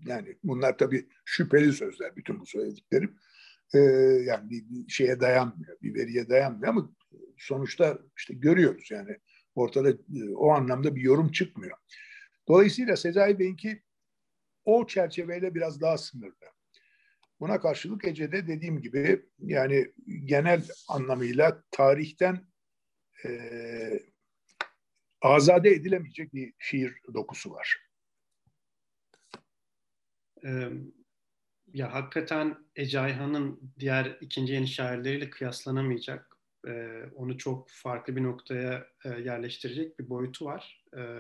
Yani 0.06 0.38
bunlar 0.44 0.78
tabii 0.78 1.10
şüpheli 1.26 1.74
sözler 1.74 2.16
bütün 2.16 2.40
bu 2.40 2.46
söylediklerim. 2.46 3.18
Ee, 3.74 3.80
yani 4.26 4.50
bir, 4.50 4.70
bir 4.70 4.92
şeye 4.92 5.20
dayanmıyor, 5.20 5.82
bir 5.82 5.96
veriye 5.96 6.30
dayanmıyor 6.30 6.68
ama 6.68 6.96
sonuçta 7.38 8.00
işte 8.18 8.34
görüyoruz 8.34 8.92
yani 8.92 9.18
ortada 9.56 9.90
e, 9.90 10.34
o 10.36 10.50
anlamda 10.50 10.96
bir 10.96 11.02
yorum 11.02 11.32
çıkmıyor. 11.32 11.78
Dolayısıyla 12.48 12.98
Sezai 12.98 13.40
Bey'inki 13.40 13.84
o 14.66 14.88
çerçeveyle 14.88 15.56
biraz 15.56 15.82
daha 15.82 15.98
sınırlı. 15.98 16.54
Buna 17.40 17.60
karşılık 17.60 18.08
Ece'de 18.08 18.48
dediğim 18.48 18.82
gibi 18.82 19.26
yani 19.40 19.94
genel 20.26 20.68
anlamıyla 20.88 21.64
tarihten 21.72 22.48
e, 23.26 23.30
azade 25.22 25.70
edilemeyecek 25.70 26.34
bir 26.34 26.54
şiir 26.60 27.02
dokusu 27.14 27.52
var. 27.52 27.78
Ee, 30.46 30.70
ya 31.74 31.94
hakikaten 31.94 32.58
Ece 32.76 33.00
Ayhan'ın 33.00 33.74
diğer 33.80 34.18
ikinci 34.22 34.54
yeni 34.54 34.68
şairleriyle 34.68 35.30
kıyaslanamayacak. 35.30 36.38
Ee, 36.68 37.04
onu 37.16 37.38
çok 37.38 37.70
farklı 37.70 38.16
bir 38.16 38.24
noktaya 38.24 38.88
e, 39.06 39.10
yerleştirecek 39.10 40.00
bir 40.00 40.10
boyutu 40.10 40.46
var. 40.46 40.86
Ee, 40.98 41.20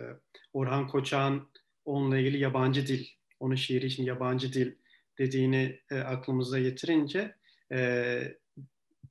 Orhan 0.53 0.87
Koçak'ın 0.87 1.49
onunla 1.85 2.17
ilgili 2.17 2.37
yabancı 2.37 2.87
dil, 2.87 3.07
onun 3.39 3.55
şiiri 3.55 3.85
için 3.85 4.03
yabancı 4.03 4.53
dil 4.53 4.75
dediğini 5.17 5.79
e, 5.91 5.99
aklımıza 5.99 6.59
getirince 6.59 7.35
e, 7.71 8.37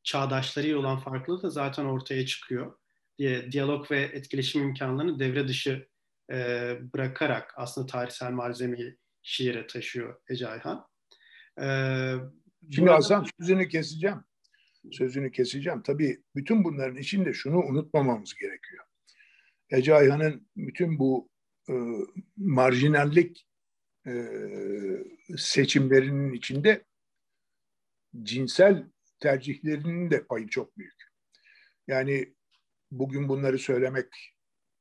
çağdaşlarıyla 0.03 0.79
olan 0.79 0.99
farklılığı 0.99 1.43
da 1.43 1.51
zaten 1.51 1.85
ortaya 1.85 2.27
çıkıyor 2.27 2.79
diye 3.19 3.53
diyalog 3.53 3.91
ve 3.91 4.01
etkileşim 4.01 4.63
imkanlarını 4.63 5.19
devre 5.19 5.49
dışı 5.49 5.89
e, 6.33 6.37
bırakarak 6.95 7.55
aslında 7.57 7.87
tarihsel 7.87 8.31
malzemeyi 8.31 8.97
şiire 9.23 9.67
taşıyor 9.67 10.21
Ece 10.29 10.49
Ayhan. 10.49 10.92
E, 11.61 11.67
Şimdi 12.71 12.81
burada... 12.81 12.95
Hasan 12.97 13.27
sözünü 13.41 13.69
keseceğim. 13.69 14.19
Sözünü 14.93 15.33
keseceğim. 15.33 15.83
Tabii 15.83 16.23
bütün 16.37 16.65
bunların 16.65 16.97
içinde 16.97 17.33
şunu 17.33 17.59
unutmamamız 17.59 18.35
gerekiyor. 18.35 18.85
Ece 19.71 19.95
Ayhan'ın 19.95 20.49
bütün 20.57 20.99
bu 20.99 21.29
e, 21.69 21.75
marjinallik 22.37 23.47
e, 24.07 24.13
seçimlerinin 25.37 26.33
içinde 26.33 26.85
cinsel 28.23 28.87
tercihlerinin 29.21 30.11
de 30.11 30.25
payı 30.25 30.49
çok 30.49 30.79
büyük. 30.79 31.03
Yani 31.87 32.35
bugün 32.91 33.29
bunları 33.29 33.59
söylemek 33.59 34.35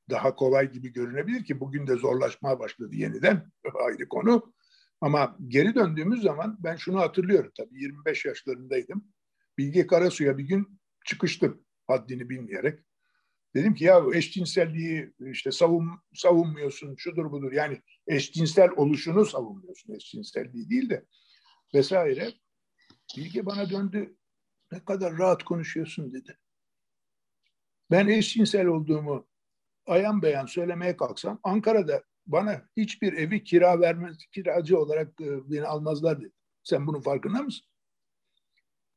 daha 0.09 0.36
kolay 0.36 0.72
gibi 0.72 0.93
görünebilir 0.93 1.45
ki 1.45 1.59
bugün 1.59 1.88
de 1.88 1.95
zorlaşmaya 1.95 2.59
başladı 2.59 2.95
yeniden 2.95 3.51
ayrı 3.86 4.09
konu. 4.09 4.53
Ama 5.02 5.38
geri 5.47 5.76
döndüğümüz 5.76 6.22
zaman 6.22 6.58
ben 6.60 6.76
şunu 6.76 6.99
hatırlıyorum 6.99 7.52
tabii 7.58 7.82
25 7.82 8.26
yaşlarındaydım. 8.26 9.08
Bilge 9.58 9.88
Karasu'ya 9.88 10.38
bir 10.38 10.43
gün 10.43 10.80
çıkıştım 11.06 11.66
haddini 11.88 12.30
bilmeyerek. 12.30 12.80
Dedim 13.56 13.76
ki 13.76 13.84
ya 13.84 14.04
eşcinselliği 14.14 15.14
işte 15.20 15.52
savun, 15.52 15.89
savunmuyorsun 16.14 16.95
şudur 16.95 17.32
budur 17.32 17.52
yani 17.52 17.82
eşcinsel 18.08 18.70
oluşunu 18.76 19.26
savunmuyorsun 19.26 19.93
eşcinselliği 19.93 20.70
değil 20.70 20.89
de 20.89 21.06
vesaire. 21.74 22.34
Bilge 23.18 23.45
bana 23.45 23.70
döndü 23.70 24.16
ne 24.72 24.86
kadar 24.86 25.18
rahat 25.18 25.43
konuşuyorsun 25.43 26.14
dedi 26.14 26.38
ben 27.91 28.08
eşcinsel 28.08 28.66
olduğumu 28.66 29.28
ayan 29.86 30.22
beyan 30.22 30.45
söylemeye 30.45 30.97
kalksam 30.97 31.39
Ankara'da 31.43 32.04
bana 32.32 32.70
hiçbir 32.78 33.14
evi 33.14 33.44
kira 33.44 33.80
vermez, 33.80 34.18
kiracı 34.32 34.80
olarak 34.80 35.22
e, 35.22 35.52
beni 35.52 35.66
almazlar 35.66 36.22
dedi. 36.22 36.32
Sen 36.64 36.88
bunun 36.88 37.02
farkında 37.02 37.42
mısın? 37.42 37.66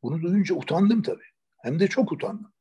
Bunu 0.02 0.22
duyunca 0.22 0.54
utandım 0.54 1.02
tabii. 1.02 1.24
Hem 1.62 1.80
de 1.80 1.88
çok 1.88 2.12
utandım. 2.12 2.52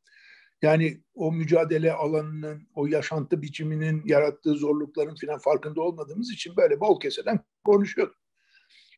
Yani 0.62 1.04
o 1.14 1.32
mücadele 1.32 1.94
alanının, 1.94 2.68
o 2.76 2.88
yaşantı 2.88 3.42
biçiminin 3.42 4.02
yarattığı 4.06 4.56
zorlukların 4.56 5.16
filan 5.16 5.40
farkında 5.40 5.82
olmadığımız 5.82 6.32
için 6.32 6.58
böyle 6.58 6.80
bol 6.80 7.00
keseden 7.00 7.40
konuşuyorduk. 7.64 8.16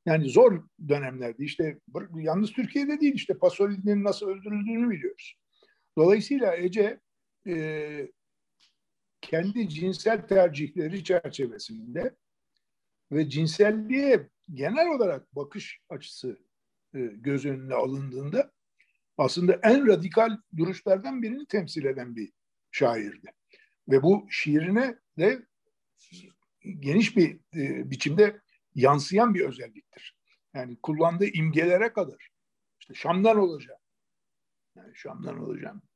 Yani 0.05 0.29
zor 0.29 0.63
dönemlerdi. 0.87 1.43
İşte 1.43 1.79
yalnız 2.15 2.51
Türkiye'de 2.51 3.01
değil 3.01 3.13
işte 3.13 3.37
Pasolini'nin 3.37 4.03
nasıl 4.03 4.27
öldürüldüğünü 4.27 4.89
biliyoruz. 4.89 5.35
Dolayısıyla 5.97 6.55
Ece 6.55 6.99
e, 7.47 7.55
kendi 9.25 9.69
cinsel 9.69 10.27
tercihleri 10.27 11.03
çerçevesinde 11.03 12.15
ve 13.11 13.29
cinselliğe 13.29 14.29
genel 14.53 14.87
olarak 14.87 15.35
bakış 15.35 15.79
açısı 15.89 16.39
e, 16.95 16.99
göz 16.99 17.45
önüne 17.45 17.73
alındığında 17.73 18.51
aslında 19.17 19.59
en 19.63 19.87
radikal 19.87 20.37
duruşlardan 20.57 21.21
birini 21.21 21.45
temsil 21.45 21.85
eden 21.85 22.15
bir 22.15 22.31
şairdi. 22.71 23.31
Ve 23.89 24.03
bu 24.03 24.27
şiirine 24.29 24.99
de 25.19 25.45
geniş 26.79 27.17
bir 27.17 27.39
e, 27.55 27.91
biçimde 27.91 28.41
yansıyan 28.75 29.33
bir 29.33 29.41
özelliktir. 29.41 30.17
Yani 30.53 30.77
kullandığı 30.81 31.25
imgelere 31.25 31.93
kadar. 31.93 32.29
İşte 32.79 32.93
Şam'dan 32.93 33.37
olacağım. 33.37 33.79
Yani 34.75 34.95
Şam'dan 34.95 35.39
olacağım. 35.39 35.81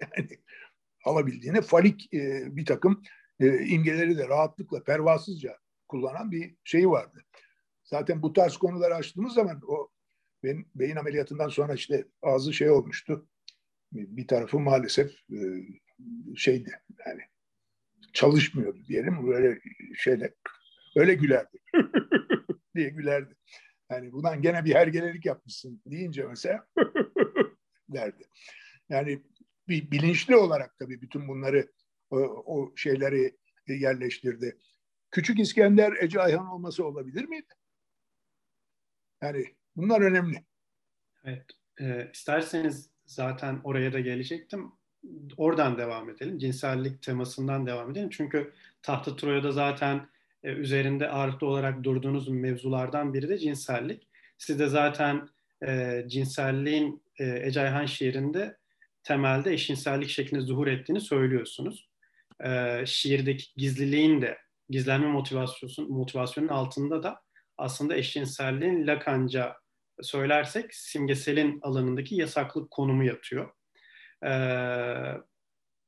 Yani 0.00 0.28
alabildiğine 1.04 1.62
falik 1.62 2.14
e, 2.14 2.56
bir 2.56 2.66
takım 2.66 3.02
e, 3.40 3.66
imgeleri 3.66 4.18
de 4.18 4.28
rahatlıkla, 4.28 4.82
pervasızca 4.82 5.58
kullanan 5.88 6.30
bir 6.30 6.56
şeyi 6.64 6.90
vardı. 6.90 7.24
Zaten 7.84 8.22
bu 8.22 8.32
tarz 8.32 8.56
konuları 8.56 8.94
açtığımız 8.94 9.34
zaman 9.34 9.60
o 9.66 9.90
benim 10.42 10.68
beyin 10.74 10.96
ameliyatından 10.96 11.48
sonra 11.48 11.74
işte 11.74 12.04
ağzı 12.22 12.52
şey 12.52 12.70
olmuştu. 12.70 13.28
Bir 13.92 14.26
tarafı 14.26 14.58
maalesef 14.58 15.12
e, 15.30 15.38
şeydi 16.36 16.70
yani 17.06 17.20
çalışmıyordu 18.12 18.78
diyelim. 18.88 19.26
Böyle 19.26 19.60
şeyle 19.96 20.34
öyle 20.96 21.14
gülerdi. 21.14 21.58
diye 22.74 22.88
gülerdi. 22.88 23.34
Yani 23.90 24.12
bundan 24.12 24.42
gene 24.42 24.64
bir 24.64 24.74
hergelelik 24.74 25.26
yapmışsın 25.26 25.82
deyince 25.86 26.26
mesela 26.26 26.66
derdi. 27.88 28.24
Yani 28.88 29.22
bir 29.68 29.90
bilinçli 29.90 30.36
olarak 30.36 30.78
tabii 30.78 31.00
bütün 31.00 31.28
bunları 31.28 31.72
o, 32.10 32.16
o 32.46 32.76
şeyleri 32.76 33.36
yerleştirdi. 33.68 34.58
Küçük 35.10 35.40
İskender 35.40 35.92
Ece 36.00 36.20
Ayhan 36.20 36.46
olması 36.46 36.86
olabilir 36.86 37.24
miydi? 37.24 37.54
Yani 39.22 39.44
bunlar 39.76 40.00
önemli. 40.00 40.44
Evet. 41.24 41.46
E, 41.80 42.10
isterseniz 42.12 42.90
zaten 43.06 43.60
oraya 43.64 43.92
da 43.92 44.00
gelecektim. 44.00 44.72
Oradan 45.36 45.78
devam 45.78 46.10
edelim. 46.10 46.38
Cinsellik 46.38 47.02
temasından 47.02 47.66
devam 47.66 47.90
edelim. 47.90 48.10
Çünkü 48.10 48.52
Tahta 48.82 49.16
Troya'da 49.16 49.52
zaten 49.52 50.08
e, 50.42 50.52
üzerinde 50.52 51.08
ağırlıklı 51.08 51.46
olarak 51.46 51.82
durduğunuz 51.82 52.28
mevzulardan 52.28 53.14
biri 53.14 53.28
de 53.28 53.38
cinsellik. 53.38 54.08
Siz 54.38 54.58
de 54.58 54.66
zaten 54.66 55.28
e, 55.66 56.04
cinselliğin 56.06 57.02
e, 57.18 57.46
Ece 57.46 57.60
Ayhan 57.60 57.86
şiirinde 57.86 58.56
temelde 59.04 59.52
eşcinsellik 59.52 60.08
şeklinde 60.08 60.42
zuhur 60.42 60.66
ettiğini 60.66 61.00
söylüyorsunuz. 61.00 61.88
E, 62.44 62.82
şiirdeki 62.86 63.44
gizliliğin 63.56 64.22
de, 64.22 64.38
gizlenme 64.70 65.06
motivasyonu, 65.06 65.88
motivasyonun 65.88 66.48
altında 66.48 67.02
da 67.02 67.20
aslında 67.58 67.96
eşcinselliğin 67.96 68.86
Lacanca 68.86 69.56
söylersek 70.02 70.74
simgeselin 70.74 71.60
alanındaki 71.62 72.14
yasaklık 72.14 72.70
konumu 72.70 73.04
yatıyor. 73.04 73.50
Ee, 74.24 75.12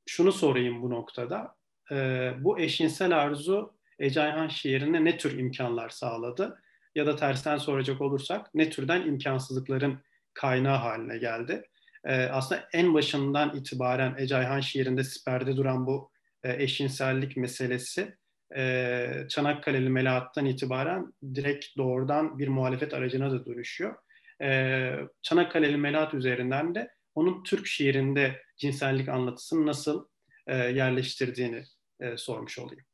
şunu 0.05 0.31
sorayım 0.31 0.81
bu 0.81 0.89
noktada. 0.89 1.55
Ee, 1.91 2.33
bu 2.39 2.59
eşcinsel 2.59 3.17
arzu 3.17 3.73
Ece 3.99 4.21
Ayhan 4.21 4.47
şiirine 4.47 5.05
ne 5.05 5.17
tür 5.17 5.39
imkanlar 5.39 5.89
sağladı? 5.89 6.61
Ya 6.95 7.05
da 7.05 7.15
tersten 7.15 7.57
soracak 7.57 8.01
olursak 8.01 8.53
ne 8.53 8.69
türden 8.69 9.01
imkansızlıkların 9.01 9.99
kaynağı 10.33 10.77
haline 10.77 11.17
geldi? 11.17 11.69
Ee, 12.05 12.25
aslında 12.25 12.67
en 12.73 12.93
başından 12.93 13.55
itibaren 13.55 14.15
Ece 14.17 14.35
Ayhan 14.35 14.59
şiirinde 14.59 15.03
siperde 15.03 15.57
duran 15.57 15.87
bu 15.87 16.11
e, 16.43 16.63
eşcinsellik 16.63 17.37
meselesi 17.37 18.17
e, 18.55 19.25
Çanakkale'li 19.29 19.89
Melahat'tan 19.89 20.45
itibaren 20.45 21.13
direkt 21.35 21.65
doğrudan 21.77 22.39
bir 22.39 22.47
muhalefet 22.47 22.93
aracına 22.93 23.31
da 23.31 23.45
dönüşüyor. 23.45 23.95
E, 24.41 24.91
Çanakkale'li 25.21 25.77
Melahat 25.77 26.13
üzerinden 26.13 26.75
de 26.75 26.91
onun 27.15 27.43
Türk 27.43 27.67
şiirinde 27.67 28.41
cinsellik 28.57 29.09
anlatısını 29.09 29.65
nasıl 29.65 30.07
e, 30.47 30.55
yerleştirdiğini 30.55 31.63
e, 31.99 32.17
sormuş 32.17 32.59
olayım. 32.59 32.85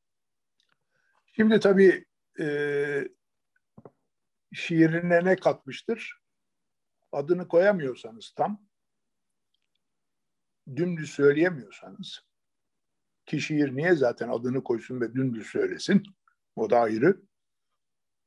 Şimdi 1.35 1.59
tabii 1.59 2.05
e, 2.39 2.47
şiirine 4.53 5.25
ne 5.25 5.35
katmıştır? 5.35 6.19
Adını 7.11 7.47
koyamıyorsanız 7.47 8.33
tam, 8.37 8.61
dümdüz 10.75 11.09
söyleyemiyorsanız, 11.09 12.19
ki 13.25 13.41
şiir 13.41 13.75
niye 13.75 13.95
zaten 13.95 14.29
adını 14.29 14.63
koysun 14.63 15.01
ve 15.01 15.13
dümdüz 15.13 15.47
söylesin, 15.47 16.03
o 16.55 16.69
da 16.69 16.79
ayrı. 16.79 17.21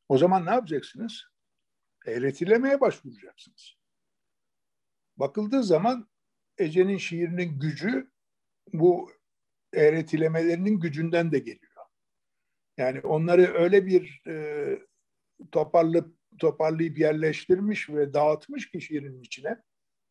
O 0.09 0.18
zaman 0.18 0.47
ne 0.47 0.51
yapacaksınız? 0.51 1.24
Eğretilemeye 2.07 2.80
başvuracaksınız. 2.80 3.74
Bakıldığı 5.16 5.62
zaman 5.62 6.09
Ece'nin 6.59 6.99
şiirinin 6.99 7.61
gücü 7.61 8.11
bu 8.72 9.11
eğretilemelerinin 9.72 10.80
gücünden 10.80 11.32
de 11.32 11.39
geliyor. 11.39 11.72
Yani 12.76 13.01
onları 13.01 13.55
öyle 13.55 13.87
bir 13.87 14.22
e, 14.26 14.78
toparlayıp, 15.53 16.16
toparlayıp 16.39 16.99
yerleştirmiş 16.99 17.91
ve 17.91 18.14
dağıtmış 18.14 18.70
ki 18.70 18.80
şiirinin 18.80 19.22
içine. 19.22 19.62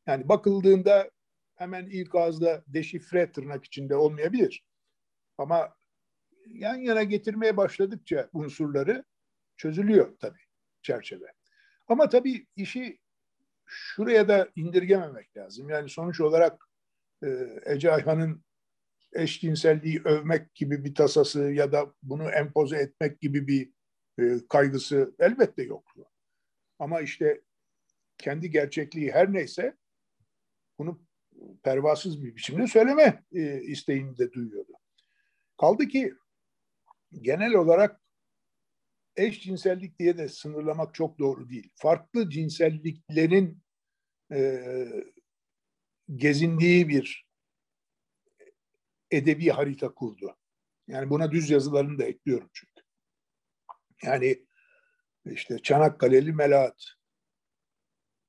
Yani 0.08 0.30
bakıldığında 0.30 1.12
hemen 1.56 1.86
ilk 1.86 2.16
ağızda 2.16 2.64
deşifre 2.68 3.32
tırnak 3.32 3.66
içinde 3.66 3.96
olmayabilir. 3.96 4.66
Ama 5.38 5.76
yan 6.48 6.76
yana 6.76 7.04
getirmeye 7.04 7.58
başladıkça 7.58 8.30
unsurları 8.34 9.04
çözülüyor 9.58 10.18
tabii 10.20 10.42
çerçeve. 10.82 11.26
Ama 11.88 12.10
tabii 12.10 12.48
işi 12.56 13.00
şuraya 13.66 14.28
da 14.28 14.50
indirgememek 14.56 15.38
lazım. 15.38 15.70
Yani 15.70 15.90
sonuç 15.90 16.22
olarak 16.22 16.70
e, 17.24 17.60
Ece 17.66 17.92
Ayhan'ın 17.92 18.44
eşcinselliği 19.14 20.02
övmek 20.06 20.56
gibi 20.56 20.86
bir 20.86 20.96
tasası 20.96 21.42
ya 21.42 21.72
da 21.72 21.94
bunu 22.04 22.30
empoze 22.30 22.78
etmek 22.78 23.22
gibi 23.22 23.48
bir 23.48 23.72
e, 24.20 24.48
kaygısı 24.50 25.16
elbette 25.20 25.64
yoktu. 25.64 26.06
Ama 26.80 27.02
işte 27.02 27.42
kendi 28.18 28.50
gerçekliği 28.50 29.12
her 29.12 29.34
neyse 29.34 29.78
bunu 30.80 31.05
pervasız 31.64 32.24
bir 32.24 32.36
biçimde 32.36 32.68
söyleme 32.68 33.24
e, 33.32 33.62
isteğini 33.62 34.18
de 34.18 34.32
duyuyordu. 34.32 34.74
Kaldı 35.58 35.88
ki 35.88 36.14
genel 37.22 37.54
olarak 37.54 38.02
eşcinsellik 39.16 40.00
diye 40.00 40.18
de 40.18 40.30
sınırlamak 40.30 40.96
çok 40.96 41.20
doğru 41.20 41.50
değil. 41.50 41.70
Farklı 41.76 42.30
cinselliklerin 42.30 43.64
e, 44.32 44.62
gezindiği 46.16 46.90
bir 46.90 47.26
edebi 49.12 49.50
harita 49.50 49.94
kurdu. 49.94 50.38
Yani 50.88 51.10
buna 51.10 51.32
düz 51.32 51.50
yazılarını 51.50 52.00
da 52.00 52.04
ekliyorum 52.04 52.50
çünkü. 52.54 52.82
Yani 54.04 54.46
işte 55.26 55.60
Çanakkale'li 55.60 56.34
Melahat. 56.34 56.86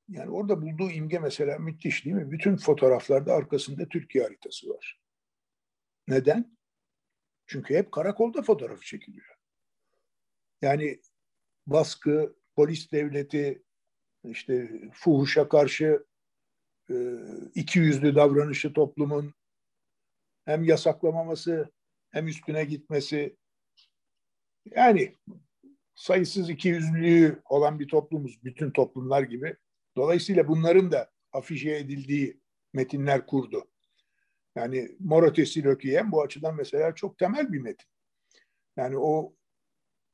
Yani 0.08 0.30
orada 0.30 0.62
bulduğu 0.62 0.90
imge 0.90 1.18
mesela 1.18 1.58
müthiş 1.58 2.04
değil 2.04 2.16
mi? 2.16 2.30
Bütün 2.30 2.56
fotoğraflarda 2.56 3.34
arkasında 3.34 3.88
Türkiye 3.88 4.24
haritası 4.24 4.68
var. 4.68 5.00
Neden? 6.08 6.56
Çünkü 7.46 7.74
hep 7.74 7.92
karakolda 7.92 8.42
fotoğrafı 8.42 8.84
çekiliyor. 8.84 9.36
Yani 10.62 11.00
baskı, 11.66 12.36
polis 12.56 12.92
devleti, 12.92 13.62
işte 14.24 14.70
fuhuşa 14.92 15.48
karşı 15.48 16.06
e, 16.90 16.94
iki 17.54 17.78
yüzlü 17.78 18.14
davranışı 18.14 18.72
toplumun 18.72 19.34
hem 20.44 20.64
yasaklamaması 20.64 21.70
hem 22.10 22.28
üstüne 22.28 22.64
gitmesi 22.64 23.36
yani 24.64 25.16
sayısız 25.94 26.50
iki 26.50 26.68
yüzlülüğü 26.68 27.42
olan 27.44 27.80
bir 27.80 27.88
toplumuz 27.88 28.44
bütün 28.44 28.70
toplumlar 28.70 29.22
gibi. 29.22 29.56
Dolayısıyla 29.96 30.48
bunların 30.48 30.90
da 30.90 31.10
afişe 31.32 31.70
edildiği 31.70 32.40
metinler 32.72 33.26
kurdu. 33.26 33.70
Yani 34.56 34.96
Mor 35.00 35.22
Ötesi 35.22 35.64
bu 36.12 36.22
açıdan 36.22 36.56
mesela 36.56 36.94
çok 36.94 37.18
temel 37.18 37.52
bir 37.52 37.60
metin. 37.60 37.88
Yani 38.76 38.98
o 38.98 39.34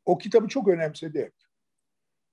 o 0.04 0.18
kitabı 0.18 0.48
çok 0.48 0.68
önemsedi 0.68 1.18
hep. 1.18 1.34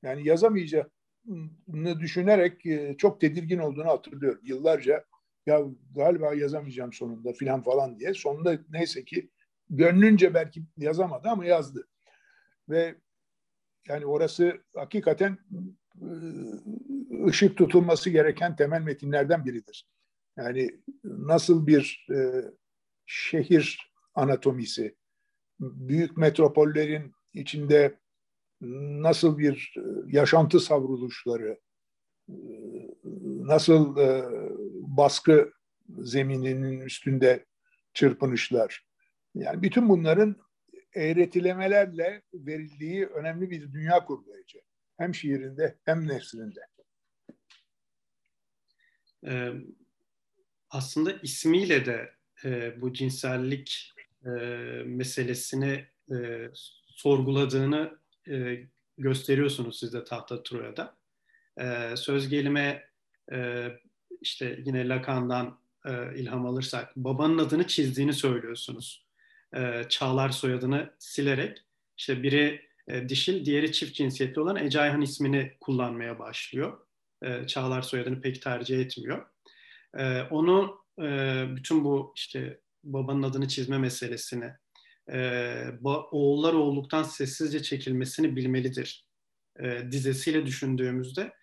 Yani 0.03 0.27
yazamayacağını 0.27 1.99
düşünerek 1.99 2.65
e, 2.65 2.95
çok 2.97 3.21
tedirgin 3.21 3.59
olduğunu 3.59 3.87
hatırlıyorum. 3.87 4.41
Yıllarca 4.43 5.05
ya 5.45 5.61
galiba 5.95 6.33
yazamayacağım 6.33 6.93
sonunda 6.93 7.33
filan 7.33 7.63
falan 7.63 7.99
diye. 7.99 8.13
Sonunda 8.13 8.59
neyse 8.69 9.05
ki 9.05 9.29
gönlünce 9.69 10.33
belki 10.33 10.63
yazamadı 10.77 11.29
ama 11.29 11.45
yazdı. 11.45 11.87
Ve 12.69 12.95
yani 13.87 14.05
orası 14.05 14.63
hakikaten 14.75 15.37
ışık 17.25 17.57
tutulması 17.57 18.09
gereken 18.09 18.55
temel 18.55 18.81
metinlerden 18.81 19.45
biridir. 19.45 19.87
Yani 20.37 20.81
nasıl 21.03 21.67
bir 21.67 22.07
e, 22.11 22.17
şehir 23.05 23.91
anatomisi, 24.15 24.95
büyük 25.59 26.17
metropollerin 26.17 27.13
içinde 27.33 27.99
nasıl 29.01 29.37
bir 29.37 29.75
e, 29.77 29.81
yaşantı 30.17 30.59
savruluşları, 30.59 31.59
e, 32.29 32.35
nasıl 33.23 33.97
e, 33.97 34.25
baskı 34.73 35.53
zemininin 35.97 36.81
üstünde 36.81 37.45
çırpınışlar. 37.93 38.85
Yani 39.35 39.61
bütün 39.61 39.89
bunların 39.89 40.35
eğretilemelerle 40.95 42.21
verildiği 42.33 43.05
önemli 43.05 43.49
bir 43.49 43.73
dünya 43.73 44.05
kurgulayıcı. 44.05 44.59
Hem 44.99 45.15
şiirinde 45.15 45.77
hem 45.85 46.07
nesrinde. 46.07 46.59
Ee, 49.25 49.51
aslında 50.69 51.11
ismiyle 51.11 51.85
de 51.85 52.13
e, 52.45 52.81
bu 52.81 52.93
cinsellik 52.93 53.93
e, 54.25 54.29
meselesini 54.85 55.85
e, 56.11 56.49
sorguladığını 56.87 57.99
e, 58.29 58.57
gösteriyorsunuz 58.97 59.79
siz 59.79 59.93
de 59.93 60.03
Tahta 60.03 60.43
Troya'da. 60.43 60.97
E, 61.57 61.95
söz 61.95 62.29
gelime 62.29 62.89
e, 63.31 63.67
işte 64.21 64.59
yine 64.65 64.87
Lacan'dan 64.87 65.59
e, 65.85 66.19
ilham 66.19 66.45
alırsak 66.45 66.95
babanın 66.95 67.37
adını 67.37 67.67
çizdiğini 67.67 68.13
söylüyorsunuz. 68.13 69.05
E, 69.55 69.83
Çağlar 69.89 70.29
soyadını 70.29 70.93
silerek 70.99 71.63
işte 71.97 72.23
biri 72.23 72.68
e, 72.89 73.09
dişil, 73.09 73.45
diğeri 73.45 73.71
çift 73.71 73.95
cinsiyetli 73.95 74.41
olan 74.41 74.55
Ecayhan 74.55 75.01
ismini 75.01 75.57
kullanmaya 75.59 76.19
başlıyor. 76.19 76.79
E, 77.23 77.47
Çağlar 77.47 77.81
soyadını 77.81 78.21
pek 78.21 78.41
tercih 78.41 78.79
etmiyor. 78.79 79.25
E, 79.97 80.21
onu 80.21 80.83
e, 81.01 81.45
bütün 81.55 81.83
bu 81.83 82.13
işte 82.15 82.59
babanın 82.83 83.23
adını 83.23 83.47
çizme 83.47 83.77
meselesini 83.77 84.51
oğullar 86.11 86.53
oğulluktan 86.53 87.03
sessizce 87.03 87.63
çekilmesini 87.63 88.35
bilmelidir 88.35 89.05
dizesiyle 89.91 90.45
düşündüğümüzde 90.45 91.33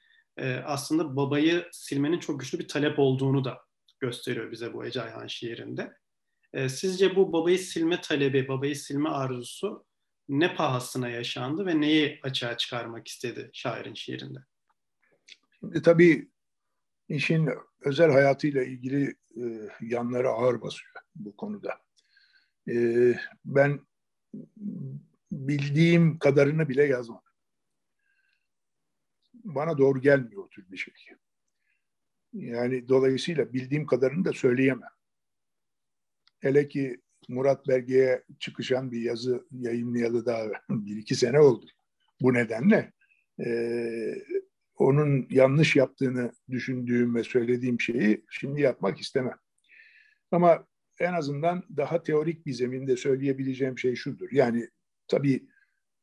aslında 0.65 1.17
babayı 1.17 1.67
silmenin 1.73 2.19
çok 2.19 2.41
güçlü 2.41 2.59
bir 2.59 2.69
talep 2.69 2.99
olduğunu 2.99 3.45
da 3.45 3.59
gösteriyor 4.01 4.53
bize 4.53 4.73
bu 4.73 4.87
Ece 4.87 5.03
Ayhan 5.03 5.27
şiirinde. 5.27 5.93
Sizce 6.69 7.17
bu 7.17 7.33
babayı 7.33 7.59
silme 7.59 8.01
talebi, 8.01 8.49
babayı 8.49 8.77
silme 8.77 9.09
arzusu 9.09 9.85
ne 10.29 10.55
pahasına 10.55 11.09
yaşandı 11.09 11.67
ve 11.67 11.81
neyi 11.81 12.21
açığa 12.23 12.57
çıkarmak 12.57 13.09
istedi 13.09 13.51
şairin 13.53 13.95
şiirinde? 13.95 14.39
Şimdi 15.61 15.83
tabii 15.83 16.31
işin 17.09 17.51
özel 17.81 18.11
hayatıyla 18.11 18.63
ilgili 18.63 19.17
e, 19.37 19.69
yanları 19.81 20.29
ağır 20.29 20.61
basıyor 20.61 20.93
bu 21.15 21.37
konuda. 21.37 21.79
E, 22.69 22.75
ben 23.45 23.81
bildiğim 25.33 26.19
kadarını 26.19 26.69
bile 26.69 26.85
yazmadım. 26.85 27.23
Bana 29.35 29.79
doğru 29.79 30.01
gelmiyor 30.01 30.45
o 30.45 30.49
tür 30.49 30.71
bir 30.71 30.77
şey. 30.77 30.95
Yani 32.33 32.89
dolayısıyla 32.89 33.53
bildiğim 33.53 33.87
kadarını 33.87 34.25
da 34.25 34.33
söyleyemem. 34.33 34.91
Hele 36.39 36.69
ki 36.69 37.01
Murat 37.29 37.69
Belge'ye 37.69 38.25
çıkışan 38.39 38.93
bir 38.93 39.01
yazı 39.01 39.47
yayınlayalı 39.51 40.27
daha 40.27 40.47
bir 40.71 40.97
iki 40.97 41.15
sene 41.15 41.41
oldu. 41.41 41.67
Bu 42.21 42.35
nedenle 42.35 42.93
e, 43.47 43.49
onun 44.79 45.27
yanlış 45.31 45.77
yaptığını 45.77 46.33
düşündüğüm 46.51 47.15
ve 47.15 47.25
söylediğim 47.25 47.81
şeyi 47.81 48.25
şimdi 48.31 48.61
yapmak 48.61 49.01
istemem. 49.01 49.39
Ama 50.31 50.67
en 51.01 51.13
azından 51.13 51.63
daha 51.77 52.03
teorik 52.03 52.47
bir 52.47 52.53
zeminde 52.53 52.97
söyleyebileceğim 52.97 53.79
şey 53.79 53.95
şudur. 53.95 54.29
Yani 54.33 54.69
tabii 55.09 55.49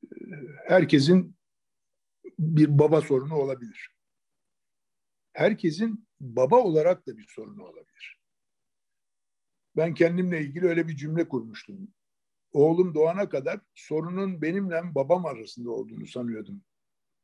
e, 0.03 0.15
herkesin 0.67 1.35
bir 2.39 2.79
baba 2.79 3.01
sorunu 3.01 3.35
olabilir. 3.35 3.89
Herkesin 5.33 6.07
baba 6.19 6.59
olarak 6.59 7.07
da 7.07 7.17
bir 7.17 7.27
sorunu 7.29 7.63
olabilir. 7.63 8.22
Ben 9.75 9.93
kendimle 9.93 10.41
ilgili 10.41 10.67
öyle 10.67 10.87
bir 10.87 10.95
cümle 10.95 11.27
kurmuştum. 11.27 11.87
Oğlum 12.51 12.95
doğana 12.95 13.29
kadar 13.29 13.59
sorunun 13.75 14.41
benimle 14.41 14.95
babam 14.95 15.25
arasında 15.25 15.71
olduğunu 15.71 16.07
sanıyordum 16.07 16.61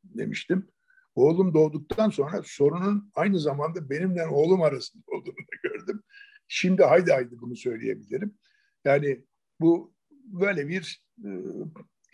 demiştim. 0.04 0.68
Oğlum 1.16 1.54
doğduktan 1.54 2.10
sonra 2.10 2.42
sorunun 2.46 3.12
aynı 3.16 3.40
zamanda 3.40 3.90
benimle 3.90 4.28
oğlum 4.28 4.62
arasında 4.62 5.04
olduğunu 5.08 5.46
gördüm. 5.64 6.04
Şimdi 6.48 6.84
haydi 6.84 7.12
haydi 7.12 7.42
bunu 7.42 7.56
söyleyebilirim. 7.56 8.38
Yani 8.86 9.26
bu 9.62 9.94
böyle 10.12 10.68
bir 10.68 11.04
e, 11.26 11.30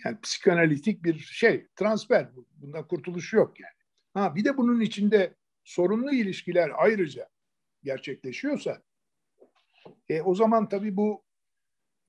yani 0.05 0.21
psikanalitik 0.21 1.03
bir 1.03 1.19
şey, 1.19 1.67
transfer. 1.75 2.29
Bundan 2.51 2.87
kurtuluş 2.87 3.33
yok 3.33 3.59
yani. 3.59 3.73
Ha 4.13 4.35
bir 4.35 4.45
de 4.45 4.57
bunun 4.57 4.81
içinde 4.81 5.35
sorunlu 5.63 6.13
ilişkiler 6.13 6.71
ayrıca 6.75 7.29
gerçekleşiyorsa 7.83 8.81
e, 10.09 10.21
o 10.21 10.35
zaman 10.35 10.69
tabii 10.69 10.97
bu 10.97 11.23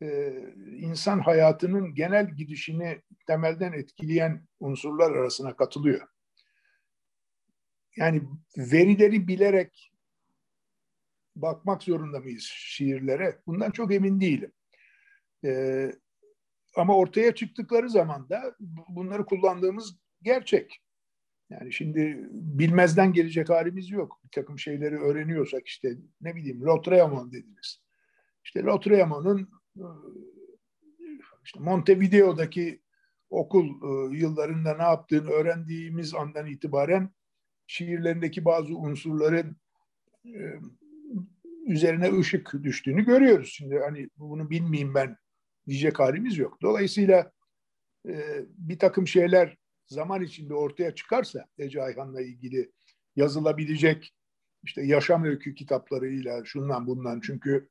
e, 0.03 0.33
insan 0.77 1.21
hayatının 1.21 1.95
genel 1.95 2.31
gidişini 2.31 3.03
temelden 3.27 3.73
etkileyen 3.73 4.47
unsurlar 4.61 5.13
arasına 5.13 5.57
katılıyor. 5.57 6.09
Yani 7.97 8.23
verileri 8.59 9.29
bilerek 9.29 9.93
bakmak 11.37 11.83
zorunda 11.83 12.21
mıyız 12.21 12.43
şiirlere? 12.43 13.39
Bundan 13.47 13.71
çok 13.71 13.95
emin 13.95 14.21
değilim. 14.21 14.53
Ee, 15.45 15.93
ama 16.77 16.97
ortaya 16.97 17.35
çıktıkları 17.35 17.91
zaman 17.91 18.29
da 18.29 18.57
bunları 18.89 19.25
kullandığımız 19.25 19.99
gerçek. 20.23 20.83
Yani 21.51 21.73
şimdi 21.73 22.29
bilmezden 22.31 23.13
gelecek 23.13 23.49
halimiz 23.49 23.91
yok. 23.91 24.21
Bir 24.25 24.31
takım 24.31 24.59
şeyleri 24.59 24.99
öğreniyorsak 24.99 25.67
işte 25.67 25.97
ne 26.21 26.35
bileyim 26.35 26.61
Lautréamont 26.61 27.33
dediniz. 27.33 27.86
İşte 28.47 28.61
Lautréamont'un 28.61 29.49
e, 29.77 29.85
işte 31.45 31.61
Montevideo'daki 31.61 32.83
okul 33.31 33.67
e, 33.67 34.17
yıllarında 34.17 34.77
ne 34.77 34.83
yaptığını 34.83 35.31
öğrendiğimiz 35.31 36.15
andan 36.15 36.47
itibaren 36.47 37.11
şiirlerindeki 37.67 38.45
bazı 38.45 38.77
unsurların 38.77 39.57
e, 40.25 40.61
üzerine 41.67 42.19
ışık 42.19 42.53
düştüğünü 42.63 43.05
görüyoruz. 43.05 43.49
Şimdi 43.53 43.79
hani 43.79 44.11
bunu 44.17 44.51
bilmeyeyim 44.51 44.95
ben 44.95 45.17
diyecek 45.69 45.99
halimiz 45.99 46.39
yok. 46.39 46.63
Dolayısıyla 46.63 47.33
bir 48.49 48.79
takım 48.79 49.07
şeyler 49.07 49.57
zaman 49.87 50.23
içinde 50.23 50.55
ortaya 50.55 50.95
çıkarsa 50.95 51.47
Ece 51.59 51.83
Ayhan'la 51.83 52.21
ilgili 52.21 52.73
yazılabilecek 53.17 54.15
işte 54.63 54.83
yaşam 54.83 55.25
öykü 55.25 55.55
kitaplarıyla 55.55 56.45
şundan 56.45 56.87
bundan 56.87 57.21
çünkü 57.21 57.69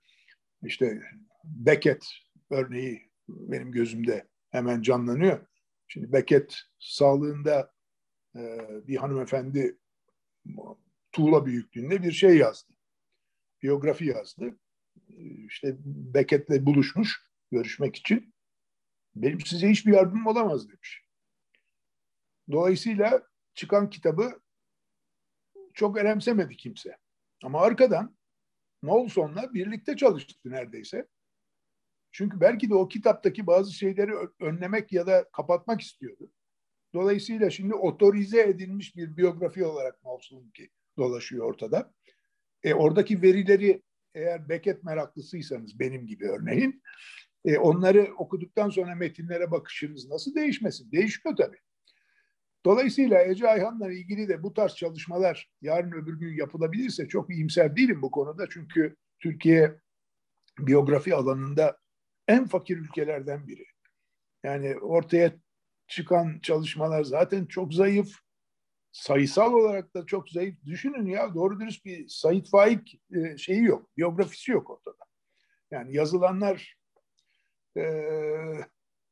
işte 0.64 1.01
Beckett 1.43 2.06
örneği 2.49 3.12
benim 3.28 3.72
gözümde 3.72 4.28
hemen 4.49 4.82
canlanıyor. 4.82 5.45
Şimdi 5.88 6.14
Beckett 6.14 6.56
sağlığında 6.80 7.74
e, 8.36 8.60
bir 8.88 8.95
hanımefendi 8.95 9.78
tuğla 11.12 11.45
büyüklüğünde 11.45 12.03
bir 12.03 12.12
şey 12.12 12.38
yazdı. 12.38 12.74
Biyografi 13.62 14.06
yazdı. 14.06 14.60
İşte 15.47 15.76
Beckett'le 15.86 16.66
buluşmuş 16.66 17.22
görüşmek 17.51 17.95
için. 17.95 18.34
Benim 19.16 19.41
size 19.41 19.70
hiçbir 19.70 19.93
yardımım 19.93 20.28
olamaz 20.28 20.70
demiş. 20.70 21.01
Dolayısıyla 22.51 23.24
çıkan 23.53 23.89
kitabı 23.89 24.41
çok 25.74 25.97
önemsemedi 25.97 26.58
kimse. 26.58 26.97
Ama 27.43 27.62
arkadan 27.62 28.18
Knowleson'la 28.86 29.54
birlikte 29.54 29.96
çalıştı 29.96 30.34
neredeyse. 30.46 31.08
Çünkü 32.12 32.42
belki 32.42 32.70
de 32.70 32.76
o 32.76 32.88
kitaptaki 32.88 33.48
bazı 33.48 33.74
şeyleri 33.74 34.12
önlemek 34.40 34.94
ya 34.94 35.08
da 35.08 35.30
kapatmak 35.32 35.82
istiyordu. 35.82 36.32
Dolayısıyla 36.94 37.50
şimdi 37.50 37.74
otorize 37.74 38.42
edilmiş 38.42 38.96
bir 38.96 39.18
biyografi 39.18 39.66
olarak 39.66 40.00
ki 40.54 40.70
dolaşıyor 40.98 41.46
ortada. 41.46 41.94
E, 42.64 42.74
oradaki 42.74 43.22
verileri 43.22 43.82
eğer 44.14 44.50
Beckett 44.50 44.84
meraklısıysanız 44.84 45.80
benim 45.80 46.08
gibi 46.08 46.28
örneğin 46.28 46.84
e, 47.46 47.58
onları 47.58 48.14
okuduktan 48.18 48.70
sonra 48.70 48.96
metinlere 48.96 49.52
bakışınız 49.52 50.10
nasıl 50.10 50.36
değişmesin? 50.36 50.92
Değişiyor 50.92 51.36
tabii. 51.36 51.60
Dolayısıyla 52.66 53.24
Ece 53.24 53.49
Ayhan'la 53.49 53.91
ilgili 53.91 54.30
de 54.30 54.43
bu 54.43 54.53
tarz 54.53 54.76
çalışmalar 54.76 55.49
yarın 55.61 55.91
öbür 55.91 56.20
gün 56.20 56.38
yapılabilirse 56.38 57.07
çok 57.07 57.30
iyimser 57.30 57.76
değilim 57.76 58.01
bu 58.01 58.11
konuda. 58.11 58.47
Çünkü 58.49 58.95
Türkiye 59.20 59.80
biyografi 60.59 61.16
alanında 61.16 61.78
en 62.28 62.47
fakir 62.47 62.78
ülkelerden 62.78 63.47
biri. 63.47 63.66
Yani 64.43 64.78
ortaya 64.78 65.36
çıkan 65.88 66.39
çalışmalar 66.39 67.03
zaten 67.03 67.45
çok 67.45 67.74
zayıf. 67.74 68.16
Sayısal 68.91 69.53
olarak 69.53 69.93
da 69.93 70.05
çok 70.05 70.30
zayıf. 70.30 70.55
Düşünün 70.66 71.05
ya 71.05 71.34
doğru 71.34 71.59
dürüst 71.59 71.86
bir 71.86 72.07
Sait 72.07 72.49
Faik 72.49 73.01
e, 73.16 73.38
şeyi 73.38 73.63
yok. 73.63 73.97
Biyografisi 73.97 74.51
yok 74.51 74.70
ortada. 74.70 75.05
Yani 75.72 75.95
yazılanlar 75.95 76.78
e, 77.78 77.84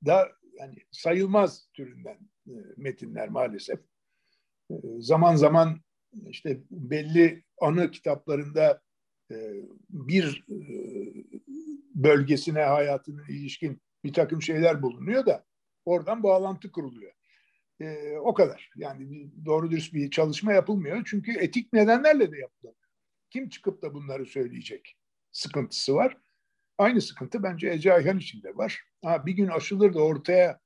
da 0.05 0.31
yani 0.59 0.75
sayılmaz 0.91 1.67
türünden 1.73 2.32
metinler 2.77 3.29
maalesef. 3.29 3.79
E, 4.71 4.75
zaman 4.99 5.35
zaman 5.35 5.79
işte 6.27 6.61
belli 6.71 7.43
anı 7.61 7.91
kitaplarında 7.91 8.81
e, 9.31 9.53
bir 9.89 10.45
e, 10.49 10.57
bölgesine 11.95 12.61
hayatının 12.61 13.27
ilişkin 13.29 13.81
bir 14.03 14.13
takım 14.13 14.41
şeyler 14.41 14.81
bulunuyor 14.81 15.25
da 15.25 15.45
oradan 15.85 16.23
bağlantı 16.23 16.71
kuruluyor. 16.71 17.13
E, 17.79 18.17
o 18.17 18.33
kadar. 18.33 18.69
Yani 18.75 19.31
doğru 19.45 19.71
dürüst 19.71 19.93
bir 19.93 20.11
çalışma 20.11 20.53
yapılmıyor. 20.53 21.01
Çünkü 21.05 21.31
etik 21.31 21.73
nedenlerle 21.73 22.31
de 22.31 22.37
yapılamıyor. 22.37 22.83
Kim 23.29 23.49
çıkıp 23.49 23.81
da 23.81 23.93
bunları 23.93 24.25
söyleyecek? 24.25 24.97
Sıkıntısı 25.31 25.95
var. 25.95 26.17
Aynı 26.77 27.01
sıkıntı 27.01 27.43
bence 27.43 27.69
Ece 27.69 27.93
Ayhan 27.93 28.17
için 28.17 28.43
var. 28.55 28.83
Ha, 29.03 29.25
bir 29.25 29.33
gün 29.33 29.47
aşılır 29.47 29.93
da 29.93 30.03
ortaya 30.03 30.59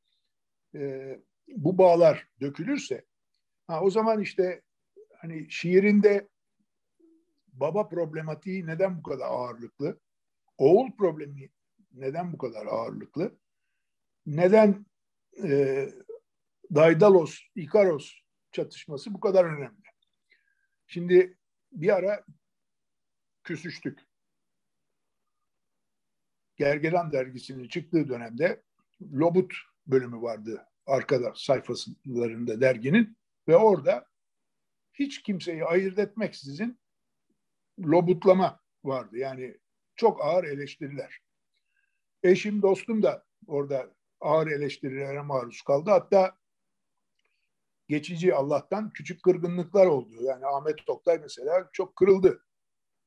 e, 0.75 1.19
bu 1.47 1.77
bağlar 1.77 2.27
dökülürse 2.41 3.05
ha, 3.67 3.81
o 3.81 3.89
zaman 3.89 4.21
işte 4.21 4.61
hani 5.17 5.51
şiirinde 5.51 6.27
baba 7.53 7.89
problematiği 7.89 8.65
neden 8.65 8.97
bu 8.97 9.03
kadar 9.03 9.25
ağırlıklı? 9.25 9.99
Oğul 10.57 10.91
problemi 10.91 11.49
neden 11.93 12.33
bu 12.33 12.37
kadar 12.37 12.65
ağırlıklı? 12.65 13.37
Neden 14.25 14.85
e, 15.43 15.89
Daidalos, 16.75 17.39
Ikaros 17.55 18.13
çatışması 18.51 19.13
bu 19.13 19.19
kadar 19.19 19.45
önemli? 19.45 19.87
Şimdi 20.87 21.37
bir 21.71 21.95
ara 21.95 22.25
küsüştük. 23.43 23.99
Gergedan 26.55 27.11
dergisinin 27.11 27.67
çıktığı 27.67 28.09
dönemde 28.09 28.63
Lobut 29.01 29.53
bölümü 29.87 30.21
vardı 30.21 30.67
arkada 30.87 31.33
sayfalarında 31.35 32.61
derginin 32.61 33.17
ve 33.47 33.55
orada 33.55 34.07
hiç 34.93 35.21
kimseyi 35.21 35.65
ayırt 35.65 35.99
etmeksizin 35.99 36.79
lobutlama 37.79 38.59
vardı. 38.83 39.17
Yani 39.17 39.57
çok 39.95 40.25
ağır 40.25 40.43
eleştiriler. 40.43 41.19
Eşim, 42.23 42.61
dostum 42.61 43.03
da 43.03 43.25
orada 43.47 43.93
ağır 44.19 44.47
eleştirilere 44.47 45.21
maruz 45.21 45.61
kaldı. 45.61 45.89
Hatta 45.89 46.37
geçici 47.87 48.33
Allah'tan 48.35 48.89
küçük 48.89 49.23
kırgınlıklar 49.23 49.85
oldu. 49.85 50.15
Yani 50.21 50.45
Ahmet 50.45 50.85
Toktay 50.85 51.19
mesela 51.19 51.69
çok 51.73 51.95
kırıldı. 51.95 52.43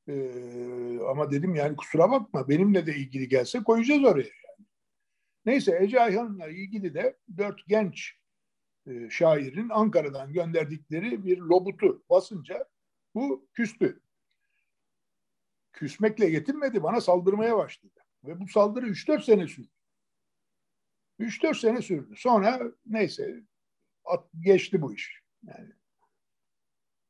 Ee, 0.07 0.99
ama 1.09 1.31
dedim 1.31 1.55
yani 1.55 1.75
kusura 1.75 2.11
bakma 2.11 2.49
benimle 2.49 2.85
de 2.85 2.95
ilgili 2.95 3.27
gelse 3.27 3.63
koyacağız 3.63 4.03
oraya. 4.03 4.40
Neyse 5.45 5.77
Ece 5.81 6.01
Ayhan'la 6.01 6.47
ilgili 6.47 6.93
de 6.93 7.17
dört 7.37 7.67
genç 7.67 8.15
e, 8.87 9.09
şairin 9.09 9.69
Ankara'dan 9.69 10.33
gönderdikleri 10.33 11.25
bir 11.25 11.37
lobutu 11.37 12.03
basınca 12.09 12.69
bu 13.15 13.49
küstü. 13.53 14.01
Küsmekle 15.73 16.25
yetinmedi 16.25 16.83
bana 16.83 17.01
saldırmaya 17.01 17.57
başladı. 17.57 17.99
Ve 18.23 18.39
bu 18.39 18.47
saldırı 18.47 18.87
3-4 18.87 19.23
sene 19.23 19.47
sürdü. 19.47 19.69
3-4 21.19 21.59
sene 21.59 21.81
sürdü. 21.81 22.15
Sonra 22.17 22.71
neyse 22.85 23.43
at, 24.05 24.29
geçti 24.39 24.81
bu 24.81 24.93
iş. 24.93 25.21
Yani 25.43 25.73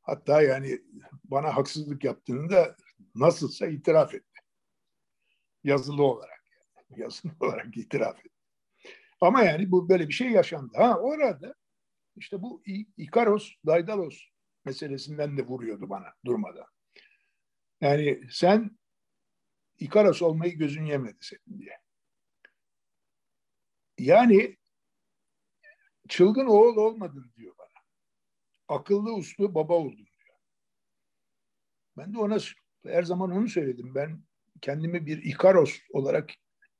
hatta 0.02 0.42
yani 0.42 0.82
bana 1.24 1.56
haksızlık 1.56 2.04
yaptığını 2.04 2.50
da 2.50 2.76
nasılsa 3.16 3.68
itiraf 3.68 4.14
etti. 4.14 4.42
Yazılı 5.64 6.04
olarak. 6.04 6.41
Yazılı 6.96 7.32
olarak 7.40 7.78
itiraf 7.78 8.20
etti. 8.20 8.30
Ama 9.22 9.44
yani 9.44 9.72
bu 9.72 9.90
böyle 9.90 10.08
bir 10.08 10.14
şey 10.14 10.30
yaşandı. 10.30 10.72
Ha 10.78 11.00
orada 11.00 11.56
işte 12.16 12.42
bu 12.42 12.64
Ikaros, 12.98 13.52
Daidalos 13.66 14.20
meselesinden 14.66 15.38
de 15.38 15.48
vuruyordu 15.48 15.90
bana 15.90 16.14
durmadan. 16.26 16.66
Yani 17.82 18.22
sen 18.32 18.78
İkaros 19.80 20.22
olmayı 20.22 20.58
gözün 20.58 20.86
yemedi 20.86 21.18
senin 21.22 21.60
diye. 21.60 21.78
Yani 24.00 24.58
çılgın 26.10 26.46
oğul 26.46 26.78
olmadın 26.78 27.34
diyor 27.38 27.56
bana. 27.58 27.84
Akıllı 28.68 29.14
uslu 29.14 29.56
baba 29.56 29.74
oldun 29.74 29.98
diyor. 29.98 30.38
Ben 31.98 32.14
de 32.14 32.18
ona 32.20 32.38
her 32.86 33.04
zaman 33.04 33.32
onu 33.32 33.48
söyledim. 33.48 33.96
Ben 33.96 34.24
kendimi 34.62 35.06
bir 35.06 35.24
İkaros 35.24 35.80
olarak 35.94 36.30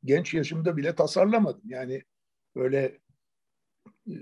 genç 0.04 0.34
yaşımda 0.34 0.78
bile 0.78 0.96
tasarlamadım. 0.96 1.62
Yani 1.66 2.04
böyle 2.56 3.00
e, 4.08 4.16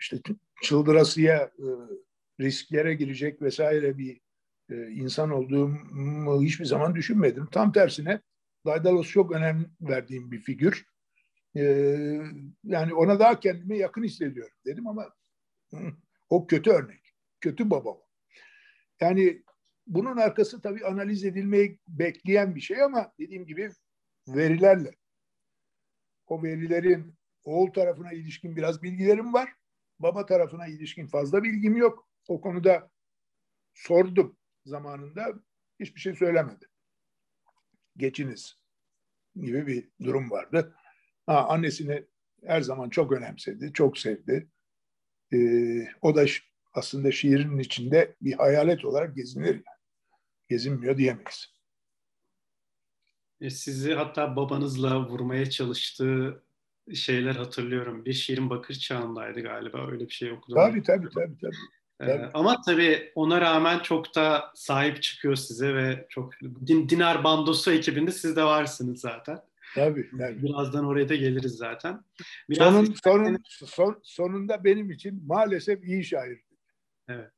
işte 0.00 0.20
çıldırasıya 0.62 1.36
e, 1.36 1.68
risklere 2.40 2.94
girecek 2.94 3.42
vesaire 3.42 3.98
bir 3.98 4.20
e, 4.70 4.90
insan 4.90 5.30
olduğumu 5.30 6.42
hiçbir 6.42 6.64
zaman 6.64 6.94
düşünmedim. 6.94 7.46
Tam 7.46 7.72
tersine 7.72 8.20
Daidalos 8.66 9.08
çok 9.08 9.32
önem 9.32 9.70
verdiğim 9.80 10.30
bir 10.30 10.40
figür. 10.40 10.86
Yani 12.64 12.94
ona 12.94 13.18
daha 13.18 13.40
kendime 13.40 13.76
yakın 13.76 14.02
hissediyorum 14.02 14.56
dedim 14.66 14.86
ama 14.86 15.10
o 16.28 16.46
kötü 16.46 16.70
örnek. 16.70 17.14
Kötü 17.40 17.70
baba. 17.70 17.90
Yani 19.00 19.42
bunun 19.86 20.16
arkası 20.16 20.60
tabii 20.60 20.86
analiz 20.86 21.24
edilmeyi 21.24 21.78
bekleyen 21.88 22.54
bir 22.54 22.60
şey 22.60 22.82
ama 22.82 23.12
dediğim 23.18 23.46
gibi 23.46 23.70
verilerle. 24.36 24.94
O 26.26 26.42
verilerin 26.42 27.14
oğul 27.44 27.72
tarafına 27.72 28.12
ilişkin 28.12 28.56
biraz 28.56 28.82
bilgilerim 28.82 29.34
var. 29.34 29.52
Baba 29.98 30.26
tarafına 30.26 30.66
ilişkin 30.66 31.06
fazla 31.06 31.42
bilgim 31.42 31.76
yok. 31.76 32.08
O 32.28 32.40
konuda 32.40 32.90
sordum 33.74 34.36
zamanında. 34.64 35.34
Hiçbir 35.80 36.00
şey 36.00 36.14
söylemedi. 36.14 36.66
Geçiniz 37.96 38.58
gibi 39.36 39.66
bir 39.66 39.88
durum 40.04 40.30
vardı. 40.30 40.76
Ha, 41.26 41.48
annesini 41.48 42.06
her 42.44 42.60
zaman 42.60 42.90
çok 42.90 43.12
önemsedi, 43.12 43.72
çok 43.72 43.98
sevdi. 43.98 44.50
Ee, 45.32 45.88
o 46.00 46.14
da 46.14 46.24
aslında 46.72 47.12
şiirin 47.12 47.58
içinde 47.58 48.16
bir 48.20 48.32
hayalet 48.32 48.84
olarak 48.84 49.16
gezinir. 49.16 49.62
Gezinmiyor 50.48 50.98
diyemeyiz. 50.98 51.54
E, 53.40 53.50
sizi 53.50 53.94
hatta 53.94 54.36
babanızla 54.36 55.08
vurmaya 55.08 55.50
çalıştığı 55.50 56.42
şeyler 56.94 57.34
hatırlıyorum. 57.34 58.04
Bir 58.04 58.12
şiirin 58.12 58.50
bakır 58.50 58.74
çağındaydı 58.74 59.40
galiba. 59.40 59.90
Öyle 59.90 60.04
bir 60.04 60.12
şey 60.12 60.32
okudum. 60.32 60.54
Tabii 60.54 60.82
tabii 60.82 61.08
tabii. 61.14 61.38
tabii. 61.40 61.56
Ee, 62.00 62.06
tabii. 62.06 62.30
ama 62.34 62.60
tabii 62.66 63.12
ona 63.14 63.40
rağmen 63.40 63.78
çok 63.78 64.14
da 64.14 64.52
sahip 64.54 65.02
çıkıyor 65.02 65.36
size 65.36 65.74
ve 65.74 66.06
çok 66.08 66.32
din, 66.66 66.88
Dinar 66.88 67.24
Bandosu 67.24 67.72
ekibinde 67.72 68.12
siz 68.12 68.36
de 68.36 68.44
varsınız 68.44 69.00
zaten. 69.00 69.40
Tabii, 69.74 70.10
tabii. 70.18 70.42
Birazdan 70.42 70.86
oraya 70.86 71.08
da 71.08 71.14
geliriz 71.14 71.52
zaten. 71.52 72.04
Biraz 72.50 72.74
sonun, 72.74 72.94
sonun, 73.04 73.38
son, 73.48 74.00
sonunda 74.02 74.64
benim 74.64 74.90
için 74.90 75.22
maalesef 75.26 75.84
iyi 75.84 76.04
şair. 76.04 76.38
Evet. 77.08 77.32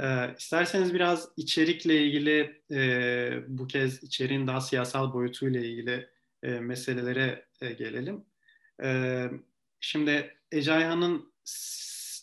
Ee, 0.00 0.34
isterseniz 0.38 0.94
biraz 0.94 1.28
içerikle 1.36 2.04
ilgili 2.04 2.62
e, 2.70 3.42
bu 3.48 3.66
kez 3.66 4.02
içeriğin 4.02 4.46
daha 4.46 4.60
siyasal 4.60 5.12
boyutuyla 5.12 5.60
ilgili 5.60 6.08
e, 6.42 6.50
meselelere 6.50 7.46
e, 7.60 7.72
gelelim. 7.72 8.24
E, 8.82 9.22
şimdi 9.80 10.36
Ecayhan'ın 10.52 11.32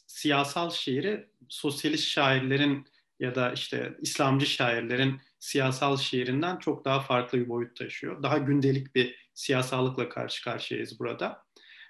siyasal 0.08 0.70
şiiri 0.70 1.28
sosyalist 1.50 2.08
şairlerin 2.08 2.88
ya 3.20 3.36
da 3.36 3.54
işte 3.54 3.94
İslamcı 4.02 4.46
şairlerin 4.46 5.22
siyasal 5.40 5.98
şiirinden 5.98 6.58
çok 6.58 6.86
daha 6.86 7.00
farklı 7.00 7.40
bir 7.40 7.50
boyut 7.50 7.76
taşıyor. 7.76 8.24
Daha 8.24 8.38
gündelik 8.38 8.96
bir 8.96 9.30
siyasallıkla 9.34 10.10
karşı 10.10 10.44
karşıyayız 10.44 11.00
burada. 11.00 11.46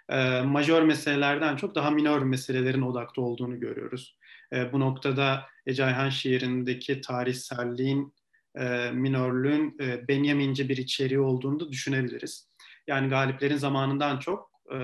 E, 0.09 0.41
majör 0.41 0.81
meselelerden 0.81 1.55
çok 1.55 1.75
daha 1.75 1.91
minor 1.91 2.21
meselelerin 2.21 2.81
odakta 2.81 3.21
olduğunu 3.21 3.59
görüyoruz. 3.59 4.17
E, 4.53 4.73
bu 4.73 4.79
noktada 4.79 5.45
Ece 5.65 5.85
Ayhan 5.85 6.09
şiirindeki 6.09 7.01
tarihselliğin, 7.01 8.13
e, 8.55 8.91
minörlüğün 8.91 9.77
e, 9.81 10.07
Benjaminci 10.07 10.69
bir 10.69 10.77
içeriği 10.77 11.19
olduğunu 11.19 11.59
da 11.59 11.71
düşünebiliriz. 11.71 12.49
Yani 12.87 13.09
galiplerin 13.09 13.57
zamanından 13.57 14.19
çok 14.19 14.51
e, 14.71 14.77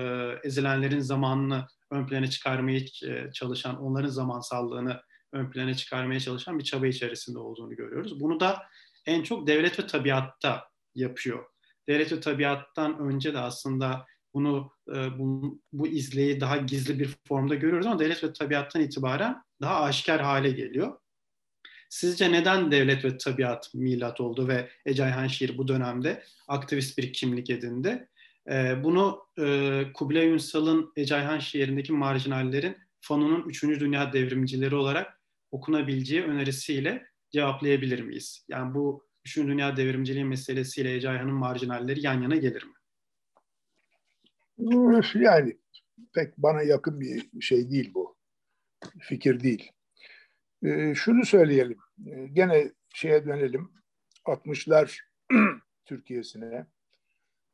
ezilenlerin 0.44 1.00
zamanını 1.00 1.66
ön 1.90 2.06
plana 2.06 2.26
çıkarmaya 2.26 2.78
e, 2.78 3.32
çalışan, 3.32 3.82
onların 3.82 4.08
zamansallığını 4.08 5.00
ön 5.32 5.50
plana 5.50 5.74
çıkarmaya 5.74 6.20
çalışan 6.20 6.58
bir 6.58 6.64
çaba 6.64 6.86
içerisinde 6.86 7.38
olduğunu 7.38 7.76
görüyoruz. 7.76 8.20
Bunu 8.20 8.40
da 8.40 8.62
en 9.06 9.22
çok 9.22 9.46
devlet 9.46 9.78
ve 9.78 9.86
tabiatta 9.86 10.64
yapıyor. 10.94 11.44
Devlet 11.88 12.12
ve 12.12 12.20
tabiattan 12.20 12.98
önce 12.98 13.34
de 13.34 13.38
aslında 13.38 14.06
bunu 14.34 14.72
e, 14.94 15.18
bu, 15.18 15.58
bu 15.72 15.86
izleyi 15.86 16.40
daha 16.40 16.56
gizli 16.56 16.98
bir 16.98 17.16
formda 17.28 17.54
görüyoruz 17.54 17.86
ama 17.86 17.98
devlet 17.98 18.24
ve 18.24 18.32
tabiattan 18.32 18.82
itibaren 18.82 19.42
daha 19.60 19.82
aşikar 19.82 20.20
hale 20.20 20.50
geliyor. 20.50 20.96
Sizce 21.88 22.32
neden 22.32 22.72
devlet 22.72 23.04
ve 23.04 23.18
tabiat 23.18 23.74
milat 23.74 24.20
oldu 24.20 24.48
ve 24.48 24.70
Ece 24.86 25.04
Ayhan 25.04 25.26
şiir 25.26 25.58
bu 25.58 25.68
dönemde 25.68 26.22
aktivist 26.48 26.98
bir 26.98 27.12
kimlik 27.12 27.50
edindi? 27.50 28.08
E, 28.50 28.84
bunu 28.84 29.22
e, 29.38 29.82
Kubilay 29.94 30.26
Ünsal'ın 30.26 30.92
Ece 30.96 31.16
Ayhan 31.16 31.38
şiirindeki 31.38 31.92
marjinallerin 31.92 32.76
Fanon'un 33.00 33.48
3. 33.48 33.62
Dünya 33.62 34.12
devrimcileri 34.12 34.74
olarak 34.74 35.20
okunabileceği 35.50 36.22
önerisiyle 36.22 37.06
cevaplayabilir 37.30 38.00
miyiz? 38.00 38.44
Yani 38.48 38.74
bu 38.74 39.06
3. 39.24 39.36
Dünya 39.36 39.76
devrimciliği 39.76 40.24
meselesiyle 40.24 40.94
Ece 40.94 41.08
Ayhan'ın 41.08 41.34
marjinalleri 41.34 42.06
yan 42.06 42.22
yana 42.22 42.36
gelir 42.36 42.62
mi? 42.62 42.72
Yani 45.22 45.58
pek 46.14 46.38
bana 46.38 46.62
yakın 46.62 47.00
bir 47.00 47.40
şey 47.40 47.70
değil 47.70 47.94
bu. 47.94 48.09
Fikir 49.00 49.40
değil. 49.40 49.72
E, 50.62 50.94
şunu 50.94 51.24
söyleyelim. 51.26 51.78
E, 52.06 52.26
gene 52.26 52.72
şeye 52.94 53.26
dönelim. 53.26 53.72
60'lar 54.24 54.98
Türkiye'sine 55.84 56.66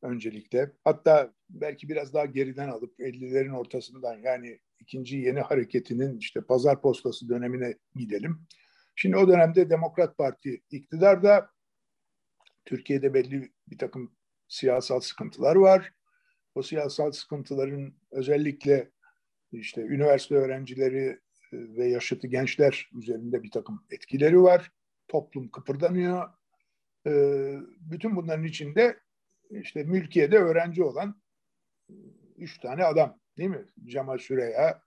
öncelikle. 0.03 0.73
Hatta 0.85 1.35
belki 1.51 1.89
biraz 1.89 2.15
daha 2.15 2.25
geriden 2.25 2.69
alıp 2.69 3.01
50'lerin 3.01 3.57
ortasından 3.57 4.19
yani 4.19 4.59
ikinci 4.81 5.17
yeni 5.17 5.41
hareketinin 5.41 6.19
işte 6.19 6.41
pazar 6.41 6.83
postası 6.83 7.29
dönemine 7.29 7.75
gidelim. 7.95 8.47
Şimdi 8.97 9.17
o 9.17 9.29
dönemde 9.29 9.71
Demokrat 9.71 10.19
Parti 10.19 10.63
iktidarda 10.71 11.51
Türkiye'de 12.65 13.15
belli 13.15 13.53
bir 13.67 13.79
takım 13.79 14.17
siyasal 14.49 15.01
sıkıntılar 15.01 15.57
var. 15.57 15.93
O 16.55 16.63
siyasal 16.63 17.13
sıkıntıların 17.13 17.95
özellikle 18.11 18.91
işte 19.53 19.81
üniversite 19.81 20.35
öğrencileri 20.35 21.07
e, 21.07 21.19
ve 21.53 21.89
yaşıtı 21.89 22.27
gençler 22.27 22.91
üzerinde 22.95 23.43
bir 23.43 23.51
takım 23.51 23.85
etkileri 23.91 24.43
var. 24.43 24.73
Toplum 25.09 25.49
kıpırdanıyor. 25.49 26.29
E, 27.07 27.13
bütün 27.81 28.17
bunların 28.17 28.45
içinde 28.45 29.01
işte 29.51 29.85
mülkiyede 29.85 30.39
öğrenci 30.39 30.83
olan 30.83 31.23
üç 32.37 32.61
tane 32.61 32.85
adam 32.85 33.19
değil 33.39 33.51
mi? 33.51 33.65
Cemal 33.85 34.19
Süreya, 34.19 34.83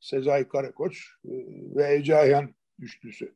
Sezai 0.00 0.48
Karakoç 0.48 1.06
e, 1.24 1.30
ve 1.76 1.94
Ece 1.94 2.16
Ayhan 2.16 2.54
üçlüsü. 2.78 3.34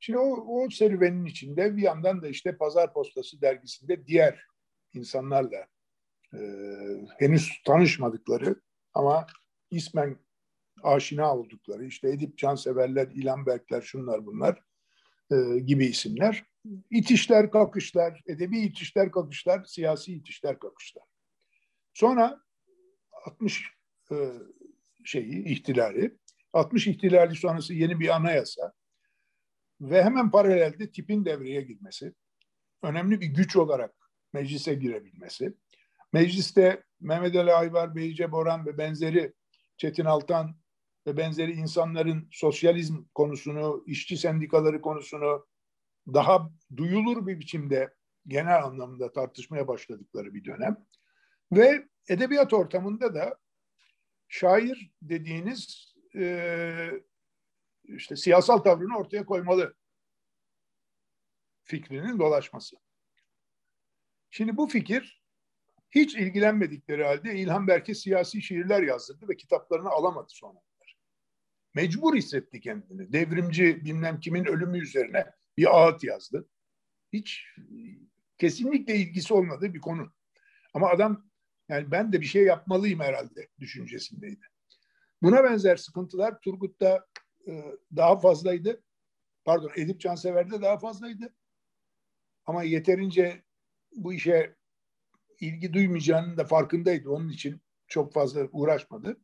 Şimdi 0.00 0.18
o, 0.18 0.64
o 0.64 0.70
serüvenin 0.70 1.24
içinde 1.24 1.76
bir 1.76 1.82
yandan 1.82 2.22
da 2.22 2.28
işte 2.28 2.56
Pazar 2.56 2.92
Postası 2.92 3.40
dergisinde 3.40 4.06
diğer 4.06 4.44
insanlarla 4.92 5.66
e, 6.34 6.38
henüz 7.18 7.62
tanışmadıkları 7.64 8.60
ama 8.94 9.26
ismen 9.70 10.18
aşina 10.82 11.36
oldukları 11.36 11.84
işte 11.84 12.08
Edip 12.08 12.38
Canseverler, 12.38 13.08
İlhan 13.08 13.46
Berkler, 13.46 13.82
şunlar 13.82 14.26
bunlar 14.26 14.62
e, 15.30 15.58
gibi 15.58 15.86
isimler. 15.86 16.44
İtişler, 16.90 17.50
kakışlar, 17.50 18.22
edebi 18.26 18.58
itişler, 18.58 19.10
kakışlar, 19.10 19.64
siyasi 19.64 20.12
itişler, 20.12 20.58
kakışlar. 20.58 21.04
Sonra 21.94 22.40
60 23.26 23.64
e, 24.10 24.16
şeyi, 25.04 25.44
ihtilali, 25.44 26.16
60 26.52 26.86
ihtilali 26.86 27.34
sonrası 27.34 27.74
yeni 27.74 28.00
bir 28.00 28.16
anayasa 28.16 28.72
ve 29.80 30.04
hemen 30.04 30.30
paralelde 30.30 30.90
tipin 30.90 31.24
devreye 31.24 31.60
girmesi, 31.60 32.14
önemli 32.82 33.20
bir 33.20 33.26
güç 33.26 33.56
olarak 33.56 33.94
meclise 34.32 34.74
girebilmesi, 34.74 35.54
mecliste 36.12 36.82
Mehmet 37.00 37.36
Ali 37.36 37.52
Ayvar, 37.52 37.96
Beyce 37.96 38.32
Boran 38.32 38.66
ve 38.66 38.78
benzeri 38.78 39.32
Çetin 39.76 40.04
Altan 40.04 40.56
ve 41.06 41.16
benzeri 41.16 41.52
insanların 41.52 42.28
sosyalizm 42.32 43.04
konusunu, 43.14 43.84
işçi 43.86 44.16
sendikaları 44.16 44.80
konusunu 44.80 45.46
daha 46.06 46.50
duyulur 46.76 47.26
bir 47.26 47.40
biçimde 47.40 47.94
genel 48.26 48.64
anlamda 48.64 49.12
tartışmaya 49.12 49.68
başladıkları 49.68 50.34
bir 50.34 50.44
dönem. 50.44 50.86
Ve 51.52 51.88
edebiyat 52.08 52.52
ortamında 52.52 53.14
da 53.14 53.36
şair 54.28 54.92
dediğiniz 55.02 55.94
e, 56.14 56.90
işte 57.84 58.16
siyasal 58.16 58.58
tavrını 58.58 58.98
ortaya 58.98 59.26
koymalı 59.26 59.74
fikrinin 61.62 62.18
dolaşması. 62.18 62.76
Şimdi 64.30 64.56
bu 64.56 64.66
fikir 64.66 65.25
hiç 65.96 66.14
ilgilenmedikleri 66.14 67.04
halde 67.04 67.34
İlhan 67.34 67.66
Berk'e 67.66 67.94
siyasi 67.94 68.42
şiirler 68.42 68.82
yazdırdı 68.82 69.28
ve 69.28 69.36
kitaplarını 69.36 69.88
alamadı 69.88 70.28
sonra. 70.28 70.58
Mecbur 71.74 72.14
hissetti 72.14 72.60
kendini. 72.60 73.12
Devrimci 73.12 73.84
bilmem 73.84 74.20
kimin 74.20 74.44
ölümü 74.44 74.78
üzerine 74.78 75.26
bir 75.56 75.76
ağıt 75.76 76.04
yazdı. 76.04 76.48
Hiç 77.12 77.46
kesinlikle 78.38 78.96
ilgisi 78.96 79.34
olmadığı 79.34 79.74
bir 79.74 79.80
konu. 79.80 80.12
Ama 80.74 80.90
adam 80.90 81.30
yani 81.68 81.90
ben 81.90 82.12
de 82.12 82.20
bir 82.20 82.26
şey 82.26 82.44
yapmalıyım 82.44 83.00
herhalde 83.00 83.48
düşüncesindeydi. 83.60 84.46
Buna 85.22 85.44
benzer 85.44 85.76
sıkıntılar 85.76 86.40
Turgut'ta 86.40 87.06
e, 87.48 87.64
daha 87.96 88.20
fazlaydı. 88.20 88.82
Pardon 89.44 89.70
Edip 89.76 90.00
Cansever'de 90.00 90.62
daha 90.62 90.78
fazlaydı. 90.78 91.34
Ama 92.44 92.62
yeterince 92.62 93.42
bu 93.92 94.12
işe 94.12 94.56
ilgi 95.40 95.72
duymayacağının 95.72 96.36
da 96.36 96.44
farkındaydı. 96.44 97.10
Onun 97.10 97.28
için 97.28 97.60
çok 97.88 98.12
fazla 98.12 98.48
uğraşmadı. 98.52 99.20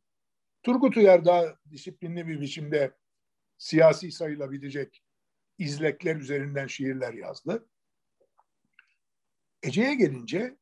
Turgut 0.63 0.97
Uyar 0.97 1.25
daha 1.25 1.59
disiplinli 1.71 2.27
bir 2.27 2.41
biçimde 2.41 2.91
siyasi 3.57 4.11
sayılabilecek 4.11 5.03
izlekler 5.57 6.15
üzerinden 6.15 6.67
şiirler 6.67 7.13
yazdı. 7.13 7.69
Ece'ye 9.63 9.95
gelince 9.95 10.57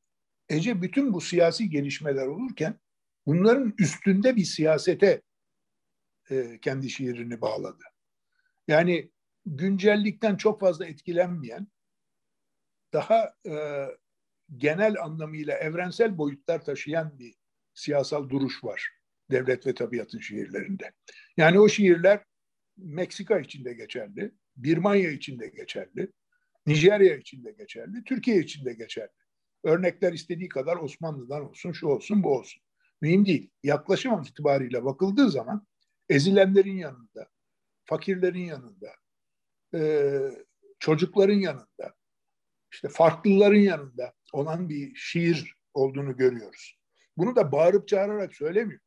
Ece 0.49 0.81
bütün 0.81 1.13
bu 1.13 1.21
siyasi 1.21 1.69
gelişmeler 1.69 2.27
olurken 2.27 2.79
bunların 3.25 3.73
üstünde 3.79 4.35
bir 4.35 4.43
siyasete 4.43 5.21
e, 6.29 6.59
kendi 6.61 6.89
şiirini 6.89 7.41
bağladı. 7.41 7.83
Yani 8.67 9.11
güncellikten 9.45 10.37
çok 10.37 10.59
fazla 10.59 10.85
etkilenmeyen, 10.85 11.67
daha 12.93 13.33
e, 13.45 13.85
genel 14.57 15.01
anlamıyla 15.01 15.57
evrensel 15.57 16.17
boyutlar 16.17 16.65
taşıyan 16.65 17.19
bir 17.19 17.35
siyasal 17.73 18.29
duruş 18.29 18.63
var 18.63 18.89
devlet 19.31 19.67
ve 19.67 19.73
tabiatın 19.73 20.19
şiirlerinde. 20.19 20.91
Yani 21.37 21.59
o 21.59 21.69
şiirler 21.69 22.23
Meksika 22.77 23.39
için 23.39 23.65
de 23.65 23.73
geçerli, 23.73 24.31
Birmanya 24.55 25.11
için 25.11 25.39
de 25.39 25.47
geçerli, 25.47 26.11
Nijerya 26.65 27.15
için 27.15 27.43
de 27.43 27.51
geçerli, 27.51 28.03
Türkiye 28.03 28.37
için 28.37 28.65
de 28.65 28.73
geçerli. 28.73 29.11
Örnekler 29.63 30.13
istediği 30.13 30.49
kadar 30.49 30.77
Osmanlı'dan 30.77 31.49
olsun, 31.49 31.71
şu 31.71 31.87
olsun, 31.87 32.23
bu 32.23 32.37
olsun. 32.37 32.63
Mühim 33.01 33.25
değil. 33.25 33.49
Yaklaşım 33.63 34.21
itibariyle 34.21 34.85
bakıldığı 34.85 35.29
zaman 35.31 35.67
ezilenlerin 36.09 36.77
yanında, 36.77 37.29
fakirlerin 37.85 38.45
yanında, 38.45 38.91
çocukların 40.79 41.39
yanında, 41.39 41.95
işte 42.71 42.89
farklıların 42.89 43.59
yanında 43.59 44.13
olan 44.31 44.69
bir 44.69 44.95
şiir 44.95 45.55
olduğunu 45.73 46.17
görüyoruz. 46.17 46.79
Bunu 47.17 47.35
da 47.35 47.51
bağırıp 47.51 47.87
çağırarak 47.87 48.35
söylemiyor. 48.35 48.79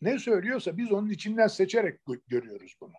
Ne 0.00 0.18
söylüyorsa 0.18 0.76
biz 0.76 0.92
onun 0.92 1.10
içinden 1.10 1.46
seçerek 1.46 2.00
görüyoruz 2.28 2.76
bunu. 2.80 2.92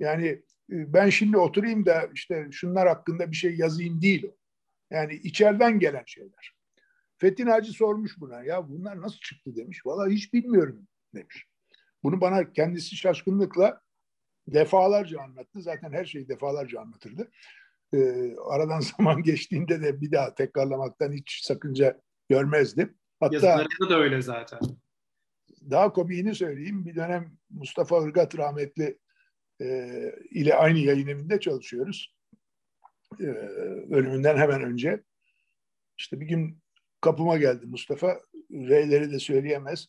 Yani 0.00 0.26
e, 0.72 0.92
ben 0.92 1.10
şimdi 1.10 1.36
oturayım 1.36 1.86
da 1.86 2.10
işte 2.14 2.48
şunlar 2.52 2.88
hakkında 2.88 3.30
bir 3.30 3.36
şey 3.36 3.56
yazayım 3.56 4.02
değil 4.02 4.24
o. 4.24 4.36
Yani 4.90 5.14
içeriden 5.14 5.78
gelen 5.78 6.04
şeyler. 6.06 6.54
Fethin 7.18 7.46
Hacı 7.46 7.72
sormuş 7.72 8.20
buna. 8.20 8.44
Ya 8.44 8.68
bunlar 8.68 9.00
nasıl 9.00 9.18
çıktı 9.18 9.56
demiş. 9.56 9.86
Valla 9.86 10.08
hiç 10.08 10.32
bilmiyorum 10.32 10.88
demiş. 11.14 11.46
Bunu 12.02 12.20
bana 12.20 12.52
kendisi 12.52 12.96
şaşkınlıkla 12.96 13.80
defalarca 14.48 15.20
anlattı. 15.20 15.62
Zaten 15.62 15.92
her 15.92 16.04
şeyi 16.04 16.28
defalarca 16.28 16.80
anlatırdı. 16.80 17.30
Ee, 17.94 18.34
aradan 18.50 18.80
zaman 18.98 19.22
geçtiğinde 19.22 19.82
de 19.82 20.00
bir 20.00 20.12
daha 20.12 20.34
tekrarlamaktan 20.34 21.12
hiç 21.12 21.40
sakınca 21.44 22.00
görmezdi. 22.28 22.94
Hatta 23.20 23.34
Yazılarında 23.34 23.90
da 23.90 23.98
öyle 23.98 24.22
zaten. 24.22 24.60
Daha 25.70 25.92
komiğini 25.92 26.34
söyleyeyim. 26.34 26.86
Bir 26.86 26.94
dönem 26.94 27.38
Mustafa 27.50 28.08
Irgat 28.08 28.38
rahmetli 28.38 28.98
e, 29.60 29.88
ile 30.30 30.54
aynı 30.54 30.78
yayın 30.78 31.06
evinde 31.06 31.40
çalışıyoruz. 31.40 32.14
E, 33.20 33.24
ölümünden 33.90 34.36
hemen 34.36 34.62
önce. 34.62 35.02
İşte 35.98 36.20
bir 36.20 36.26
gün 36.26 36.62
kapıma 37.00 37.36
geldi 37.36 37.66
Mustafa. 37.66 38.20
R'leri 38.52 39.12
de 39.12 39.18
söyleyemez. 39.18 39.88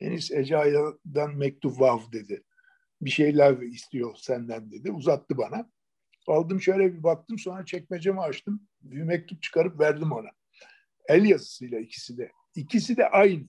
Enis 0.00 0.30
Ece'den 0.30 1.36
mektup 1.36 1.80
vav 1.80 2.00
dedi. 2.12 2.44
Bir 3.00 3.10
şeyler 3.10 3.58
istiyor 3.58 4.16
senden 4.16 4.70
dedi. 4.70 4.92
Uzattı 4.92 5.38
bana. 5.38 5.70
Aldım 6.26 6.60
şöyle 6.60 6.94
bir 6.94 7.02
baktım 7.02 7.38
sonra 7.38 7.64
çekmecemi 7.64 8.20
açtım. 8.20 8.68
Bir 8.82 9.02
mektup 9.02 9.42
çıkarıp 9.42 9.80
verdim 9.80 10.12
ona. 10.12 10.30
El 11.08 11.24
yazısıyla 11.24 11.80
ikisi 11.80 12.18
de. 12.18 12.32
İkisi 12.54 12.96
de 12.96 13.08
aynı. 13.08 13.44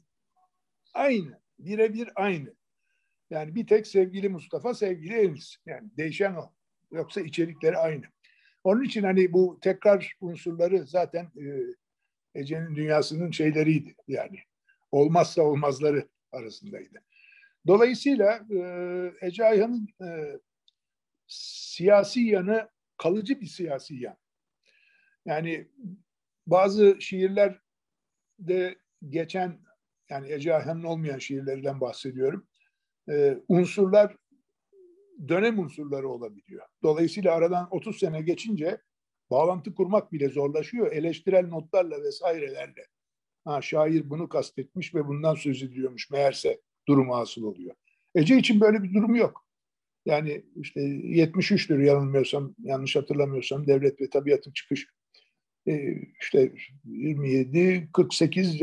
Aynı. 0.94 1.42
Birebir 1.60 2.10
aynı. 2.16 2.56
Yani 3.30 3.56
bir 3.56 3.68
tek 3.68 3.88
sevgili 3.88 4.30
Mustafa, 4.30 4.74
sevgili 4.74 5.14
Enis. 5.14 5.58
Yani 5.66 5.90
değişen 5.98 6.36
o. 6.36 6.54
Yoksa 6.92 7.22
içerikleri 7.22 7.78
aynı. 7.78 8.04
Onun 8.64 8.84
için 8.84 9.04
hani 9.04 9.34
bu 9.34 9.60
tekrar 9.62 10.16
unsurları 10.22 10.88
zaten 10.88 11.26
e, 11.26 11.46
Ece'nin 12.36 12.76
dünyasının 12.76 13.32
şeyleriydi. 13.32 13.96
Yani 14.08 14.40
olmazsa 14.92 15.42
olmazları 15.42 16.08
arasındaydı. 16.32 17.04
Dolayısıyla 17.68 18.46
e, 18.52 18.60
Ece 19.22 19.46
Ayhan'ın 19.46 19.88
e, 20.02 20.40
siyasi 21.28 22.20
yanı 22.20 22.70
kalıcı 22.98 23.42
bir 23.42 23.46
siyasi 23.46 23.96
yan. 23.96 24.18
Yani 25.26 25.68
bazı 26.48 26.98
şiirlerde 27.00 28.76
geçen 29.10 29.60
yani 30.10 30.32
Ece 30.32 30.56
Ayhan'ın 30.56 30.84
olmayan 30.84 31.18
şiirlerinden 31.18 31.82
bahsediyorum. 31.82 32.48
E, 33.10 33.38
unsurlar 33.48 34.16
dönem 35.28 35.60
unsurları 35.60 36.10
olabiliyor. 36.10 36.66
Dolayısıyla 36.84 37.36
aradan 37.36 37.68
30 37.72 38.00
sene 38.00 38.22
geçince 38.22 38.82
bağlantı 39.30 39.76
kurmak 39.76 40.12
bile 40.14 40.30
zorlaşıyor. 40.30 40.92
Eleştirel 40.92 41.48
notlarla 41.48 42.04
vesairelerle. 42.04 42.88
Ha, 43.46 43.62
şair 43.62 44.10
bunu 44.10 44.30
kastetmiş 44.30 44.96
ve 44.96 45.08
bundan 45.08 45.36
söz 45.36 45.64
ediyormuş 45.64 46.12
meğerse 46.12 46.62
durumu 46.88 47.16
asıl 47.16 47.44
oluyor. 47.44 47.76
Ece 48.16 48.38
için 48.38 48.62
böyle 48.62 48.84
bir 48.84 48.94
durum 48.94 49.16
yok. 49.16 49.47
Yani 50.08 50.46
işte 50.56 50.82
73'tür 50.82 51.84
yanılmıyorsam, 51.84 52.56
yanlış 52.60 52.96
hatırlamıyorsam 52.96 53.68
Devlet 53.68 54.02
ve 54.02 54.10
Tabiatın 54.10 54.52
çıkış 54.52 54.88
e, 55.68 55.96
işte 56.22 56.54
27, 56.86 57.90
48 57.94 58.62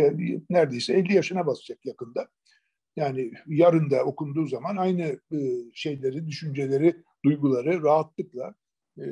neredeyse 0.51 0.93
50 0.93 1.15
yaşına 1.15 1.47
basacak 1.47 1.87
yakında. 1.87 2.29
Yani 2.97 3.33
yarın 3.47 3.91
da 3.91 4.05
okunduğu 4.05 4.47
zaman 4.47 4.77
aynı 4.77 5.21
e, 5.33 5.39
şeyleri, 5.75 6.27
düşünceleri, 6.27 6.97
duyguları 7.25 7.83
rahatlıkla 7.83 8.55
e, 8.99 9.05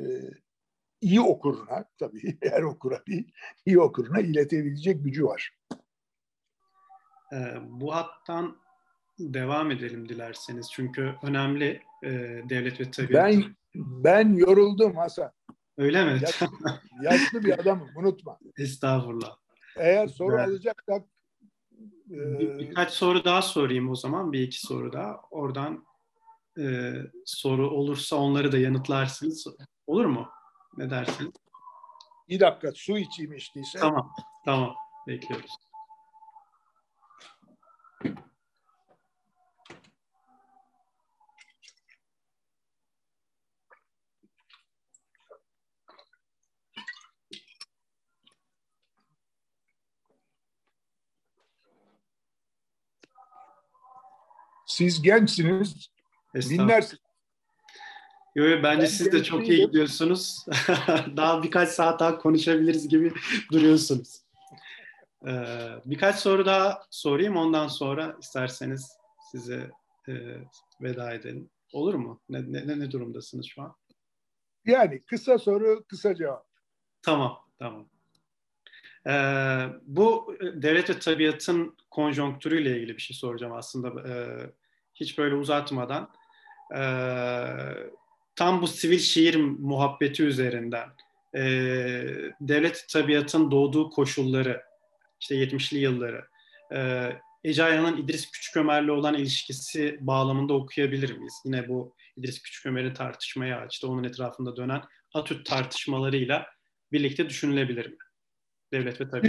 iyi 1.01 1.21
okuruna, 1.21 1.85
tabii 1.99 2.37
her 2.43 2.61
okura 2.61 3.03
değil, 3.07 3.31
iyi 3.65 3.79
okuruna 3.79 4.19
iletebilecek 4.19 5.03
gücü 5.03 5.25
var. 5.25 5.57
Bu 7.63 7.95
hattan 7.95 8.62
devam 9.19 9.71
edelim 9.71 10.09
dilerseniz. 10.09 10.71
Çünkü 10.71 11.15
önemli 11.23 11.81
e, 12.03 12.09
devlet 12.49 12.79
ve 12.79 12.91
tabiat. 12.91 13.13
Ben, 13.13 13.55
ben 13.75 14.33
yoruldum 14.33 14.95
Hasan. 14.95 15.31
Öyle 15.77 16.05
mi? 16.05 16.19
Yaşlı, 16.21 16.47
yaşlı 17.01 17.43
bir 17.43 17.59
adamım 17.59 17.89
unutma. 17.95 18.37
Estağfurullah. 18.57 19.35
Eğer 19.77 20.07
soru 20.07 20.35
evet. 20.35 20.47
alacaksak 20.47 21.03
bir, 22.05 22.59
birkaç 22.59 22.91
soru 22.91 23.25
daha 23.25 23.41
sorayım 23.41 23.89
o 23.89 23.95
zaman. 23.95 24.33
Bir 24.33 24.41
iki 24.41 24.59
soru 24.59 24.93
daha. 24.93 25.21
Oradan 25.31 25.85
e, 26.59 26.93
soru 27.25 27.69
olursa 27.69 28.15
onları 28.15 28.51
da 28.51 28.57
yanıtlarsınız. 28.57 29.47
Olur 29.87 30.05
mu? 30.05 30.29
Ne 30.77 30.89
dersiniz? 30.89 31.31
Bir 32.29 32.39
dakika 32.39 32.71
su 32.71 32.97
içeyim 32.97 33.33
içtiyse. 33.33 33.79
Tamam. 33.79 34.11
Tamam. 34.45 34.75
Bekliyoruz. 35.07 35.51
Siz 54.73 55.01
gençsiniz, 55.01 55.89
dinlersiniz. 56.35 57.01
Yo, 58.35 58.45
yo, 58.45 58.63
bence 58.63 58.81
ben 58.81 58.85
siz 58.85 59.11
de 59.11 59.23
çok 59.23 59.49
iyi 59.49 59.65
gidiyorsunuz. 59.65 60.45
daha 61.17 61.43
birkaç 61.43 61.69
saat 61.69 61.99
daha 61.99 62.17
konuşabiliriz 62.17 62.87
gibi 62.87 63.13
duruyorsunuz. 63.51 64.21
Ee, 65.27 65.45
birkaç 65.85 66.15
soru 66.15 66.45
daha 66.45 66.83
sorayım 66.89 67.37
ondan 67.37 67.67
sonra 67.67 68.17
isterseniz 68.21 68.97
size 69.31 69.71
e, 70.07 70.13
veda 70.81 71.13
edelim. 71.13 71.49
Olur 71.73 71.93
mu? 71.93 72.21
Ne, 72.29 72.67
ne, 72.67 72.79
ne 72.79 72.91
durumdasınız 72.91 73.45
şu 73.45 73.61
an? 73.61 73.75
Yani 74.65 75.01
kısa 75.03 75.37
soru, 75.37 75.83
kısa 75.87 76.15
cevap. 76.15 76.47
Tamam, 77.01 77.39
tamam. 77.59 77.89
Ee, 79.07 79.65
bu 79.81 80.37
devlet 80.41 80.89
ve 80.89 80.99
tabiatın 80.99 81.77
konjonktürüyle 81.91 82.77
ilgili 82.77 82.97
bir 82.97 83.01
şey 83.01 83.17
soracağım 83.17 83.53
aslında. 83.53 84.09
Ee, 84.09 84.51
hiç 85.03 85.17
böyle 85.17 85.35
uzatmadan. 85.35 86.09
Ee, 86.75 86.79
tam 88.35 88.61
bu 88.61 88.67
sivil 88.67 88.99
şiir 88.99 89.35
muhabbeti 89.59 90.23
üzerinden 90.23 90.89
e, 91.35 91.41
devlet 92.41 92.85
tabiatın 92.89 93.51
doğduğu 93.51 93.89
koşulları, 93.89 94.63
işte 95.21 95.35
70'li 95.35 95.77
yılları, 95.77 96.25
e, 96.73 97.09
Ece 97.43 97.63
Ayhan'ın 97.63 97.97
İdris 97.97 98.31
Küçükömer'le 98.31 98.89
olan 98.89 99.13
ilişkisi 99.13 99.97
bağlamında 100.01 100.53
okuyabilir 100.53 101.17
miyiz? 101.17 101.33
Yine 101.45 101.67
bu 101.67 101.95
İdris 102.17 102.41
Küçükömer'i 102.41 102.93
tartışmaya 102.93 103.59
açtı. 103.59 103.87
Onun 103.87 104.03
etrafında 104.03 104.55
dönen 104.55 104.81
Atüt 105.13 105.45
tartışmalarıyla 105.45 106.45
birlikte 106.91 107.29
düşünülebilir 107.29 107.85
mi? 107.85 107.97
Devlet 108.73 109.01
ve 109.01 109.09
tabiat. 109.09 109.23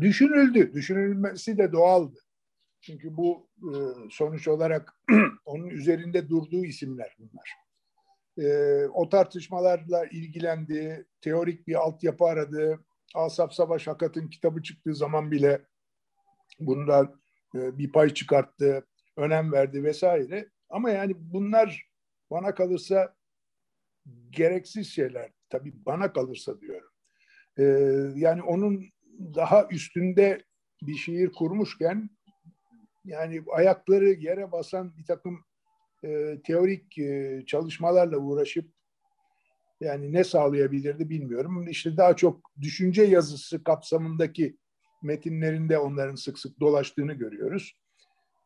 Düşünüldü. 0.00 0.72
Düşünülmesi 0.74 1.58
de 1.58 1.72
doğaldı. 1.72 2.18
Çünkü 2.82 3.16
bu 3.16 3.48
e, 3.58 3.74
sonuç 4.10 4.48
olarak 4.48 4.96
onun 5.44 5.66
üzerinde 5.66 6.28
durduğu 6.28 6.64
isimler 6.64 7.16
bunlar. 7.18 7.50
E, 8.38 8.86
o 8.86 9.08
tartışmalarla 9.08 10.06
ilgilendi, 10.06 11.06
teorik 11.20 11.66
bir 11.66 11.74
altyapı 11.74 12.24
aradı. 12.24 12.84
Asaf 13.14 13.52
Savaş 13.52 13.86
Hakat'ın 13.86 14.28
kitabı 14.28 14.62
çıktığı 14.62 14.94
zaman 14.94 15.30
bile 15.30 15.62
bundan 16.60 17.20
e, 17.54 17.78
bir 17.78 17.92
pay 17.92 18.14
çıkarttı, 18.14 18.86
önem 19.16 19.52
verdi 19.52 19.84
vesaire. 19.84 20.48
Ama 20.70 20.90
yani 20.90 21.12
bunlar 21.16 21.88
bana 22.30 22.54
kalırsa 22.54 23.14
gereksiz 24.30 24.88
şeyler. 24.88 25.32
Tabii 25.48 25.72
bana 25.86 26.12
kalırsa 26.12 26.60
diyorum. 26.60 26.90
E, 27.58 27.64
yani 28.20 28.42
onun 28.42 28.84
daha 29.34 29.68
üstünde 29.70 30.44
bir 30.82 30.94
şiir 30.94 31.32
kurmuşken 31.32 32.10
yani 33.04 33.42
ayakları 33.52 34.08
yere 34.08 34.52
basan 34.52 34.96
bir 34.96 35.04
takım 35.04 35.44
e, 36.04 36.40
teorik 36.46 36.98
e, 36.98 37.42
çalışmalarla 37.46 38.18
uğraşıp 38.18 38.70
yani 39.80 40.12
ne 40.12 40.24
sağlayabilirdi 40.24 41.10
bilmiyorum. 41.10 41.68
İşte 41.68 41.96
daha 41.96 42.16
çok 42.16 42.50
düşünce 42.60 43.02
yazısı 43.02 43.64
kapsamındaki 43.64 44.56
metinlerinde 45.02 45.78
onların 45.78 46.14
sık 46.14 46.38
sık 46.38 46.60
dolaştığını 46.60 47.12
görüyoruz. 47.12 47.76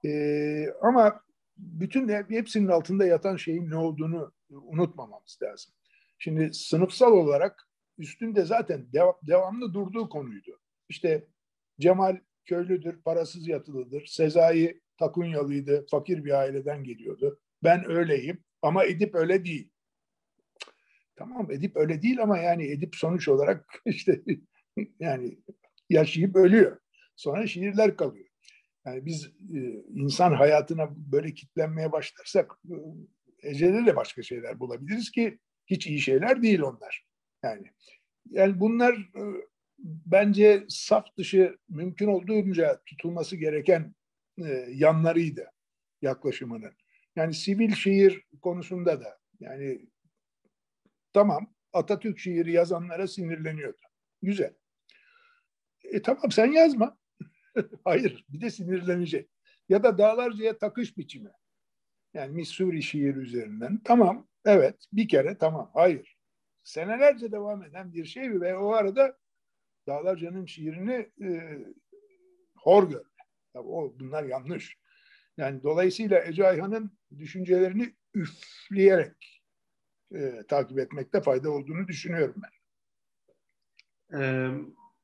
E, 0.05 0.67
ama 0.83 1.21
bütün 1.57 2.09
hepsinin 2.09 2.69
altında 2.69 3.07
yatan 3.07 3.37
şeyin 3.37 3.71
ne 3.71 3.77
olduğunu 3.77 4.33
unutmamamız 4.51 5.39
lazım. 5.43 5.73
Şimdi 6.19 6.55
sınıfsal 6.55 7.13
olarak 7.13 7.69
üstünde 7.99 8.45
zaten 8.45 8.87
dev, 8.93 9.07
devamlı 9.23 9.75
durduğu 9.75 10.09
konuydu. 10.09 10.61
İşte 10.89 11.27
Cemal 11.81 12.19
köylüdür, 12.47 13.03
parasız 13.03 13.49
yatılıdır. 13.49 14.07
Sezai 14.07 14.81
Takunyalıydı, 14.99 15.87
fakir 15.91 16.25
bir 16.25 16.31
aileden 16.31 16.85
geliyordu. 16.85 17.41
Ben 17.65 17.91
öyleyim 17.91 18.45
ama 18.63 18.85
Edip 18.85 19.15
öyle 19.15 19.45
değil. 19.45 19.71
Tamam 21.17 21.51
Edip 21.51 21.77
öyle 21.77 22.03
değil 22.03 22.23
ama 22.23 22.39
yani 22.39 22.67
Edip 22.67 22.97
sonuç 22.97 23.29
olarak 23.29 23.83
işte 23.85 24.23
yani 25.01 25.39
yaşayıp 25.91 26.37
ölüyor. 26.37 26.79
Sonra 27.17 27.47
şiirler 27.47 27.97
kalıyor. 27.97 28.27
Yani 28.87 29.07
biz 29.07 29.27
e, 29.55 29.59
insan 29.95 30.33
hayatına 30.33 30.89
böyle 30.97 31.35
kitlenmeye 31.35 31.93
başlarsak 31.93 32.53
e, 32.71 32.75
Ece'de 33.49 33.87
de 33.87 33.97
başka 33.97 34.23
şeyler 34.23 34.61
bulabiliriz 34.61 35.11
ki 35.11 35.39
hiç 35.67 35.87
iyi 35.87 36.01
şeyler 36.01 36.43
değil 36.43 36.61
onlar. 36.61 37.07
Yani 37.43 37.71
yani 38.31 38.61
bunlar 38.61 38.95
e, 38.95 39.23
bence 39.79 40.65
saf 40.69 41.17
dışı 41.17 41.59
mümkün 41.69 42.07
olduğunca 42.07 42.83
tutulması 42.87 43.37
gereken 43.37 43.95
e, 44.39 44.67
yanlarıydı 44.75 45.51
yaklaşımının. 46.03 46.73
Yani 47.17 47.35
sivil 47.35 47.75
şiir 47.75 48.25
konusunda 48.43 49.01
da 49.01 49.19
yani 49.41 49.89
tamam 51.13 51.55
Atatürk 51.73 52.19
şiiri 52.19 52.53
yazanlara 52.53 53.09
sinirleniyordu. 53.09 53.81
Güzel. 54.23 54.55
E 55.85 56.03
tamam 56.03 56.31
sen 56.31 56.53
yazma. 56.53 56.99
Hayır 57.85 58.25
bir 58.29 58.41
de 58.41 58.51
sinirlenecek. 58.51 59.31
Ya 59.69 59.83
da 59.83 59.99
dağlarcaya 59.99 60.59
takış 60.59 60.99
biçimi. 60.99 61.31
Yani 62.15 62.33
Missouri 62.33 62.83
şiir 62.83 63.15
üzerinden. 63.15 63.81
Tamam 63.85 64.29
evet 64.45 64.87
bir 64.93 65.09
kere 65.09 65.39
tamam. 65.39 65.71
Hayır. 65.75 66.17
Senelerce 66.63 67.33
devam 67.33 67.63
eden 67.63 67.93
bir 67.93 68.05
şey 68.05 68.41
ve 68.41 68.57
o 68.57 68.73
arada 68.73 69.19
Dağlarca'nın 69.87 70.47
şiirini 70.47 71.11
e, 71.23 71.59
hor 72.57 72.89
görme. 72.91 73.05
Tabii 73.53 73.69
o, 73.69 73.95
bunlar 74.01 74.25
yanlış. 74.25 74.77
Yani 75.37 75.63
dolayısıyla 75.63 76.25
Ece 76.25 76.47
Ayhan'ın 76.47 76.99
düşüncelerini 77.19 77.95
üfleyerek 78.15 79.43
e, 80.15 80.43
takip 80.49 80.79
etmekte 80.79 81.21
fayda 81.21 81.51
olduğunu 81.51 81.89
düşünüyorum 81.89 82.43
ben. 82.43 82.51
Ee, 84.21 84.51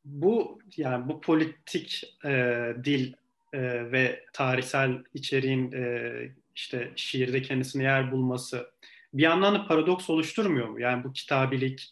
bu 0.04 0.58
yani 0.76 1.08
bu 1.08 1.20
politik 1.20 2.16
e, 2.24 2.64
dil 2.84 3.12
e, 3.52 3.92
ve 3.92 4.24
tarihsel 4.32 5.04
içeriğin 5.14 5.72
e, 5.72 6.12
işte 6.54 6.92
şiirde 6.96 7.42
kendisine 7.42 7.82
yer 7.82 8.12
bulması 8.12 8.72
bir 9.14 9.22
yandan 9.22 9.54
da 9.54 9.66
paradoks 9.66 10.10
oluşturmuyor 10.10 10.68
mu? 10.68 10.80
Yani 10.80 11.04
bu 11.04 11.12
kitabilik, 11.12 11.88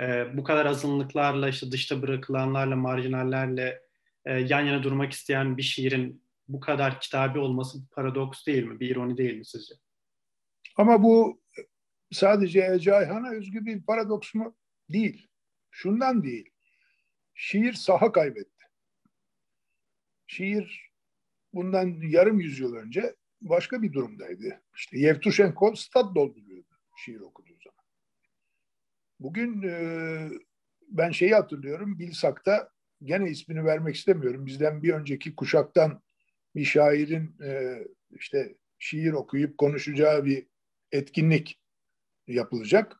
e, 0.00 0.36
bu 0.36 0.44
kadar 0.44 0.66
azınlıklarla 0.66 1.48
işte 1.48 1.72
dışta 1.72 2.02
bırakılanlarla 2.02 2.76
marjinallerle 2.76 3.82
e, 4.24 4.32
yan 4.32 4.60
yana 4.60 4.82
durmak 4.82 5.12
isteyen 5.12 5.56
bir 5.56 5.62
şiirin 5.62 6.24
bu 6.48 6.60
kadar 6.60 7.00
kitabi 7.00 7.38
olması 7.38 7.88
paradoks 7.88 8.46
değil 8.46 8.64
mi? 8.64 8.80
Bir 8.80 8.90
ironi 8.90 9.16
değil 9.16 9.36
mi 9.36 9.44
sizce? 9.44 9.74
Ama 10.76 11.02
bu 11.02 11.42
sadece 12.12 12.60
Ece 12.74 12.92
özgü 13.36 13.66
bir 13.66 13.82
paradoks 13.82 14.34
mu? 14.34 14.56
Değil. 14.88 15.28
Şundan 15.70 16.22
değil. 16.22 16.50
Şiir 17.34 17.72
saha 17.72 18.12
kaybetti. 18.12 18.64
Şiir 20.26 20.90
bundan 21.54 22.00
yarım 22.02 22.40
yüzyıl 22.40 22.74
önce 22.74 23.16
başka 23.40 23.82
bir 23.82 23.92
durumdaydı. 23.92 24.62
İşte 24.76 24.98
Yevtushenko 24.98 25.74
stat 25.76 26.14
dolduruyordu 26.14 26.70
şiir 26.96 27.20
zaman. 27.20 27.49
Bugün 29.20 29.62
e, 29.62 30.30
ben 30.88 31.10
şeyi 31.10 31.34
hatırlıyorum. 31.34 31.98
Bilsak'ta 31.98 32.70
gene 33.02 33.30
ismini 33.30 33.64
vermek 33.64 33.96
istemiyorum. 33.96 34.46
Bizden 34.46 34.82
bir 34.82 34.92
önceki 34.92 35.34
kuşaktan 35.34 36.02
bir 36.54 36.64
şairin 36.64 37.36
e, 37.42 37.78
işte 38.10 38.56
şiir 38.78 39.12
okuyup 39.12 39.58
konuşacağı 39.58 40.24
bir 40.24 40.46
etkinlik 40.92 41.60
yapılacak. 42.26 42.96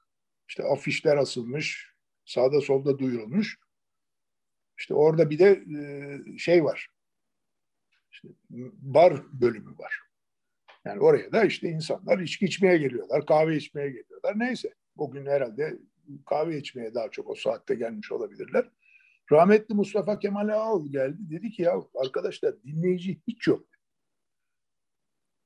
İşte 0.49 0.63
afişler 0.63 1.17
asılmış, 1.17 1.95
sağda 2.25 2.61
solda 2.61 2.99
duyurulmuş. 2.99 3.59
İşte 4.79 4.95
orada 4.95 5.31
bir 5.31 5.39
de 5.39 5.65
e, 5.79 6.39
şey 6.39 6.65
var. 6.65 6.89
İşte 8.13 8.29
bar 8.81 9.41
bölümü 9.41 9.79
var. 9.79 10.01
Yani 10.85 11.01
oraya 11.01 11.33
da 11.33 11.45
işte 11.45 11.69
insanlar 11.69 12.19
içki 12.19 12.45
içmeye 12.45 12.79
geliyorlar, 12.79 13.27
kahve 13.27 13.57
içmeye 13.57 13.91
geliyorlar. 13.91 14.39
Neyse. 14.39 14.75
Bugün 14.97 15.27
herhalde 15.27 15.79
kahve 16.27 16.59
içmeye 16.59 16.95
daha 16.95 17.11
çok 17.11 17.31
o 17.31 17.35
saatte 17.35 17.75
gelmiş 17.75 18.13
olabilirler. 18.13 18.71
Rahmetli 19.33 19.75
Mustafa 19.75 20.19
Kemal 20.19 20.49
Ağaoğlu 20.49 20.91
geldi. 20.91 21.19
Dedi 21.31 21.51
ki 21.51 21.63
ya 21.63 21.83
arkadaşlar 21.95 22.63
dinleyici 22.63 23.21
hiç 23.29 23.47
yok. 23.47 23.67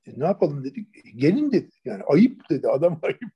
E, 0.06 0.20
ne 0.20 0.24
yapalım 0.24 0.64
dedik. 0.64 0.96
E, 0.96 1.10
gelin 1.10 1.52
dedi. 1.52 1.70
Yani 1.84 2.02
ayıp 2.02 2.50
dedi. 2.50 2.68
Adam 2.68 3.00
ayıp. 3.02 3.32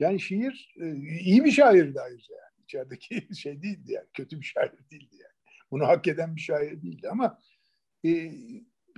Yani 0.00 0.20
şiir 0.20 0.74
e, 0.80 0.96
iyi 1.20 1.44
bir 1.44 1.50
şairdi 1.50 2.00
ayrıca 2.00 2.34
yani. 2.34 2.64
İçerideki 2.64 3.34
şey 3.34 3.62
değildi 3.62 3.92
yani. 3.92 4.06
Kötü 4.14 4.40
bir 4.40 4.46
şair 4.46 4.72
değildi 4.90 5.16
yani. 5.16 5.34
Bunu 5.70 5.86
hak 5.86 6.08
eden 6.08 6.36
bir 6.36 6.40
şair 6.40 6.82
değildi 6.82 7.08
ama 7.10 7.40
e, 8.06 8.32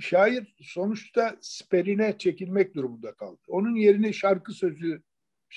şair 0.01 0.55
sonuçta 0.61 1.37
sperine 1.41 2.19
çekilmek 2.19 2.75
durumunda 2.75 3.15
kaldı. 3.15 3.41
Onun 3.49 3.75
yerine 3.75 4.13
şarkı 4.13 4.53
sözü 4.53 5.03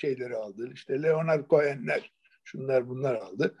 şeyleri 0.00 0.36
aldı. 0.36 0.70
İşte 0.74 1.02
Leonard 1.02 1.48
Cohen'ler, 1.50 2.12
şunlar 2.44 2.88
bunlar 2.88 3.14
aldı. 3.14 3.58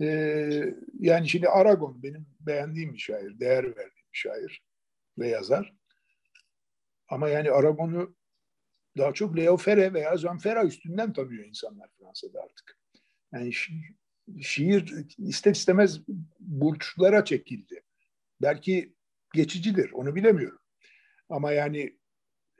Ee, 0.00 0.74
yani 1.00 1.28
şimdi 1.28 1.48
Aragon 1.48 2.02
benim 2.02 2.26
beğendiğim 2.40 2.92
bir 2.92 2.98
şair, 2.98 3.40
değer 3.40 3.64
verdiğim 3.64 4.06
bir 4.12 4.18
şair 4.18 4.62
ve 5.18 5.28
yazar. 5.28 5.74
Ama 7.08 7.28
yani 7.28 7.50
Aragon'u 7.50 8.16
daha 8.98 9.12
çok 9.12 9.36
Leo 9.36 9.56
Ferre 9.56 9.94
veya 9.94 10.16
Jean 10.16 10.38
Ferrat 10.38 10.66
üstünden 10.66 11.12
tanıyor 11.12 11.44
insanlar 11.44 11.88
Fransa'da 11.98 12.40
artık. 12.42 12.78
Yani 13.32 13.48
şi- 13.48 13.94
şiir 14.42 15.06
ister 15.18 15.52
istemez 15.52 16.00
burçlara 16.40 17.24
çekildi. 17.24 17.82
Belki 18.42 18.94
geçicidir, 19.34 19.92
onu 19.92 20.14
bilemiyorum. 20.14 20.58
Ama 21.28 21.52
yani 21.52 21.98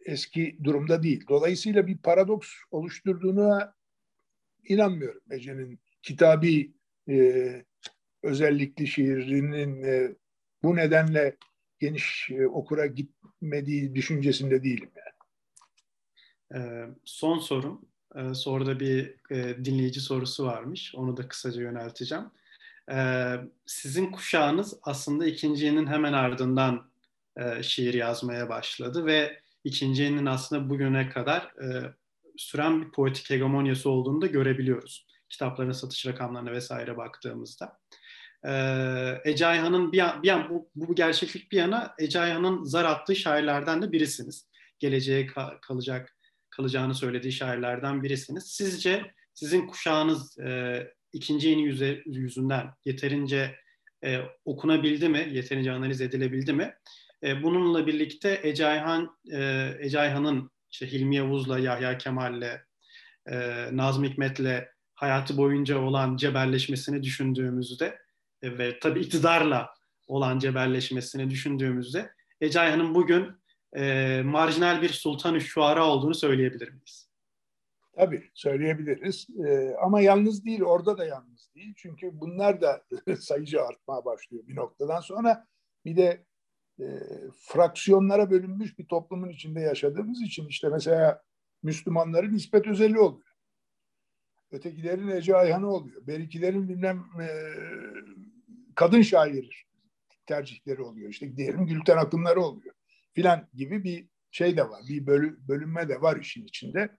eski 0.07 0.59
durumda 0.65 1.03
değil. 1.03 1.25
Dolayısıyla 1.29 1.87
bir 1.87 1.99
paradoks 1.99 2.49
oluşturduğuna 2.71 3.75
inanmıyorum. 4.65 5.21
Ece'nin 5.31 5.81
kitabi 6.03 6.73
e, 7.09 7.65
özellikli 8.23 8.87
şiirinin 8.87 9.83
e, 9.83 10.15
bu 10.63 10.77
nedenle 10.77 11.37
geniş 11.79 12.31
e, 12.31 12.47
okura 12.47 12.87
gitmediği 12.87 13.95
düşüncesinde 13.95 14.65
değilim 14.65 14.91
yani. 14.97 15.17
Ee, 16.55 16.87
son 17.05 17.39
sorum. 17.39 17.89
Ee, 18.17 18.35
sonra 18.35 18.81
bir 18.81 19.15
e, 19.31 19.65
dinleyici 19.65 20.01
sorusu 20.01 20.47
varmış. 20.47 20.95
Onu 20.95 21.17
da 21.17 21.29
kısaca 21.29 21.63
yönelteceğim. 21.63 22.25
Ee, 22.93 23.35
sizin 23.67 24.11
kuşağınız 24.11 24.79
aslında 24.83 25.27
ikincinin 25.27 25.87
hemen 25.87 26.13
ardından 26.13 26.91
e, 27.37 27.63
şiir 27.63 27.95
yazmaya 27.95 28.49
başladı 28.49 29.07
ve 29.07 29.41
ikincinin 29.67 30.27
aslında 30.27 30.71
bugüne 30.71 31.09
kadar 31.09 31.43
e, 31.43 31.95
süren 32.37 32.83
bir 32.83 32.91
poetik 32.91 33.31
hegemonyası 33.31 33.91
olduğunu 33.91 34.21
da 34.21 34.27
görebiliyoruz. 34.27 35.07
Kitapların 35.29 35.73
satış 35.73 36.07
rakamlarına 36.07 36.53
vesaire 36.53 36.97
baktığımızda. 36.97 37.79
Ee, 38.45 39.21
Ece 39.25 39.47
Ayhan'ın 39.47 39.93
bir, 39.93 39.99
an, 39.99 40.23
bir 40.23 40.29
an, 40.29 40.51
bu, 40.51 40.71
bu 40.75 40.95
gerçeklik 40.95 41.53
bir 41.53 41.57
yana 41.57 41.95
Ece 41.99 42.21
Ayhan'ın 42.21 42.65
zar 42.65 42.85
attığı 42.85 43.17
şairlerden 43.17 43.83
de 43.83 43.93
birisiniz. 43.93 44.49
Geleceğe 44.79 45.27
ka- 45.27 45.61
kalacak 45.61 46.17
kalacağını 46.51 46.95
söylediği 46.95 47.33
şairlerden 47.33 48.03
birisiniz. 48.03 48.45
Sizce 48.47 49.15
sizin 49.35 49.67
kuşağınız 49.67 50.39
e, 50.39 50.83
ikinci 51.13 51.49
yeni 51.49 51.63
yüze, 51.63 52.03
yüzünden 52.07 52.71
yeterince 52.85 53.57
e, 54.05 54.21
okunabildi 54.45 55.09
mi? 55.09 55.29
Yeterince 55.33 55.73
analiz 55.73 56.01
edilebildi 56.01 56.53
mi? 56.53 56.75
E, 57.27 57.43
bununla 57.43 57.87
birlikte 57.87 58.41
Ece 58.43 58.67
Ayhan, 58.67 59.17
e, 59.33 59.71
Ece 59.81 60.01
Ayhan'ın 60.01 60.51
işte 60.71 60.93
Hilmi 60.93 61.17
Yavuz'la, 61.17 61.59
Yahya 61.59 61.99
Kemal'le, 61.99 62.61
e, 63.27 63.37
Nazım 63.73 64.05
Hikmet'le 64.05 64.65
hayatı 64.95 65.37
boyunca 65.37 65.79
olan 65.79 66.17
cebelleşmesini 66.17 67.03
düşündüğümüzde 67.03 67.99
e, 68.43 68.59
ve 68.59 68.79
tabii 68.79 69.01
iktidarla 69.01 69.75
olan 70.07 70.39
cebelleşmesini 70.39 71.31
düşündüğümüzde 71.31 72.11
Ece 72.41 72.61
Ayhan'ın 72.61 72.95
bugün 72.95 73.33
e, 73.77 74.23
marjinal 74.25 74.83
bir 74.83 74.89
sultan-ı 74.89 75.41
şuara 75.41 75.87
olduğunu 75.87 76.15
söyleyebilir 76.15 76.69
miyiz? 76.69 77.11
Tabii 77.97 78.31
söyleyebiliriz. 78.35 79.27
E, 79.47 79.75
ama 79.83 80.01
yalnız 80.01 80.45
değil, 80.45 80.63
orada 80.63 80.99
da 80.99 81.07
yalnız 81.07 81.51
değil. 81.55 81.75
Çünkü 81.77 82.11
bunlar 82.13 82.61
da 82.61 82.85
sayıcı 83.21 83.63
artmaya 83.63 84.05
başlıyor 84.05 84.45
bir 84.47 84.57
noktadan 84.57 85.01
sonra. 85.01 85.47
Bir 85.85 85.97
de 85.97 86.27
e, 86.81 86.85
fraksiyonlara 87.39 88.31
bölünmüş 88.31 88.79
bir 88.79 88.87
toplumun 88.87 89.29
içinde 89.29 89.61
yaşadığımız 89.61 90.23
için 90.23 90.47
işte 90.49 90.69
mesela 90.69 91.23
Müslümanların 91.63 92.35
nispet 92.35 92.67
özelliği 92.67 92.99
oluyor. 92.99 93.27
Ötekilerin 94.51 95.09
Ece 95.09 95.37
Ayhan'ı 95.37 95.71
oluyor. 95.71 96.07
Berikilerin 96.07 96.69
bilmem 96.69 97.05
e, 97.21 97.29
kadın 98.75 99.03
şair 99.03 99.67
tercihleri 100.27 100.83
oluyor. 100.83 101.11
İşte 101.11 101.37
diyelim 101.37 101.67
Gülten 101.67 101.97
Akınları 101.97 102.41
oluyor. 102.41 102.75
Filan 103.15 103.49
gibi 103.55 103.85
bir 103.85 104.09
şey 104.31 104.57
de 104.57 104.69
var. 104.69 104.83
Bir 104.89 105.07
bölü, 105.07 105.49
bölünme 105.49 105.89
de 105.89 106.01
var 106.01 106.17
işin 106.17 106.45
içinde. 106.45 106.97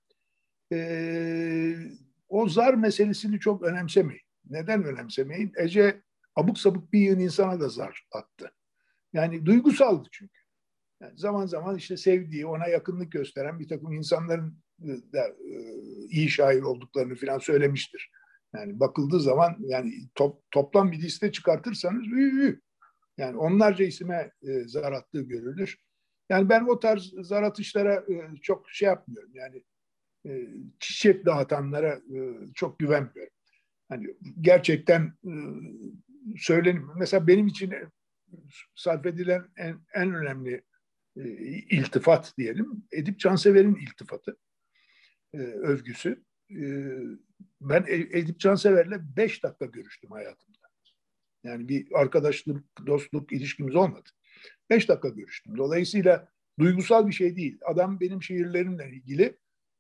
E, 0.74 1.76
o 2.30 2.49
zar 2.49 2.74
meselesini 2.74 3.40
çok 3.40 3.64
önemsemeyin. 3.64 4.22
Neden 4.49 4.84
önemsemeyin? 4.84 5.52
Ece 5.58 6.02
abuk 6.36 6.60
sabuk 6.60 6.94
bir 6.94 6.99
yığın 6.99 7.20
insana 7.20 7.60
da 7.60 7.70
zar 7.70 8.08
attı. 8.12 8.52
Yani 9.14 9.46
duygusaldı 9.46 10.10
çünkü. 10.12 10.40
Yani 11.02 11.18
zaman 11.18 11.46
zaman 11.46 11.78
işte 11.78 11.98
sevdiği, 11.98 12.46
ona 12.46 12.68
yakınlık 12.68 13.12
gösteren 13.12 13.60
bir 13.60 13.68
takım 13.68 13.94
insanların 13.94 14.58
da 15.14 15.28
e, 15.28 15.54
iyi 16.10 16.30
şair 16.30 16.62
olduklarını 16.62 17.16
falan 17.16 17.38
söylemiştir. 17.38 18.12
Yani 18.56 18.80
bakıldığı 18.80 19.20
zaman 19.20 19.56
yani 19.60 19.94
top, 20.16 20.52
toplam 20.52 20.92
bir 20.92 21.02
liste 21.02 21.32
çıkartırsanız 21.32 22.08
ü, 22.08 22.62
yani 23.18 23.38
onlarca 23.38 23.86
isime 23.86 24.32
e, 24.42 24.68
zar 24.68 24.92
attığı 24.92 25.22
görülür. 25.22 25.78
Yani 26.30 26.50
ben 26.50 26.66
o 26.66 26.80
tarz 26.80 27.14
zar 27.22 27.44
atışlara 27.44 27.94
e, 27.96 28.36
çok 28.42 28.70
şey 28.70 28.86
yapmıyorum. 28.86 29.32
Yani 29.34 29.64
e, 30.26 30.48
çiçek 30.80 31.26
dağıtanlara 31.26 31.94
e, 31.94 32.34
çok 32.56 32.80
güvenmiyorum. 32.80 33.34
Hani 33.90 34.16
gerçekten 34.42 35.14
e, 35.26 35.32
söylenim. 36.38 36.90
Mesela 37.00 37.28
benim 37.28 37.48
için 37.48 37.74
sarf 38.76 39.06
edilen 39.06 39.48
en, 39.58 39.80
en 39.94 40.14
önemli 40.14 40.64
e, 41.18 41.30
iltifat 41.70 42.34
diyelim. 42.38 42.84
Edip 42.91 43.20
Cansever'in 43.20 43.76
iltifatı, 43.76 44.38
e, 45.34 45.38
övgüsü. 45.38 46.24
E, 46.52 46.62
ben 47.62 47.86
Edip 47.88 48.40
Cansever'le 48.40 49.18
beş 49.18 49.44
dakika 49.44 49.66
görüştüm 49.66 50.12
hayatımda. 50.12 50.58
Yani 51.44 51.70
bir 51.70 51.88
arkadaşlık, 51.94 52.66
dostluk 52.88 53.32
ilişkimiz 53.32 53.76
olmadı. 53.76 54.10
Beş 54.70 54.90
dakika 54.90 55.10
görüştüm. 55.10 55.58
Dolayısıyla 55.58 56.32
duygusal 56.60 57.08
bir 57.08 57.14
şey 57.14 57.36
değil. 57.36 57.60
Adam 57.66 57.99
benim 57.99 58.24
şiirlerimle 58.24 58.90
ilgili 58.90 59.38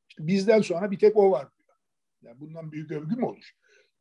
işte 0.09 0.27
bizden 0.27 0.61
sonra 0.61 0.91
bir 0.91 0.99
tek 0.99 1.17
o 1.17 1.31
var 1.31 1.47
diyor. 1.57 1.77
Yani 2.21 2.39
bundan 2.39 2.71
büyük 2.71 2.91
övgü 2.91 3.15
mü 3.15 3.25
olur? 3.25 3.51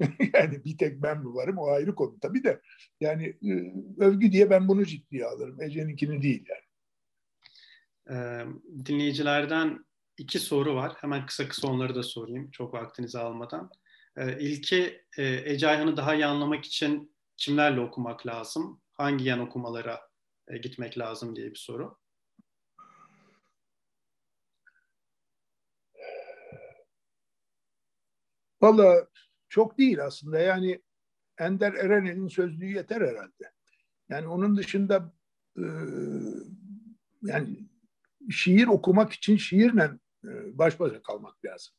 yani 0.34 0.64
bir 0.64 0.78
tek 0.78 1.02
ben 1.02 1.18
mi 1.18 1.34
varım 1.34 1.58
o 1.58 1.66
ayrı 1.66 1.94
konu 1.94 2.20
tabii 2.20 2.44
de. 2.44 2.60
Yani 3.00 3.26
e, 3.26 3.52
övgü 3.98 4.32
diye 4.32 4.50
ben 4.50 4.68
bunu 4.68 4.84
ciddiye 4.86 5.26
alırım. 5.26 5.62
Ece'ninkini 5.62 6.22
değil 6.22 6.46
yani. 6.48 6.66
Ee, 8.10 8.44
dinleyicilerden 8.86 9.84
iki 10.18 10.38
soru 10.38 10.74
var. 10.74 10.92
Hemen 10.96 11.26
kısa 11.26 11.48
kısa 11.48 11.68
onları 11.68 11.94
da 11.94 12.02
sorayım. 12.02 12.50
Çok 12.50 12.74
vaktinizi 12.74 13.18
almadan. 13.18 13.70
Ee, 14.16 14.38
ilki 14.40 15.02
e, 15.18 15.52
Ece 15.52 15.68
Ayhan'ı 15.68 15.96
daha 15.96 16.14
iyi 16.14 16.26
anlamak 16.26 16.64
için 16.64 17.16
kimlerle 17.36 17.80
okumak 17.80 18.26
lazım? 18.26 18.80
Hangi 18.92 19.24
yan 19.24 19.40
okumalara 19.40 20.00
e, 20.48 20.58
gitmek 20.58 20.98
lazım 20.98 21.36
diye 21.36 21.50
bir 21.50 21.58
soru. 21.58 21.98
Valla 28.62 29.06
çok 29.48 29.78
değil 29.78 30.04
aslında. 30.04 30.38
Yani 30.38 30.82
Ender 31.38 31.72
Erenel'in 31.72 32.28
sözlüğü 32.28 32.72
yeter 32.72 33.00
herhalde. 33.00 33.52
Yani 34.08 34.28
onun 34.28 34.56
dışında 34.56 35.14
e, 35.58 35.64
yani 37.22 37.68
şiir 38.30 38.66
okumak 38.66 39.12
için 39.12 39.36
şiirle 39.36 39.90
e, 40.24 40.58
baş 40.58 40.80
başa 40.80 41.02
kalmak 41.02 41.44
lazım. 41.44 41.74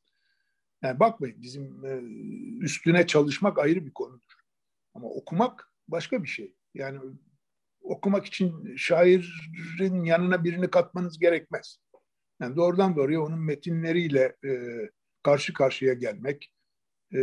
Yani 0.84 1.00
bakmayın 1.00 1.42
bizim 1.42 1.86
e, 1.86 2.02
üstüne 2.66 3.08
çalışmak 3.08 3.60
ayrı 3.60 3.86
bir 3.86 3.94
konudur. 3.94 4.34
Ama 4.94 5.08
okumak 5.08 5.72
başka 5.88 6.24
bir 6.24 6.28
şey. 6.28 6.56
Yani 6.74 7.00
okumak 7.82 8.26
için 8.26 8.76
şairin 8.76 10.04
yanına 10.04 10.44
birini 10.44 10.70
katmanız 10.70 11.20
gerekmez. 11.20 11.78
Yani 12.42 12.56
doğrudan 12.56 12.96
doğruya 12.96 13.22
onun 13.22 13.40
metinleriyle 13.40 14.36
e, 14.46 14.52
karşı 15.24 15.54
karşıya 15.54 15.94
gelmek, 15.94 16.54
e, 17.14 17.20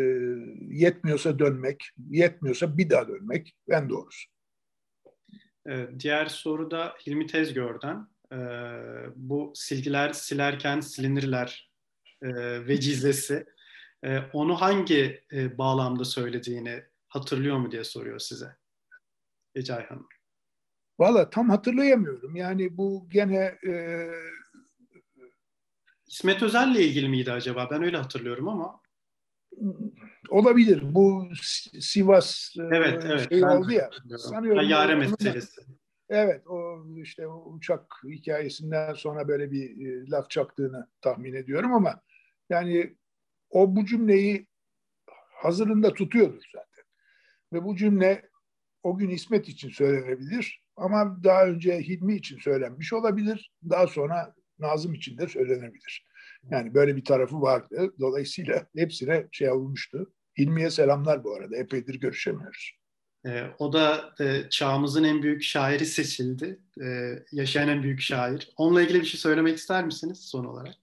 yetmiyorsa 0.70 1.38
dönmek, 1.38 1.84
yetmiyorsa 2.10 2.78
bir 2.78 2.90
daha 2.90 3.08
dönmek 3.08 3.56
en 3.68 3.88
doğrusu. 3.88 4.30
Diğer 5.98 6.26
soru 6.26 6.70
da 6.70 6.94
Hilmi 7.06 7.26
Tezgör'den. 7.26 8.08
Ee, 8.32 8.36
bu 9.16 9.52
silgiler 9.54 10.12
silerken 10.12 10.80
silinirler 10.80 11.70
e, 12.22 12.28
vecizesi. 12.66 13.46
Ee, 14.04 14.18
onu 14.32 14.60
hangi 14.60 15.24
e, 15.32 15.58
bağlamda 15.58 16.04
söylediğini 16.04 16.82
hatırlıyor 17.08 17.56
mu 17.56 17.70
diye 17.70 17.84
soruyor 17.84 18.18
size. 18.18 18.56
Ecai 19.54 19.86
Hanım. 19.86 20.08
Valla 20.98 21.30
tam 21.30 21.50
hatırlayamıyorum. 21.50 22.36
Yani 22.36 22.76
bu 22.76 23.06
gene 23.08 23.58
e... 23.66 24.08
İsmet 26.06 26.42
Özel'le 26.42 26.74
ilgili 26.76 27.08
miydi 27.08 27.32
acaba? 27.32 27.68
Ben 27.70 27.82
öyle 27.82 27.96
hatırlıyorum 27.96 28.48
ama. 28.48 28.80
Olabilir. 30.28 30.82
Bu 30.94 31.28
Sivas 31.80 32.54
evet, 32.72 33.04
evet, 33.06 33.28
şey 33.28 33.44
oldu 33.44 33.72
ya. 33.72 33.90
Sanıyorum. 34.18 34.68
Yare 34.68 34.94
meselesi. 34.94 35.60
Evet, 36.08 36.46
o 36.46 36.86
işte 36.96 37.26
o 37.26 37.52
uçak 37.52 37.82
hikayesinden 38.04 38.94
sonra 38.94 39.28
böyle 39.28 39.50
bir 39.50 39.86
e, 39.86 40.10
laf 40.10 40.30
çaktığını 40.30 40.88
tahmin 41.00 41.34
ediyorum 41.34 41.74
ama 41.74 42.00
yani 42.50 42.96
o 43.50 43.76
bu 43.76 43.84
cümleyi 43.84 44.46
hazırında 45.42 45.92
tutuyordur 45.92 46.42
zaten. 46.52 46.84
Ve 47.52 47.64
bu 47.64 47.76
cümle 47.76 48.28
o 48.82 48.98
gün 48.98 49.10
İsmet 49.10 49.48
için 49.48 49.68
söylenebilir 49.68 50.62
ama 50.76 51.24
daha 51.24 51.46
önce 51.46 51.78
Hilmi 51.80 52.16
için 52.16 52.38
söylenmiş 52.38 52.92
olabilir. 52.92 53.52
Daha 53.70 53.86
sonra 53.86 54.34
Nazım 54.58 54.94
için 54.94 55.18
de 55.18 55.28
söylenebilir. 55.28 56.06
Yani 56.50 56.74
böyle 56.74 56.96
bir 56.96 57.04
tarafı 57.04 57.40
vardı. 57.40 57.94
Dolayısıyla 58.00 58.66
hepsine 58.76 59.26
şey 59.32 59.50
olmuştu. 59.50 60.12
Hilmi'ye 60.38 60.70
selamlar 60.70 61.24
bu 61.24 61.34
arada. 61.34 61.56
Epeydir 61.56 61.94
görüşemiyoruz. 61.94 62.72
E, 63.26 63.42
o 63.58 63.72
da 63.72 64.14
e, 64.20 64.48
çağımızın 64.50 65.04
en 65.04 65.22
büyük 65.22 65.42
şairi 65.42 65.86
seçildi. 65.86 66.60
E, 66.84 67.18
yaşayan 67.32 67.68
en 67.68 67.82
büyük 67.82 68.00
şair. 68.00 68.52
Onunla 68.56 68.82
ilgili 68.82 69.00
bir 69.00 69.06
şey 69.06 69.20
söylemek 69.20 69.58
ister 69.58 69.84
misiniz 69.84 70.28
son 70.30 70.44
olarak? 70.44 70.74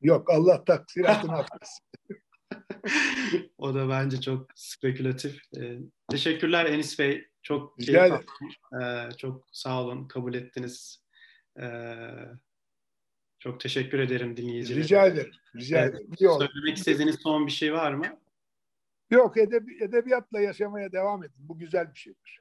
Yok 0.00 0.30
Allah 0.30 0.64
takdiratını 0.64 1.32
affetsin. 1.36 1.84
o 3.58 3.74
da 3.74 3.88
bence 3.88 4.20
çok 4.20 4.46
spekülatif. 4.54 5.40
E, 5.56 5.78
teşekkürler 6.10 6.66
Enis 6.66 6.98
Bey. 6.98 7.28
Çok 7.42 7.80
Rica 7.80 8.06
ederim. 8.06 8.24
E, 8.82 9.16
çok 9.16 9.46
sağ 9.52 9.82
olun 9.82 10.08
kabul 10.08 10.34
ettiniz. 10.34 11.02
E, 11.60 11.66
çok 13.38 13.60
teşekkür 13.60 13.98
ederim 13.98 14.36
dinleyicilere. 14.36 14.82
Rica 14.84 15.06
ederim. 15.06 15.32
Rica 15.56 15.78
evet, 15.78 15.94
ederim. 15.94 16.16
Söylemek 16.18 16.76
istediğiniz 16.76 17.16
son 17.22 17.46
bir 17.46 17.52
şey 17.52 17.72
var 17.72 17.92
mı? 17.92 18.20
Yok 19.10 19.36
edebi, 19.36 19.84
edebiyatla 19.84 20.40
yaşamaya 20.40 20.92
devam 20.92 21.24
edin. 21.24 21.36
Bu 21.38 21.58
güzel 21.58 21.94
bir 21.94 21.98
şeydir. 21.98 22.40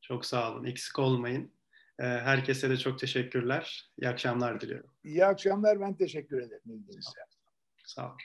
Çok 0.00 0.26
sağ 0.26 0.52
olun. 0.52 0.64
Eksik 0.64 0.98
olmayın. 0.98 1.52
Herkese 1.98 2.70
de 2.70 2.76
çok 2.76 2.98
teşekkürler. 2.98 3.90
İyi 3.98 4.08
akşamlar 4.08 4.60
diliyorum. 4.60 4.90
İyi 5.04 5.24
akşamlar. 5.24 5.80
Ben 5.80 5.94
teşekkür 5.94 6.42
ederim 6.42 6.62
ilginize. 6.64 7.10
Sağ 7.84 8.06
olun. 8.06 8.16